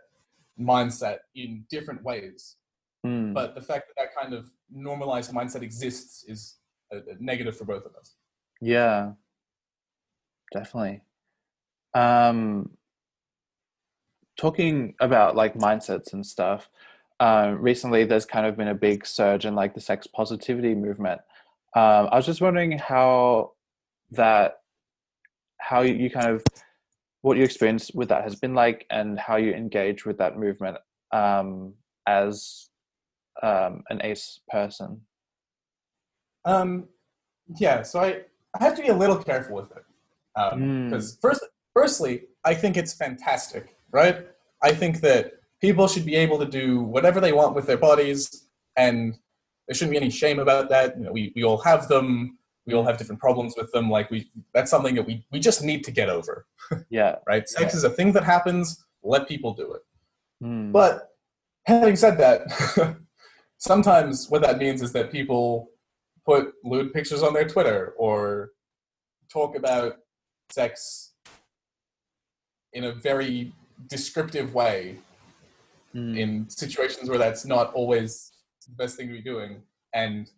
mindset 0.60 1.20
in 1.36 1.66
different 1.70 2.04
ways 2.04 2.56
Mm. 3.06 3.34
but 3.34 3.54
the 3.56 3.62
fact 3.62 3.88
that 3.88 3.96
that 4.02 4.16
kind 4.20 4.34
of 4.34 4.50
normalized 4.72 5.32
mindset 5.32 5.62
exists 5.62 6.24
is 6.28 6.58
a, 6.92 6.98
a 6.98 7.16
negative 7.20 7.56
for 7.58 7.66
both 7.66 7.86
of 7.86 7.94
us 7.96 8.16
Yeah, 8.60 9.12
definitely. 10.52 11.02
Um, 11.94 12.72
talking 14.36 14.96
about 15.00 15.36
like 15.36 15.54
mindsets 15.56 16.14
and 16.14 16.26
stuff, 16.26 16.70
uh, 17.20 17.54
recently 17.58 18.04
there's 18.06 18.26
kind 18.26 18.46
of 18.48 18.58
been 18.58 18.68
a 18.68 18.76
big 18.76 19.06
surge 19.06 19.46
in 19.46 19.54
like 19.56 19.74
the 19.74 19.82
sex 19.82 20.08
positivity 20.08 20.74
movement. 20.76 21.22
Um, 21.78 22.10
I 22.12 22.16
was 22.16 22.26
just 22.26 22.42
wondering 22.42 22.72
how 22.78 23.52
that, 24.12 24.60
how 25.60 25.82
you, 25.82 25.94
you 25.94 26.10
kind 26.10 26.28
of, 26.36 26.44
what 27.22 27.38
your 27.38 27.46
experience 27.46 27.92
with 27.94 28.10
that 28.10 28.24
has 28.24 28.36
been 28.36 28.56
like, 28.56 28.86
and 28.90 29.20
how 29.20 29.36
you 29.36 29.52
engage 29.54 30.06
with 30.06 30.18
that 30.18 30.38
movement 30.38 30.78
um, 31.12 31.74
as 32.08 32.70
um, 33.44 33.84
an 33.92 34.00
ace 34.04 34.40
person. 34.50 35.02
um 36.46 36.88
yeah 37.60 37.82
so 37.84 38.00
i 38.00 38.10
i 38.58 38.64
have 38.64 38.76
to 38.76 38.82
be 38.82 38.88
a 38.90 38.94
little 39.04 39.18
careful 39.30 39.56
with 39.62 39.72
it 39.78 39.84
Mm. 40.38 40.86
because 40.86 41.18
first 41.26 41.44
firstly 41.74 42.14
i 42.44 42.54
think 42.62 42.78
it's 42.78 42.94
fantastic 42.94 43.76
right 44.00 44.18
i 44.62 44.72
think 44.82 45.02
that 45.08 45.24
people 45.66 45.88
should 45.88 46.06
be 46.06 46.16
able 46.16 46.38
to 46.46 46.46
do 46.62 46.68
whatever 46.96 47.20
they 47.26 47.34
want 47.40 47.56
with 47.58 47.66
their 47.70 47.82
bodies 47.90 48.22
and 48.86 49.18
there 49.68 49.76
shouldn't 49.76 49.92
be 49.92 49.98
any 49.98 50.10
shame 50.10 50.40
about 50.40 50.70
that. 50.70 50.98
You 50.98 51.04
know 51.06 51.12
we, 51.12 51.32
we 51.36 51.44
all 51.44 51.58
have 51.60 51.88
them. 51.88 52.38
We 52.66 52.74
all 52.74 52.84
have 52.84 52.98
different 52.98 53.22
problems 53.22 53.56
with 53.58 53.72
them. 53.72 53.90
Like 53.90 54.10
we 54.12 54.30
that's 54.54 54.72
something 54.72 54.96
that 54.96 55.06
we 55.06 55.26
we 55.32 55.40
just 55.40 55.64
need 55.64 55.84
to 55.86 55.92
get 55.92 56.10
over. 56.10 56.46
Yeah. 56.90 57.16
right? 57.26 57.48
Sex 57.48 57.74
is 57.74 57.84
a 57.86 57.90
thing 57.90 58.12
that 58.14 58.24
happens. 58.26 58.84
Let 59.04 59.28
people 59.28 59.54
do 59.54 59.74
it. 59.74 59.82
Mm. 60.44 60.72
but 60.72 61.10
having 61.66 61.96
said 61.96 62.16
that 62.20 62.42
sometimes 63.58 64.30
what 64.30 64.44
that 64.44 64.60
means 64.60 64.84
is 64.84 64.92
that 64.94 65.12
people 65.12 65.72
put 66.26 66.54
lewd 66.64 66.94
pictures 66.94 67.24
on 67.24 67.34
their 67.34 67.48
twitter 67.50 67.96
or 67.98 68.52
talk 69.34 69.56
about 69.58 69.94
sex 70.52 71.14
in 72.74 72.84
a 72.84 72.92
very 72.94 73.52
descriptive 73.88 74.54
way 74.54 75.00
Mm. 75.96 76.20
in 76.20 76.50
situations 76.50 77.10
where 77.10 77.18
that's 77.18 77.46
not 77.46 77.74
always 77.74 78.32
the 78.68 78.76
best 78.84 78.98
thing 78.98 79.08
to 79.08 79.14
be 79.14 79.22
doing. 79.22 79.62
And 79.94 80.30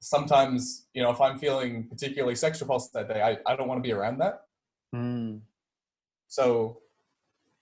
sometimes, 0.00 0.86
you 0.94 1.02
know, 1.02 1.10
if 1.10 1.20
I'm 1.20 1.38
feeling 1.38 1.84
particularly 1.84 2.34
sex 2.34 2.60
repulsed 2.60 2.92
that 2.94 3.08
day, 3.08 3.22
I, 3.22 3.38
I 3.50 3.56
don't 3.56 3.68
want 3.68 3.82
to 3.82 3.86
be 3.86 3.92
around 3.92 4.18
that. 4.18 4.42
Mm. 4.94 5.40
So 6.28 6.80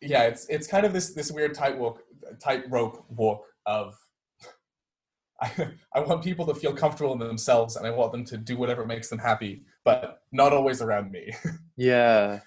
yeah, 0.00 0.24
it's 0.24 0.46
it's 0.48 0.66
kind 0.66 0.84
of 0.84 0.92
this 0.92 1.14
this 1.14 1.30
weird 1.30 1.54
tight 1.54 1.76
walk 1.76 2.02
tight 2.42 2.70
rope 2.70 3.04
walk 3.08 3.44
of 3.64 3.96
I, 5.42 5.68
I 5.94 6.00
want 6.00 6.24
people 6.24 6.46
to 6.46 6.54
feel 6.54 6.74
comfortable 6.74 7.12
in 7.12 7.18
themselves 7.18 7.76
and 7.76 7.86
I 7.86 7.90
want 7.90 8.12
them 8.12 8.24
to 8.26 8.36
do 8.38 8.56
whatever 8.56 8.86
makes 8.86 9.08
them 9.08 9.18
happy, 9.18 9.64
but 9.84 10.22
not 10.32 10.52
always 10.52 10.82
around 10.82 11.10
me. 11.10 11.32
Yeah. 11.78 12.40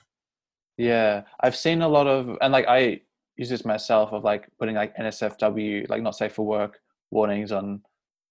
Yeah. 0.76 1.22
I've 1.42 1.56
seen 1.56 1.84
a 1.84 1.88
lot 1.88 2.08
of 2.08 2.36
and 2.42 2.52
like 2.52 2.66
I 2.68 3.02
use 3.38 3.50
this 3.50 3.64
myself 3.64 4.12
of 4.12 4.24
like 4.24 4.48
putting 4.58 4.74
like 4.74 4.98
NSFW, 4.98 5.88
like 5.88 6.02
not 6.02 6.16
safe 6.16 6.34
for 6.34 6.48
work 6.48 6.80
warnings 7.12 7.52
on 7.52 7.82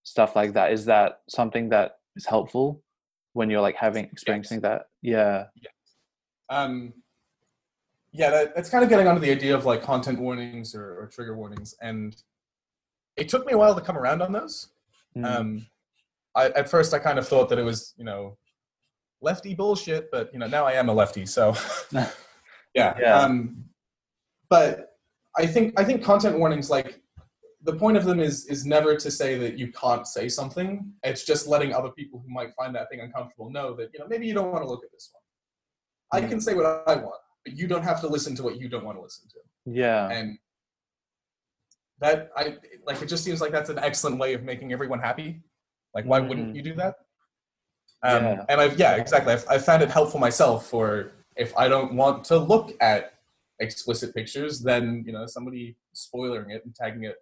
stuff 0.02 0.36
like 0.36 0.54
that. 0.54 0.72
Is 0.72 0.84
that 0.86 1.20
something 1.28 1.68
that 1.70 1.98
is 2.16 2.26
helpful 2.26 2.82
when 3.32 3.50
you're 3.50 3.60
like 3.60 3.76
having 3.76 4.04
experiencing 4.04 4.60
that? 4.60 4.86
Yeah. 5.02 5.44
um, 6.48 6.92
yeah, 8.12 8.30
that, 8.30 8.54
that's 8.54 8.70
kind 8.70 8.82
of 8.82 8.90
getting 8.90 9.06
onto 9.06 9.20
the 9.20 9.30
idea 9.30 9.54
of 9.54 9.66
like 9.66 9.82
content 9.82 10.18
warnings 10.18 10.74
or, 10.74 11.00
or 11.00 11.06
trigger 11.06 11.36
warnings, 11.36 11.74
and 11.82 12.16
it 13.16 13.28
took 13.28 13.46
me 13.46 13.52
a 13.52 13.58
while 13.58 13.74
to 13.74 13.80
come 13.80 13.98
around 13.98 14.22
on 14.22 14.32
those. 14.32 14.68
Mm. 15.16 15.24
Um, 15.24 15.66
I, 16.34 16.46
at 16.50 16.70
first, 16.70 16.94
I 16.94 16.98
kind 16.98 17.18
of 17.18 17.28
thought 17.28 17.48
that 17.50 17.58
it 17.58 17.64
was, 17.64 17.94
you 17.98 18.04
know, 18.04 18.38
lefty 19.20 19.54
bullshit, 19.54 20.10
but 20.10 20.32
you 20.32 20.38
know 20.38 20.46
now 20.46 20.64
I 20.66 20.72
am 20.72 20.88
a 20.88 20.92
lefty, 20.92 21.26
so 21.26 21.54
yeah. 21.92 22.08
Yeah. 22.74 23.18
Um, 23.18 23.64
but 24.48 24.96
I 25.36 25.46
think 25.46 25.78
I 25.78 25.84
think 25.84 26.02
content 26.02 26.38
warnings 26.38 26.70
like 26.70 27.02
the 27.62 27.74
point 27.74 27.96
of 27.96 28.04
them 28.04 28.20
is 28.20 28.46
is 28.46 28.64
never 28.64 28.96
to 28.96 29.10
say 29.10 29.36
that 29.38 29.58
you 29.58 29.72
can't 29.72 30.06
say 30.06 30.28
something. 30.28 30.92
It's 31.02 31.24
just 31.24 31.46
letting 31.48 31.72
other 31.74 31.90
people 31.90 32.20
who 32.24 32.32
might 32.32 32.54
find 32.54 32.74
that 32.76 32.88
thing 32.88 33.00
uncomfortable 33.00 33.50
know 33.50 33.74
that 33.74 33.90
you 33.92 33.98
know 33.98 34.06
maybe 34.06 34.26
you 34.26 34.34
don't 34.34 34.52
want 34.52 34.62
to 34.64 34.68
look 34.68 34.84
at 34.84 34.92
this 34.92 35.10
one. 35.12 35.22
I 36.22 36.24
Mm. 36.24 36.28
can 36.30 36.40
say 36.40 36.54
what 36.54 36.66
I 36.86 36.94
want, 36.96 37.20
but 37.44 37.56
you 37.56 37.66
don't 37.66 37.82
have 37.82 38.00
to 38.02 38.06
listen 38.08 38.34
to 38.36 38.42
what 38.42 38.60
you 38.60 38.68
don't 38.68 38.84
want 38.84 38.96
to 38.98 39.02
listen 39.02 39.28
to. 39.30 39.40
Yeah. 39.66 40.08
And 40.08 40.38
that 42.00 42.30
I 42.36 42.56
like 42.86 43.02
it 43.02 43.06
just 43.06 43.24
seems 43.24 43.40
like 43.40 43.50
that's 43.52 43.70
an 43.70 43.78
excellent 43.78 44.18
way 44.18 44.34
of 44.34 44.42
making 44.44 44.72
everyone 44.72 45.00
happy. 45.00 45.42
Like 45.94 46.04
why 46.04 46.20
wouldn't 46.20 46.52
Mhm. 46.52 46.56
you 46.56 46.62
do 46.62 46.74
that? 46.74 46.94
Um, 48.04 48.22
Yeah. 48.24 48.44
And 48.48 48.60
I've 48.60 48.78
yeah 48.78 48.94
exactly. 48.94 49.32
I've, 49.32 49.44
I've 49.50 49.64
found 49.64 49.82
it 49.82 49.90
helpful 49.90 50.20
myself 50.20 50.66
for 50.68 51.12
if 51.36 51.56
I 51.56 51.66
don't 51.68 51.94
want 51.94 52.24
to 52.26 52.38
look 52.38 52.72
at 52.80 53.14
explicit 53.58 54.14
pictures, 54.14 54.60
then 54.60 55.02
you 55.04 55.12
know 55.12 55.26
somebody 55.26 55.76
spoiling 55.92 56.50
it 56.50 56.64
and 56.64 56.72
tagging 56.74 57.02
it 57.04 57.16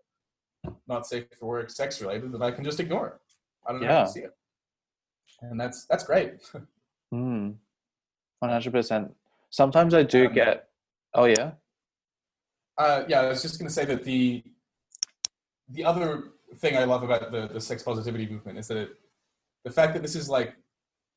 not 0.87 1.07
safe 1.07 1.25
for 1.39 1.47
work, 1.47 1.71
sex 1.71 2.01
related, 2.01 2.33
then 2.33 2.43
I 2.43 2.51
can 2.51 2.65
just 2.65 2.81
ignore 2.81 3.07
it. 3.09 3.15
I 3.67 3.73
don't 3.73 3.83
Yeah. 3.83 4.05
see 4.05 4.21
it, 4.21 4.35
and 5.43 5.61
that's 5.61 5.87
that's 5.87 6.05
great. 6.05 6.35
Mm. 7.15 7.55
One 8.41 8.51
hundred 8.51 8.73
percent. 8.73 9.15
Sometimes 9.51 9.95
I 9.95 10.03
do 10.03 10.27
Um, 10.27 10.33
get. 10.35 10.69
Oh 11.15 11.27
yeah. 11.27 11.53
Uh, 12.77 13.05
yeah, 13.09 13.21
I 13.21 13.29
was 13.29 13.43
just 13.43 13.59
going 13.61 13.69
to 13.69 13.73
say 13.73 13.85
that 13.85 14.03
the 14.03 14.43
the 15.69 15.85
other 15.85 16.33
thing 16.57 16.77
I 16.77 16.83
love 16.85 17.05
about 17.05 17.31
the 17.31 17.47
the 17.47 17.61
sex 17.61 17.83
positivity 17.85 18.27
movement 18.27 18.59
is 18.59 18.67
that 18.69 18.77
it, 18.77 18.91
the 19.65 19.71
fact 19.71 19.95
that 19.95 20.03
this 20.03 20.17
is 20.17 20.29
like 20.29 20.57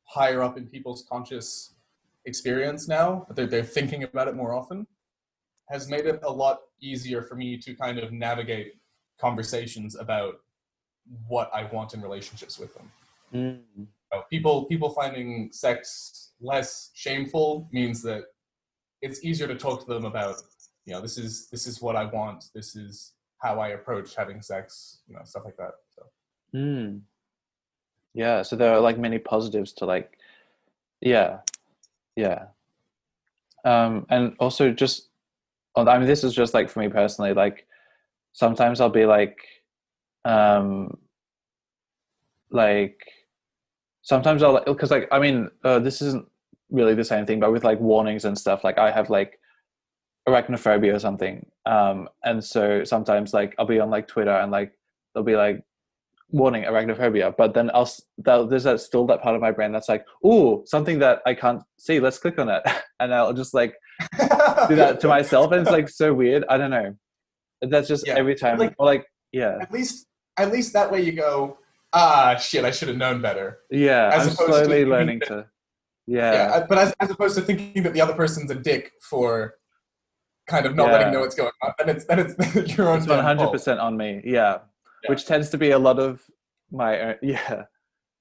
higher 0.03 0.41
up 0.43 0.57
in 0.57 0.67
people's 0.67 1.03
conscious 1.09 1.73
experience 2.25 2.87
now, 2.87 3.25
that 3.27 3.35
they're, 3.35 3.47
they're 3.47 3.63
thinking 3.63 4.03
about 4.03 4.27
it 4.27 4.35
more 4.35 4.53
often, 4.53 4.85
has 5.69 5.89
made 5.89 6.05
it 6.05 6.19
a 6.23 6.31
lot 6.31 6.59
easier 6.81 7.21
for 7.23 7.35
me 7.35 7.57
to 7.57 7.73
kind 7.75 7.97
of 7.99 8.11
navigate 8.11 8.73
conversations 9.19 9.95
about 9.95 10.35
what 11.27 11.49
I 11.53 11.63
want 11.71 11.93
in 11.93 12.01
relationships 12.01 12.59
with 12.59 12.73
them. 12.73 12.91
Mm. 13.33 13.59
You 13.77 13.87
know, 14.13 14.23
people 14.29 14.65
people 14.65 14.89
finding 14.89 15.49
sex 15.51 16.31
less 16.41 16.91
shameful 16.93 17.67
means 17.71 18.01
that 18.03 18.23
it's 19.01 19.23
easier 19.23 19.47
to 19.47 19.55
talk 19.55 19.81
to 19.81 19.87
them 19.87 20.05
about 20.05 20.41
you 20.85 20.93
know 20.93 21.01
this 21.01 21.17
is 21.17 21.49
this 21.49 21.67
is 21.67 21.81
what 21.81 21.95
i 21.95 22.05
want 22.05 22.45
this 22.55 22.75
is 22.75 23.13
how 23.37 23.59
i 23.59 23.69
approach 23.69 24.15
having 24.15 24.41
sex 24.41 24.99
you 25.07 25.13
know 25.13 25.21
stuff 25.25 25.43
like 25.45 25.57
that 25.57 25.73
so 25.95 26.03
Mm. 26.55 27.01
Yeah. 28.13 28.41
So 28.41 28.55
there 28.55 28.73
are 28.73 28.79
like 28.79 28.97
many 28.97 29.19
positives 29.19 29.73
to 29.73 29.85
like. 29.85 30.17
Yeah. 31.01 31.39
Yeah. 32.15 32.45
Um, 33.65 34.05
and 34.09 34.35
also 34.39 34.71
just. 34.71 35.09
oh, 35.75 35.85
I 35.85 35.97
mean, 35.97 36.07
this 36.07 36.23
is 36.23 36.33
just 36.33 36.53
like 36.53 36.69
for 36.69 36.79
me 36.79 36.89
personally. 36.89 37.33
Like, 37.33 37.67
sometimes 38.39 38.79
I'll 38.79 38.89
be 38.89 39.05
like, 39.05 39.37
um, 40.23 40.97
like, 42.51 42.97
sometimes 44.01 44.41
I'll 44.41 44.63
because 44.63 44.91
like 44.91 45.07
I 45.11 45.19
mean, 45.19 45.49
uh, 45.65 45.79
this 45.79 46.01
isn't 46.01 46.25
really 46.71 46.95
the 46.95 47.03
same 47.03 47.25
thing, 47.25 47.41
but 47.41 47.51
with 47.51 47.65
like 47.65 47.79
warnings 47.81 48.23
and 48.23 48.37
stuff. 48.37 48.63
Like, 48.63 48.77
I 48.77 48.91
have 48.91 49.09
like 49.09 49.37
arachnophobia 50.27 50.95
or 50.95 50.99
something, 50.99 51.45
um, 51.65 52.07
and 52.23 52.41
so 52.43 52.85
sometimes 52.85 53.33
like 53.33 53.53
I'll 53.59 53.65
be 53.65 53.81
on 53.81 53.89
like 53.89 54.07
Twitter 54.07 54.31
and 54.31 54.51
like 54.51 54.71
they'll 55.13 55.23
be 55.23 55.35
like 55.35 55.61
warning 56.31 56.61
arachnophobia 56.63 57.35
but 57.35 57.55
then 57.55 57.71
i'll 57.73 57.81
s- 57.81 58.03
there's 58.19 58.63
that 58.63 58.79
still 58.79 59.07
that 59.07 59.19
part 59.19 59.33
of 59.33 59.41
my 59.41 59.49
brain 59.49 59.71
that's 59.71 59.89
like 59.89 60.05
oh 60.23 60.61
something 60.67 60.99
that 60.99 61.23
i 61.25 61.33
can't 61.33 61.63
see 61.79 61.99
let's 61.99 62.19
click 62.19 62.37
on 62.37 62.49
it 62.49 62.61
and 62.99 63.11
i'll 63.15 63.33
just 63.33 63.55
like 63.55 63.73
do 64.69 64.75
that 64.75 64.99
to 65.01 65.07
myself 65.17 65.51
and 65.51 65.61
it's 65.61 65.71
like 65.71 65.89
so 65.89 66.13
weird 66.13 66.45
i 66.47 66.55
don't 66.55 66.69
know 66.69 66.93
that's 67.61 67.87
just 67.87 68.07
Yeah. 68.07 68.15
every 68.17 68.35
time 68.35 68.57
Like- 68.57 68.75
like 68.79 69.05
yeah 69.31 69.57
at 69.61 69.71
least 69.71 70.07
at 70.37 70.51
least 70.51 70.73
that 70.73 70.91
way 70.91 71.01
you 71.01 71.11
go 71.11 71.57
ah 71.93 72.35
shit 72.37 72.63
i 72.65 72.71
should 72.71 72.87
have 72.87 72.97
known 72.97 73.21
better 73.21 73.59
yeah 73.69 74.09
As 74.13 74.27
i'm 74.27 74.33
opposed 74.33 74.39
to 74.39 74.65
slowly 74.65 74.85
learning 74.85 75.19
that- 75.19 75.27
to 75.27 75.45
yeah, 76.07 76.31
yeah 76.31 76.65
but 76.67 76.77
as, 76.79 76.93
as 76.99 77.11
opposed 77.11 77.35
to 77.37 77.41
thinking 77.41 77.83
that 77.83 77.93
the 77.93 78.01
other 78.01 78.13
person's 78.13 78.49
a 78.49 78.55
dick 78.55 78.91
for 79.01 79.55
kind 80.47 80.65
of 80.65 80.75
not 80.75 80.87
letting 80.91 81.01
Yeah. 81.01 81.05
you 81.07 81.13
know 81.13 81.19
what's 81.21 81.35
going 81.35 81.51
on 81.61 81.73
and 81.79 81.89
it's 81.91 82.05
then 82.05 82.19
it's 82.19 82.77
your 82.77 82.89
own 82.89 82.97
it's 82.97 83.05
100% 83.07 83.79
on 83.79 83.95
me 83.97 84.21
yeah. 84.25 84.57
Yeah. 85.03 85.09
which 85.09 85.25
tends 85.27 85.49
to 85.51 85.57
be 85.57 85.71
a 85.71 85.79
lot 85.79 85.99
of 85.99 86.23
my 86.71 86.99
own 86.99 87.15
yeah 87.21 87.63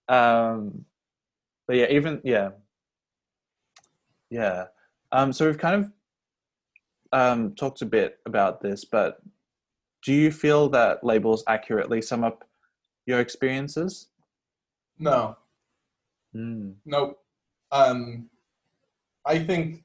um 0.09 0.85
but 1.67 1.77
yeah 1.77 1.87
even 1.91 2.21
yeah 2.25 2.51
yeah 4.31 4.65
um 5.13 5.33
so 5.33 5.47
we've 5.47 5.59
kind 5.59 5.77
of 5.83 5.91
um 7.13 7.55
talked 7.55 7.83
a 7.83 7.87
bit 7.87 8.19
about 8.27 8.61
this 8.61 8.85
but 8.85 9.19
do 10.05 10.13
you 10.13 10.31
feel 10.31 10.69
that 10.69 11.03
labels 11.03 11.43
accurately 11.49 12.01
sum 12.03 12.23
up 12.25 12.45
your 13.07 13.21
experiences 13.21 14.09
no 14.99 15.37
mm. 16.35 16.75
Nope. 16.85 17.19
Um, 17.71 18.29
I 19.27 19.39
think 19.39 19.85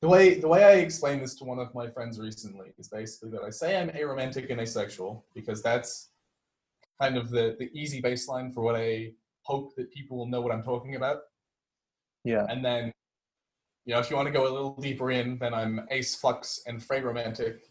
the 0.00 0.08
way 0.08 0.34
the 0.34 0.48
way 0.48 0.64
I 0.64 0.72
explained 0.72 1.22
this 1.22 1.34
to 1.36 1.44
one 1.44 1.58
of 1.58 1.74
my 1.74 1.88
friends 1.88 2.18
recently 2.18 2.74
is 2.78 2.88
basically 2.88 3.30
that 3.30 3.42
I 3.42 3.50
say 3.50 3.80
I'm 3.80 3.90
aromantic 3.90 4.50
and 4.50 4.60
asexual 4.60 5.24
because 5.34 5.62
that's 5.62 6.10
kind 7.00 7.16
of 7.16 7.30
the 7.30 7.56
the 7.58 7.70
easy 7.72 8.02
baseline 8.02 8.52
for 8.52 8.62
what 8.62 8.76
I 8.76 9.12
hope 9.42 9.74
that 9.76 9.90
people 9.92 10.18
will 10.18 10.26
know 10.26 10.40
what 10.40 10.52
I'm 10.52 10.62
talking 10.62 10.96
about. 10.96 11.22
yeah 12.24 12.46
And 12.48 12.64
then, 12.64 12.92
you 13.84 13.94
know, 13.94 14.00
if 14.00 14.10
you 14.10 14.16
want 14.16 14.26
to 14.26 14.32
go 14.32 14.44
a 14.44 14.52
little 14.52 14.76
deeper 14.80 15.10
in, 15.10 15.38
then 15.38 15.54
I'm 15.54 15.86
ace 15.90 16.14
flux 16.14 16.60
and 16.66 16.82
fray 16.82 17.00
romantic. 17.00 17.62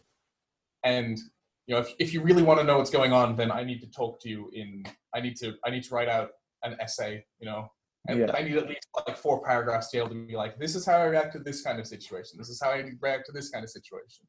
And 0.84 1.18
you 1.66 1.74
know, 1.74 1.80
if 1.80 1.94
if 1.98 2.12
you 2.12 2.20
really 2.22 2.42
want 2.42 2.60
to 2.60 2.64
know 2.66 2.78
what's 2.78 2.90
going 2.90 3.12
on, 3.12 3.36
then 3.36 3.50
I 3.50 3.62
need 3.64 3.80
to 3.80 3.86
talk 3.90 4.20
to 4.22 4.28
you 4.28 4.50
in. 4.52 4.84
I 5.14 5.20
need 5.20 5.36
to 5.36 5.54
I 5.64 5.70
need 5.70 5.84
to 5.84 5.94
write 5.94 6.08
out 6.08 6.30
an 6.64 6.76
essay. 6.80 7.24
You 7.40 7.46
know, 7.46 7.68
and 8.08 8.18
Yeah. 8.20 8.32
I 8.34 8.42
need 8.42 8.56
at 8.56 8.68
least 8.68 8.86
like 9.06 9.16
four 9.16 9.42
paragraphs 9.42 9.88
to 9.90 9.96
be 9.96 9.98
able 10.00 10.10
to 10.10 10.26
be 10.26 10.36
like, 10.36 10.58
this 10.58 10.74
is 10.74 10.84
how 10.84 10.96
I 10.98 11.04
react 11.04 11.32
to 11.34 11.38
this 11.38 11.62
kind 11.62 11.78
of 11.80 11.86
situation. 11.86 12.36
This 12.36 12.48
is 12.48 12.60
how 12.62 12.70
I 12.70 12.84
react 13.00 13.26
to 13.26 13.32
this 13.32 13.48
kind 13.48 13.64
of 13.64 13.70
situation. 13.70 14.26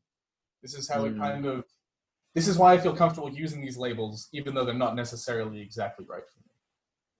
This 0.62 0.74
is 0.76 0.88
how 0.90 1.06
it 1.06 1.16
Mm. 1.16 1.20
kind 1.20 1.46
of. 1.46 1.66
This 2.36 2.48
is 2.48 2.58
why 2.58 2.74
I 2.74 2.78
feel 2.80 2.96
comfortable 2.96 3.30
using 3.30 3.62
these 3.62 3.78
labels, 3.78 4.30
even 4.34 4.56
though 4.56 4.66
they're 4.66 4.74
not 4.74 4.96
necessarily 4.96 5.62
exactly 5.62 6.06
right 6.10 6.24
for 6.28 6.40
me. 6.40 6.50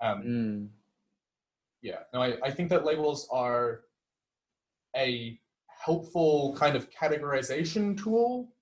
Um, 0.02 0.24
mm. 0.24 0.70
yeah 1.82 2.00
no 2.14 2.22
I, 2.22 2.38
I 2.44 2.52
think 2.52 2.70
that 2.70 2.84
labels 2.84 3.28
are 3.32 3.82
a 4.96 5.40
helpful 5.68 6.56
kind 6.58 6.76
of 6.76 6.90
categorization 6.90 8.02
tool 8.02 8.54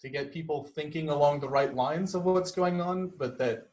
to 0.00 0.08
get 0.08 0.32
people 0.32 0.64
thinking 0.64 1.08
along 1.08 1.40
the 1.40 1.48
right 1.48 1.74
lines 1.74 2.14
of 2.14 2.24
what's 2.24 2.50
going 2.50 2.80
on 2.80 3.12
but 3.18 3.38
that 3.38 3.68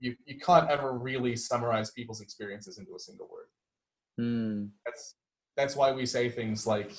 you, 0.00 0.16
you 0.24 0.38
can't 0.38 0.70
ever 0.70 0.92
really 0.92 1.36
summarize 1.36 1.90
people's 1.90 2.20
experiences 2.20 2.78
into 2.78 2.94
a 2.94 2.98
single 2.98 3.28
word. 3.30 3.46
Mm. 4.20 4.70
that's 4.84 5.14
that's 5.56 5.76
why 5.76 5.92
we 5.92 6.04
say 6.04 6.28
things 6.28 6.66
like 6.66 6.90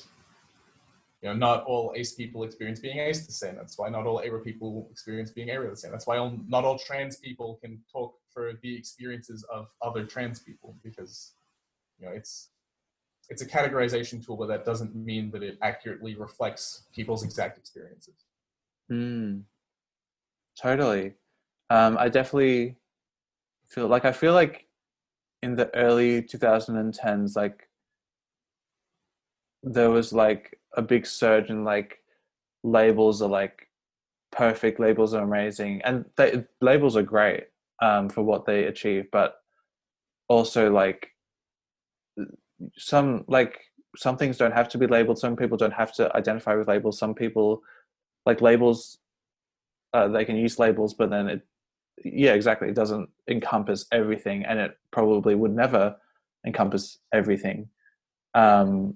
you 1.21 1.29
know 1.29 1.33
not 1.33 1.63
all 1.65 1.93
ace 1.95 2.13
people 2.13 2.43
experience 2.43 2.79
being 2.79 2.97
ace 2.97 3.25
the 3.25 3.31
same. 3.31 3.55
That's 3.55 3.77
why 3.77 3.89
not 3.89 4.05
all 4.05 4.21
ARO 4.21 4.43
people 4.43 4.87
experience 4.91 5.31
being 5.31 5.49
ARO 5.49 5.69
the 5.69 5.75
same. 5.75 5.91
That's 5.91 6.07
why 6.07 6.17
all, 6.17 6.37
not 6.47 6.63
all 6.63 6.79
trans 6.79 7.17
people 7.17 7.59
can 7.61 7.79
talk 7.91 8.15
for 8.33 8.53
the 8.61 8.75
experiences 8.75 9.43
of 9.51 9.67
other 9.81 10.05
trans 10.05 10.39
people 10.39 10.75
because 10.83 11.33
you 11.99 12.05
know 12.05 12.13
it's 12.13 12.49
it's 13.31 13.41
a 13.41 13.47
categorization 13.47 14.23
tool 14.23 14.37
but 14.37 14.47
that 14.47 14.63
doesn't 14.65 14.93
mean 14.95 15.31
that 15.31 15.41
it 15.41 15.57
accurately 15.61 16.13
reflects 16.15 16.83
people's 16.93 17.23
exact 17.23 17.57
experiences 17.57 18.13
Mm. 18.91 19.43
Totally. 20.61 21.13
Um, 21.69 21.97
I 21.97 22.09
definitely 22.09 22.75
feel 23.67 23.87
like 23.87 24.03
I 24.03 24.11
feel 24.11 24.33
like 24.33 24.67
in 25.41 25.55
the 25.55 25.73
early 25.75 26.21
2010s, 26.21 27.35
like 27.35 27.69
there 29.63 29.89
was 29.89 30.11
like 30.11 30.59
a 30.75 30.81
big 30.81 31.05
surge 31.05 31.49
in 31.49 31.63
like 31.63 31.99
labels 32.63 33.21
are 33.21 33.29
like 33.29 33.69
perfect, 34.31 34.79
labels 34.79 35.13
are 35.13 35.23
amazing, 35.23 35.81
and 35.83 36.05
they, 36.17 36.45
labels 36.59 36.97
are 36.97 37.03
great 37.03 37.45
um, 37.81 38.09
for 38.09 38.23
what 38.23 38.45
they 38.45 38.65
achieve, 38.65 39.05
but 39.11 39.37
also 40.27 40.69
like 40.69 41.11
some 42.77 43.23
like 43.27 43.59
some 43.97 44.17
things 44.17 44.37
don't 44.37 44.53
have 44.53 44.69
to 44.69 44.77
be 44.77 44.87
labeled. 44.87 45.19
Some 45.19 45.35
people 45.35 45.57
don't 45.57 45.73
have 45.73 45.93
to 45.95 46.15
identify 46.15 46.55
with 46.55 46.67
labels. 46.67 46.97
Some 46.97 47.13
people 47.13 47.61
like 48.25 48.41
labels 48.41 48.99
uh, 49.93 50.07
they 50.07 50.25
can 50.25 50.35
use 50.35 50.59
labels 50.59 50.93
but 50.93 51.09
then 51.09 51.27
it 51.27 51.41
yeah 52.03 52.33
exactly 52.33 52.69
it 52.69 52.75
doesn't 52.75 53.09
encompass 53.27 53.85
everything 53.91 54.45
and 54.45 54.59
it 54.59 54.77
probably 54.91 55.35
would 55.35 55.53
never 55.53 55.95
encompass 56.45 56.99
everything 57.13 57.67
um 58.33 58.95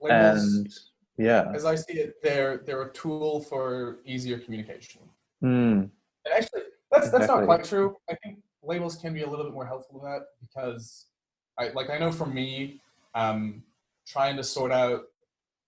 labels 0.00 0.42
and 0.44 0.72
yeah 1.18 1.50
as 1.54 1.64
i 1.64 1.74
see 1.74 1.94
it 1.94 2.14
they're 2.22 2.58
they're 2.58 2.82
a 2.82 2.92
tool 2.92 3.40
for 3.40 3.98
easier 4.06 4.38
communication 4.38 5.00
mm, 5.42 5.80
And 5.82 5.90
actually, 6.34 6.62
that's 6.90 7.10
that's 7.10 7.24
Exactly. 7.24 7.36
not 7.36 7.44
quite 7.46 7.64
true. 7.64 7.96
I 8.08 8.14
think 8.22 8.38
labels 8.62 8.96
can 8.96 9.12
be 9.12 9.22
a 9.22 9.28
little 9.28 9.44
bit 9.44 9.54
more 9.54 9.66
helpful 9.66 10.00
than 10.00 10.12
that 10.12 10.22
because 10.40 11.06
I 11.58 11.68
like 11.68 11.90
I 11.90 11.98
know 11.98 12.12
for 12.12 12.26
me, 12.26 12.80
um, 13.14 13.62
trying 14.06 14.36
to 14.36 14.44
sort 14.44 14.72
out. 14.72 15.04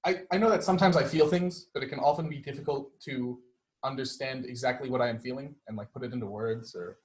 I, 0.05 0.21
I 0.31 0.39
know 0.39 0.49
that 0.51 0.63
sometimes 0.63 0.97
I 0.97 1.05
feel 1.05 1.27
things, 1.27 1.67
but 1.75 1.83
it 1.83 1.89
can 1.89 1.99
often 1.99 2.29
be 2.29 2.39
difficult 2.39 2.99
to 3.01 3.39
understand 3.85 4.47
exactly 4.47 4.89
what 4.89 5.01
I 5.01 5.09
am 5.09 5.19
feeling 5.19 5.55
and 5.67 5.77
like 5.77 5.93
put 5.93 6.05
it 6.05 6.13
into 6.13 6.27
words 6.27 6.75
or 6.75 6.99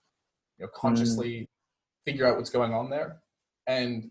you 0.57 0.65
know 0.65 0.71
consciously 0.75 1.31
mm. 1.31 1.47
figure 2.05 2.27
out 2.27 2.37
what's 2.37 2.49
going 2.49 2.73
on 2.73 2.89
there. 2.89 3.17
And 3.67 4.09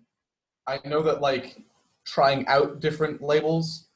I 0.66 0.80
know 0.84 1.02
that 1.02 1.20
like 1.20 1.58
trying 2.04 2.46
out 2.48 2.80
different 2.80 3.22
labels 3.22 3.88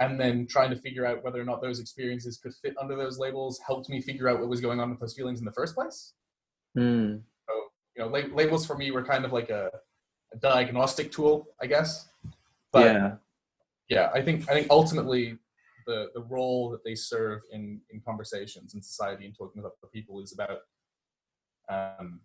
and 0.00 0.18
then 0.18 0.46
trying 0.46 0.70
to 0.70 0.76
figure 0.76 1.04
out 1.04 1.24
whether 1.24 1.40
or 1.40 1.44
not 1.44 1.60
those 1.60 1.80
experiences 1.80 2.38
could 2.38 2.54
fit 2.54 2.74
under 2.80 2.96
those 2.96 3.18
labels 3.18 3.60
helped 3.66 3.88
me 3.88 4.00
figure 4.00 4.28
out 4.28 4.38
what 4.38 4.48
was 4.48 4.60
going 4.60 4.80
on 4.80 4.90
with 4.90 5.00
those 5.00 5.14
feelings 5.14 5.40
in 5.40 5.44
the 5.44 5.52
first 5.52 5.74
place. 5.74 6.12
Mm. 6.76 7.22
So, 7.48 7.54
you 7.96 8.02
know, 8.02 8.08
lab- 8.08 8.32
labels 8.32 8.64
for 8.64 8.76
me 8.76 8.90
were 8.90 9.04
kind 9.04 9.24
of 9.24 9.32
like 9.32 9.50
a, 9.50 9.66
a, 9.66 9.78
diagnostic 10.40 11.10
tool, 11.10 11.48
I 11.60 11.66
guess. 11.66 12.08
But 12.72 12.84
yeah. 12.86 13.12
yeah, 13.88 14.10
I 14.14 14.22
think 14.22 14.48
I 14.50 14.54
think 14.54 14.68
ultimately 14.70 15.38
the 15.86 16.10
the 16.14 16.22
role 16.22 16.70
that 16.70 16.84
they 16.84 16.94
serve 16.94 17.40
in 17.52 17.80
in 17.90 18.00
conversations 18.00 18.74
in 18.74 18.82
society 18.82 19.24
and 19.24 19.34
talking 19.36 19.62
with 19.62 19.72
other 19.72 19.90
people 19.92 20.20
is 20.20 20.32
about 20.32 20.58
um, 21.70 22.20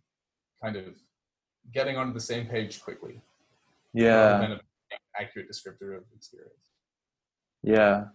kind 0.61 0.75
of 0.75 0.95
getting 1.73 1.97
onto 1.97 2.13
the 2.13 2.19
same 2.19 2.45
page 2.45 2.81
quickly. 2.81 3.21
Yeah. 3.93 4.41
an 4.41 4.59
accurate 5.19 5.47
descriptor 5.49 5.95
of 5.95 6.03
experience. 6.15 6.71
Yeah. 7.61 8.05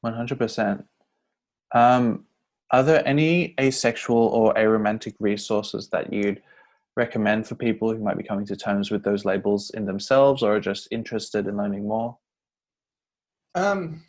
One 0.00 0.14
hundred 0.14 0.38
percent. 0.38 0.84
Um, 1.74 2.26
are 2.70 2.82
there 2.82 3.06
any 3.06 3.54
asexual 3.60 4.16
or 4.18 4.54
aromantic 4.54 5.14
resources 5.20 5.88
that 5.90 6.12
you'd 6.12 6.42
recommend 6.96 7.46
for 7.46 7.54
people 7.54 7.92
who 7.92 8.02
might 8.02 8.16
be 8.16 8.24
coming 8.24 8.46
to 8.46 8.56
terms 8.56 8.90
with 8.90 9.04
those 9.04 9.24
labels 9.24 9.70
in 9.70 9.84
themselves 9.84 10.42
or 10.42 10.56
are 10.56 10.60
just 10.60 10.88
interested 10.90 11.46
in 11.46 11.56
learning 11.56 11.86
more? 11.86 12.16
Um, 13.54 14.02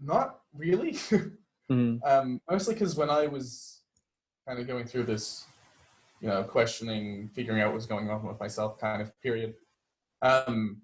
not 0.00 0.40
really. 0.54 0.92
mm. 1.70 2.00
um, 2.04 2.40
mostly 2.48 2.74
because 2.74 2.96
when 2.96 3.10
I 3.10 3.26
was 3.26 3.80
kind 4.46 4.60
of 4.60 4.66
going 4.66 4.86
through 4.86 5.04
this, 5.04 5.46
you 6.20 6.28
know, 6.28 6.44
questioning, 6.44 7.28
figuring 7.34 7.60
out 7.60 7.68
what 7.68 7.74
was 7.74 7.86
going 7.86 8.10
on 8.10 8.26
with 8.26 8.38
myself 8.38 8.78
kind 8.78 9.02
of 9.02 9.12
period, 9.20 9.54
um, 10.22 10.80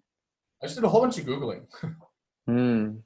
I 0.62 0.66
just 0.66 0.76
did 0.76 0.84
a 0.84 0.88
whole 0.88 1.02
bunch 1.02 1.18
of 1.18 1.26
Googling. 1.26 1.66
mm. 2.48 2.98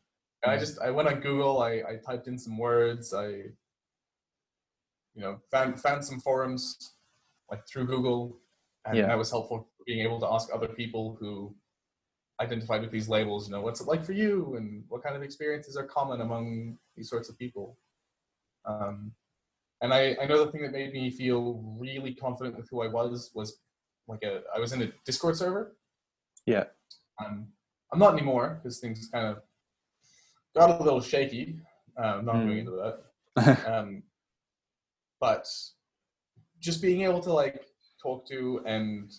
I 0.42 0.56
just 0.56 0.80
I 0.80 0.90
went 0.90 1.08
on 1.08 1.20
Google. 1.20 1.60
I, 1.60 1.82
I 1.86 1.98
typed 2.06 2.26
in 2.26 2.38
some 2.38 2.56
words. 2.56 3.12
I 3.12 3.26
you 5.14 5.22
know 5.22 5.38
found 5.50 5.78
found 5.78 6.04
some 6.04 6.20
forums 6.20 6.94
like 7.50 7.66
through 7.66 7.86
Google, 7.86 8.38
and 8.86 8.96
yeah. 8.96 9.06
that 9.06 9.18
was 9.18 9.30
helpful 9.30 9.68
being 9.86 10.00
able 10.00 10.20
to 10.20 10.26
ask 10.26 10.48
other 10.54 10.68
people 10.68 11.16
who 11.20 11.54
identified 12.40 12.80
with 12.80 12.90
these 12.90 13.08
labels. 13.08 13.48
You 13.48 13.54
know, 13.54 13.60
what's 13.60 13.80
it 13.80 13.86
like 13.86 14.04
for 14.04 14.12
you, 14.12 14.54
and 14.56 14.84
what 14.88 15.02
kind 15.02 15.16
of 15.16 15.22
experiences 15.22 15.76
are 15.76 15.84
common 15.84 16.20
among 16.20 16.78
these 16.96 17.08
sorts 17.08 17.28
of 17.28 17.38
people. 17.38 17.78
Um, 18.66 19.12
and 19.82 19.92
I, 19.94 20.16
I 20.20 20.26
know 20.26 20.44
the 20.44 20.52
thing 20.52 20.62
that 20.62 20.72
made 20.72 20.92
me 20.92 21.10
feel 21.10 21.62
really 21.78 22.14
confident 22.14 22.56
with 22.56 22.68
who 22.70 22.82
I 22.82 22.88
was 22.88 23.30
was 23.34 23.58
like 24.08 24.22
a 24.22 24.42
I 24.54 24.58
was 24.58 24.72
in 24.72 24.82
a 24.82 24.92
Discord 25.06 25.36
server. 25.36 25.76
Yeah. 26.46 26.64
Um, 27.24 27.48
I'm 27.92 27.98
not 27.98 28.12
anymore 28.12 28.60
because 28.62 28.78
things 28.78 29.08
kind 29.12 29.26
of 29.26 29.38
got 30.54 30.80
a 30.80 30.82
little 30.82 31.00
shaky. 31.00 31.58
Um, 31.96 32.24
not 32.24 32.36
mm. 32.36 32.46
going 32.46 32.58
into 32.58 32.92
that. 33.36 33.66
um, 33.72 34.02
but 35.20 35.46
just 36.60 36.80
being 36.82 37.02
able 37.02 37.20
to 37.20 37.32
like 37.32 37.64
talk 38.02 38.26
to 38.28 38.62
and 38.66 39.12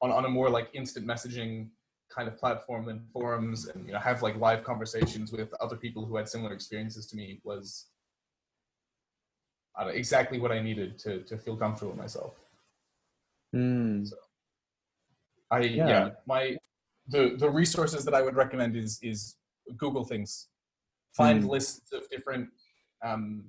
on, 0.00 0.10
on 0.10 0.24
a 0.24 0.28
more 0.28 0.50
like 0.50 0.68
instant 0.74 1.06
messaging 1.06 1.68
kind 2.14 2.28
of 2.28 2.38
platform 2.38 2.86
than 2.86 3.00
forums 3.12 3.68
and 3.68 3.86
you 3.86 3.92
know 3.92 3.98
have 3.98 4.22
like 4.22 4.36
live 4.36 4.64
conversations 4.64 5.30
with 5.30 5.52
other 5.60 5.76
people 5.76 6.06
who 6.06 6.16
had 6.16 6.28
similar 6.28 6.52
experiences 6.52 7.06
to 7.06 7.16
me 7.16 7.40
was 7.44 7.86
know, 9.78 9.88
exactly 9.88 10.40
what 10.40 10.50
I 10.50 10.60
needed 10.60 10.98
to 11.00 11.20
to 11.24 11.36
feel 11.36 11.56
comfortable 11.56 11.92
with 11.92 12.00
myself. 12.00 12.34
Mm. 13.54 14.06
So 14.08 14.16
I 15.50 15.60
yeah. 15.60 15.88
yeah 15.88 16.08
my 16.26 16.56
the 17.08 17.36
the 17.38 17.48
resources 17.48 18.04
that 18.04 18.14
I 18.14 18.22
would 18.22 18.36
recommend 18.36 18.76
is 18.76 18.98
is 19.02 19.36
Google 19.76 20.04
things 20.04 20.48
find 21.16 21.44
mm. 21.44 21.48
lists 21.48 21.92
of 21.92 22.08
different 22.10 22.48
um, 23.04 23.44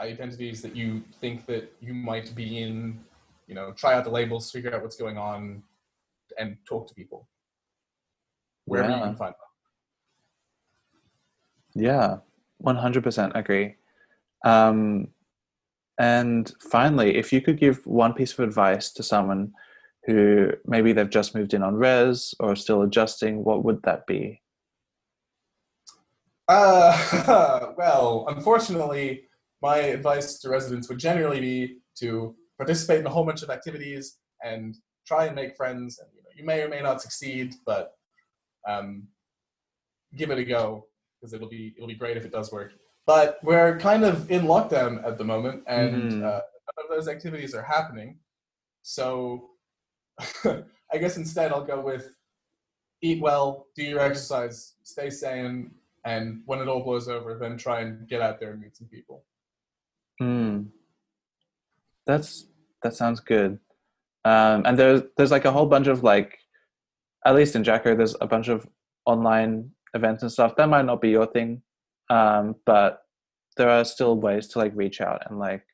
identities 0.00 0.60
that 0.62 0.74
you 0.74 1.02
think 1.20 1.46
that 1.46 1.72
you 1.80 1.94
might 1.94 2.34
be 2.34 2.62
in 2.62 2.98
you 3.46 3.54
know 3.54 3.72
try 3.72 3.94
out 3.94 4.04
the 4.04 4.10
labels 4.10 4.50
figure 4.50 4.74
out 4.74 4.82
what's 4.82 4.96
going 4.96 5.18
on 5.18 5.62
and 6.38 6.56
talk 6.66 6.88
to 6.88 6.94
people. 6.94 7.28
Wherever 8.66 8.90
yeah. 8.90 8.96
you 8.96 9.04
can 9.04 9.16
find 9.16 9.34
them. 9.34 9.38
Yeah 11.74 12.16
100% 12.64 13.32
agree. 13.34 13.74
Um, 14.44 15.08
and 15.98 16.52
finally 16.70 17.16
if 17.16 17.32
you 17.32 17.40
could 17.40 17.58
give 17.58 17.86
one 17.86 18.14
piece 18.14 18.32
of 18.32 18.40
advice 18.40 18.90
to 18.92 19.02
someone 19.02 19.52
who 20.06 20.50
maybe 20.66 20.92
they've 20.92 21.10
just 21.10 21.34
moved 21.34 21.54
in 21.54 21.62
on 21.62 21.74
res 21.74 22.34
or 22.40 22.56
still 22.56 22.82
adjusting 22.82 23.44
what 23.44 23.64
would 23.64 23.80
that 23.82 24.06
be? 24.06 24.40
Uh, 26.48 27.72
well, 27.78 28.26
unfortunately, 28.28 29.24
my 29.64 29.78
advice 29.78 30.38
to 30.40 30.50
residents 30.50 30.90
would 30.90 30.98
generally 30.98 31.40
be 31.40 31.78
to 31.96 32.36
participate 32.58 33.00
in 33.00 33.06
a 33.06 33.08
whole 33.08 33.24
bunch 33.24 33.42
of 33.42 33.48
activities 33.48 34.18
and 34.44 34.76
try 35.06 35.24
and 35.24 35.34
make 35.34 35.56
friends. 35.56 35.98
And 35.98 36.08
you, 36.14 36.22
know, 36.22 36.28
you 36.36 36.44
may 36.44 36.60
or 36.60 36.68
may 36.68 36.82
not 36.82 37.00
succeed, 37.00 37.54
but 37.64 37.92
um, 38.68 39.08
give 40.18 40.30
it 40.30 40.38
a 40.38 40.44
go 40.44 40.86
because 41.16 41.32
it'll 41.32 41.48
be 41.48 41.72
it'll 41.76 41.88
be 41.88 41.94
great 41.94 42.18
if 42.18 42.26
it 42.26 42.30
does 42.30 42.52
work. 42.52 42.72
But 43.06 43.38
we're 43.42 43.78
kind 43.78 44.04
of 44.04 44.30
in 44.30 44.42
lockdown 44.42 45.02
at 45.02 45.16
the 45.16 45.24
moment, 45.24 45.64
and 45.66 46.12
mm-hmm. 46.12 46.24
uh, 46.24 46.40
none 46.66 46.84
of 46.84 46.90
those 46.90 47.08
activities 47.08 47.54
are 47.54 47.62
happening. 47.62 48.18
So 48.82 49.48
I 50.44 50.98
guess 51.00 51.16
instead 51.16 51.52
I'll 51.52 51.64
go 51.64 51.80
with 51.80 52.14
eat 53.00 53.22
well, 53.22 53.68
do 53.74 53.82
your 53.82 54.00
exercise, 54.00 54.74
stay 54.82 55.08
sane, 55.08 55.70
and 56.04 56.42
when 56.44 56.58
it 56.58 56.68
all 56.68 56.84
blows 56.84 57.08
over, 57.08 57.38
then 57.38 57.56
try 57.56 57.80
and 57.80 58.06
get 58.08 58.20
out 58.20 58.40
there 58.40 58.52
and 58.52 58.60
meet 58.60 58.76
some 58.76 58.88
people. 58.88 59.24
Hmm. 60.18 60.62
That's 62.06 62.46
that 62.82 62.94
sounds 62.94 63.20
good. 63.20 63.58
Um, 64.24 64.62
and 64.64 64.78
there's 64.78 65.02
there's 65.16 65.30
like 65.30 65.44
a 65.44 65.52
whole 65.52 65.66
bunch 65.66 65.86
of 65.86 66.02
like, 66.02 66.38
at 67.24 67.34
least 67.34 67.56
in 67.56 67.64
Jacko, 67.64 67.94
there's 67.96 68.16
a 68.20 68.26
bunch 68.26 68.48
of 68.48 68.66
online 69.06 69.70
events 69.94 70.22
and 70.22 70.30
stuff. 70.30 70.56
That 70.56 70.68
might 70.68 70.84
not 70.84 71.00
be 71.00 71.10
your 71.10 71.26
thing, 71.26 71.62
um, 72.10 72.56
but 72.66 73.02
there 73.56 73.70
are 73.70 73.84
still 73.84 74.16
ways 74.16 74.48
to 74.48 74.58
like 74.58 74.72
reach 74.74 75.00
out 75.00 75.22
and 75.28 75.38
like. 75.38 75.64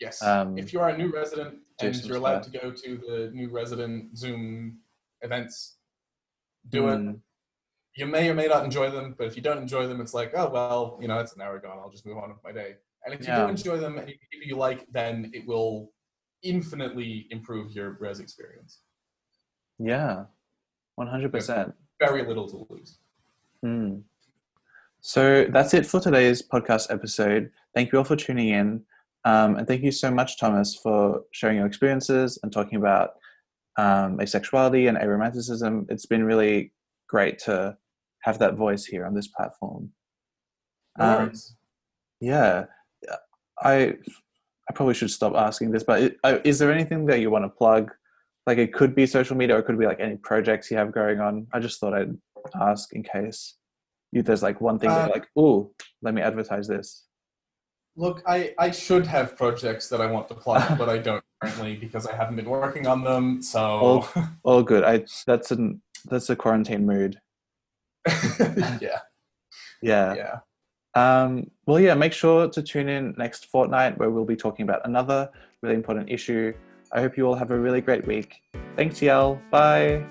Yes. 0.00 0.22
Um, 0.22 0.58
if 0.58 0.72
you 0.72 0.80
are 0.80 0.88
a 0.88 0.98
new 0.98 1.12
resident 1.12 1.58
and 1.80 2.04
you're 2.04 2.16
allowed 2.16 2.44
stuff. 2.44 2.52
to 2.52 2.58
go 2.58 2.70
to 2.72 2.96
the 2.96 3.30
new 3.32 3.50
resident 3.50 4.16
Zoom 4.18 4.78
events, 5.22 5.76
do 6.68 6.82
mm. 6.82 6.92
it 6.92 6.98
hmm 6.98 7.12
you 7.94 8.06
may 8.06 8.28
or 8.28 8.34
may 8.34 8.46
not 8.46 8.64
enjoy 8.64 8.90
them, 8.90 9.14
but 9.16 9.26
if 9.26 9.36
you 9.36 9.42
don't 9.42 9.58
enjoy 9.58 9.86
them, 9.86 10.00
it's 10.00 10.14
like, 10.14 10.32
oh 10.34 10.48
well, 10.48 10.98
you 11.00 11.08
know, 11.08 11.18
it's 11.18 11.34
an 11.34 11.42
hour 11.42 11.58
gone. 11.58 11.78
I'll 11.78 11.90
just 11.90 12.06
move 12.06 12.16
on 12.16 12.30
with 12.30 12.42
my 12.42 12.52
day. 12.52 12.76
And 13.04 13.14
if 13.14 13.20
you 13.20 13.26
yeah. 13.28 13.44
do 13.44 13.50
enjoy 13.50 13.78
them 13.78 13.98
and 13.98 14.08
you, 14.08 14.16
you 14.44 14.56
like, 14.56 14.86
then 14.92 15.30
it 15.34 15.46
will 15.46 15.90
infinitely 16.42 17.26
improve 17.30 17.72
your 17.72 17.96
res 18.00 18.20
experience. 18.20 18.80
Yeah, 19.78 20.24
one 20.96 21.08
hundred 21.08 21.32
percent. 21.32 21.74
Very 22.00 22.24
little 22.24 22.48
to 22.48 22.66
lose. 22.70 22.98
Hmm. 23.62 23.98
So 25.00 25.46
that's 25.50 25.74
it 25.74 25.84
for 25.84 26.00
today's 26.00 26.42
podcast 26.42 26.92
episode. 26.92 27.50
Thank 27.74 27.90
you 27.90 27.98
all 27.98 28.04
for 28.04 28.16
tuning 28.16 28.50
in. 28.50 28.82
Um, 29.24 29.56
and 29.56 29.66
thank 29.66 29.82
you 29.82 29.92
so 29.92 30.10
much, 30.10 30.38
Thomas, 30.38 30.76
for 30.76 31.22
sharing 31.32 31.56
your 31.56 31.66
experiences 31.66 32.38
and 32.42 32.52
talking 32.52 32.78
about 32.78 33.10
um, 33.78 34.18
asexuality 34.18 34.88
and 34.88 34.98
aromanticism. 34.98 35.86
It's 35.90 36.06
been 36.06 36.24
really 36.24 36.72
great 37.08 37.38
to 37.40 37.76
have 38.22 38.38
that 38.38 38.54
voice 38.54 38.84
here 38.84 39.04
on 39.04 39.14
this 39.14 39.28
platform. 39.28 39.90
Um, 40.98 41.32
yeah, 42.20 42.66
I 43.62 43.94
I 44.68 44.72
probably 44.74 44.94
should 44.94 45.10
stop 45.10 45.34
asking 45.34 45.70
this, 45.70 45.84
but 45.84 46.02
it, 46.02 46.16
uh, 46.24 46.38
is 46.44 46.58
there 46.58 46.72
anything 46.72 47.06
that 47.06 47.20
you 47.20 47.30
want 47.30 47.44
to 47.44 47.48
plug? 47.48 47.90
Like 48.46 48.58
it 48.58 48.72
could 48.72 48.94
be 48.94 49.06
social 49.06 49.36
media, 49.36 49.56
or 49.56 49.58
it 49.60 49.64
could 49.64 49.78
be 49.78 49.86
like 49.86 50.00
any 50.00 50.16
projects 50.16 50.70
you 50.70 50.76
have 50.76 50.92
going 50.92 51.20
on. 51.20 51.46
I 51.52 51.60
just 51.60 51.80
thought 51.80 51.94
I'd 51.94 52.16
ask 52.60 52.92
in 52.92 53.02
case 53.02 53.56
you 54.12 54.22
there's 54.22 54.42
like 54.42 54.60
one 54.60 54.78
thing 54.78 54.90
uh, 54.90 54.94
that 55.06 55.10
like, 55.10 55.28
oh, 55.36 55.72
let 56.02 56.14
me 56.14 56.22
advertise 56.22 56.68
this. 56.68 57.06
Look, 57.96 58.22
I 58.26 58.54
I 58.58 58.70
should 58.70 59.06
have 59.06 59.36
projects 59.36 59.88
that 59.88 60.00
I 60.00 60.06
want 60.06 60.28
to 60.28 60.34
plug, 60.34 60.78
but 60.78 60.88
I 60.88 60.98
don't 60.98 61.24
currently 61.42 61.76
because 61.76 62.06
I 62.06 62.14
haven't 62.14 62.36
been 62.36 62.48
working 62.48 62.86
on 62.86 63.02
them. 63.02 63.42
So 63.42 63.60
all, 63.60 64.08
all 64.44 64.62
good. 64.62 64.84
I 64.84 65.04
that's 65.26 65.50
an 65.50 65.82
that's 66.06 66.30
a 66.30 66.36
quarantine 66.36 66.86
mood. 66.86 67.18
yeah. 68.40 69.00
Yeah. 69.82 70.14
Yeah. 70.14 70.38
Um, 70.94 71.50
well, 71.66 71.80
yeah, 71.80 71.94
make 71.94 72.12
sure 72.12 72.48
to 72.48 72.62
tune 72.62 72.88
in 72.88 73.14
next 73.16 73.46
fortnight 73.46 73.98
where 73.98 74.10
we'll 74.10 74.24
be 74.24 74.36
talking 74.36 74.64
about 74.64 74.82
another 74.84 75.30
really 75.62 75.74
important 75.74 76.10
issue. 76.10 76.52
I 76.92 77.00
hope 77.00 77.16
you 77.16 77.26
all 77.26 77.34
have 77.34 77.50
a 77.50 77.58
really 77.58 77.80
great 77.80 78.06
week. 78.06 78.42
Thanks, 78.76 79.00
Yael. 79.00 79.38
Bye. 79.50 80.04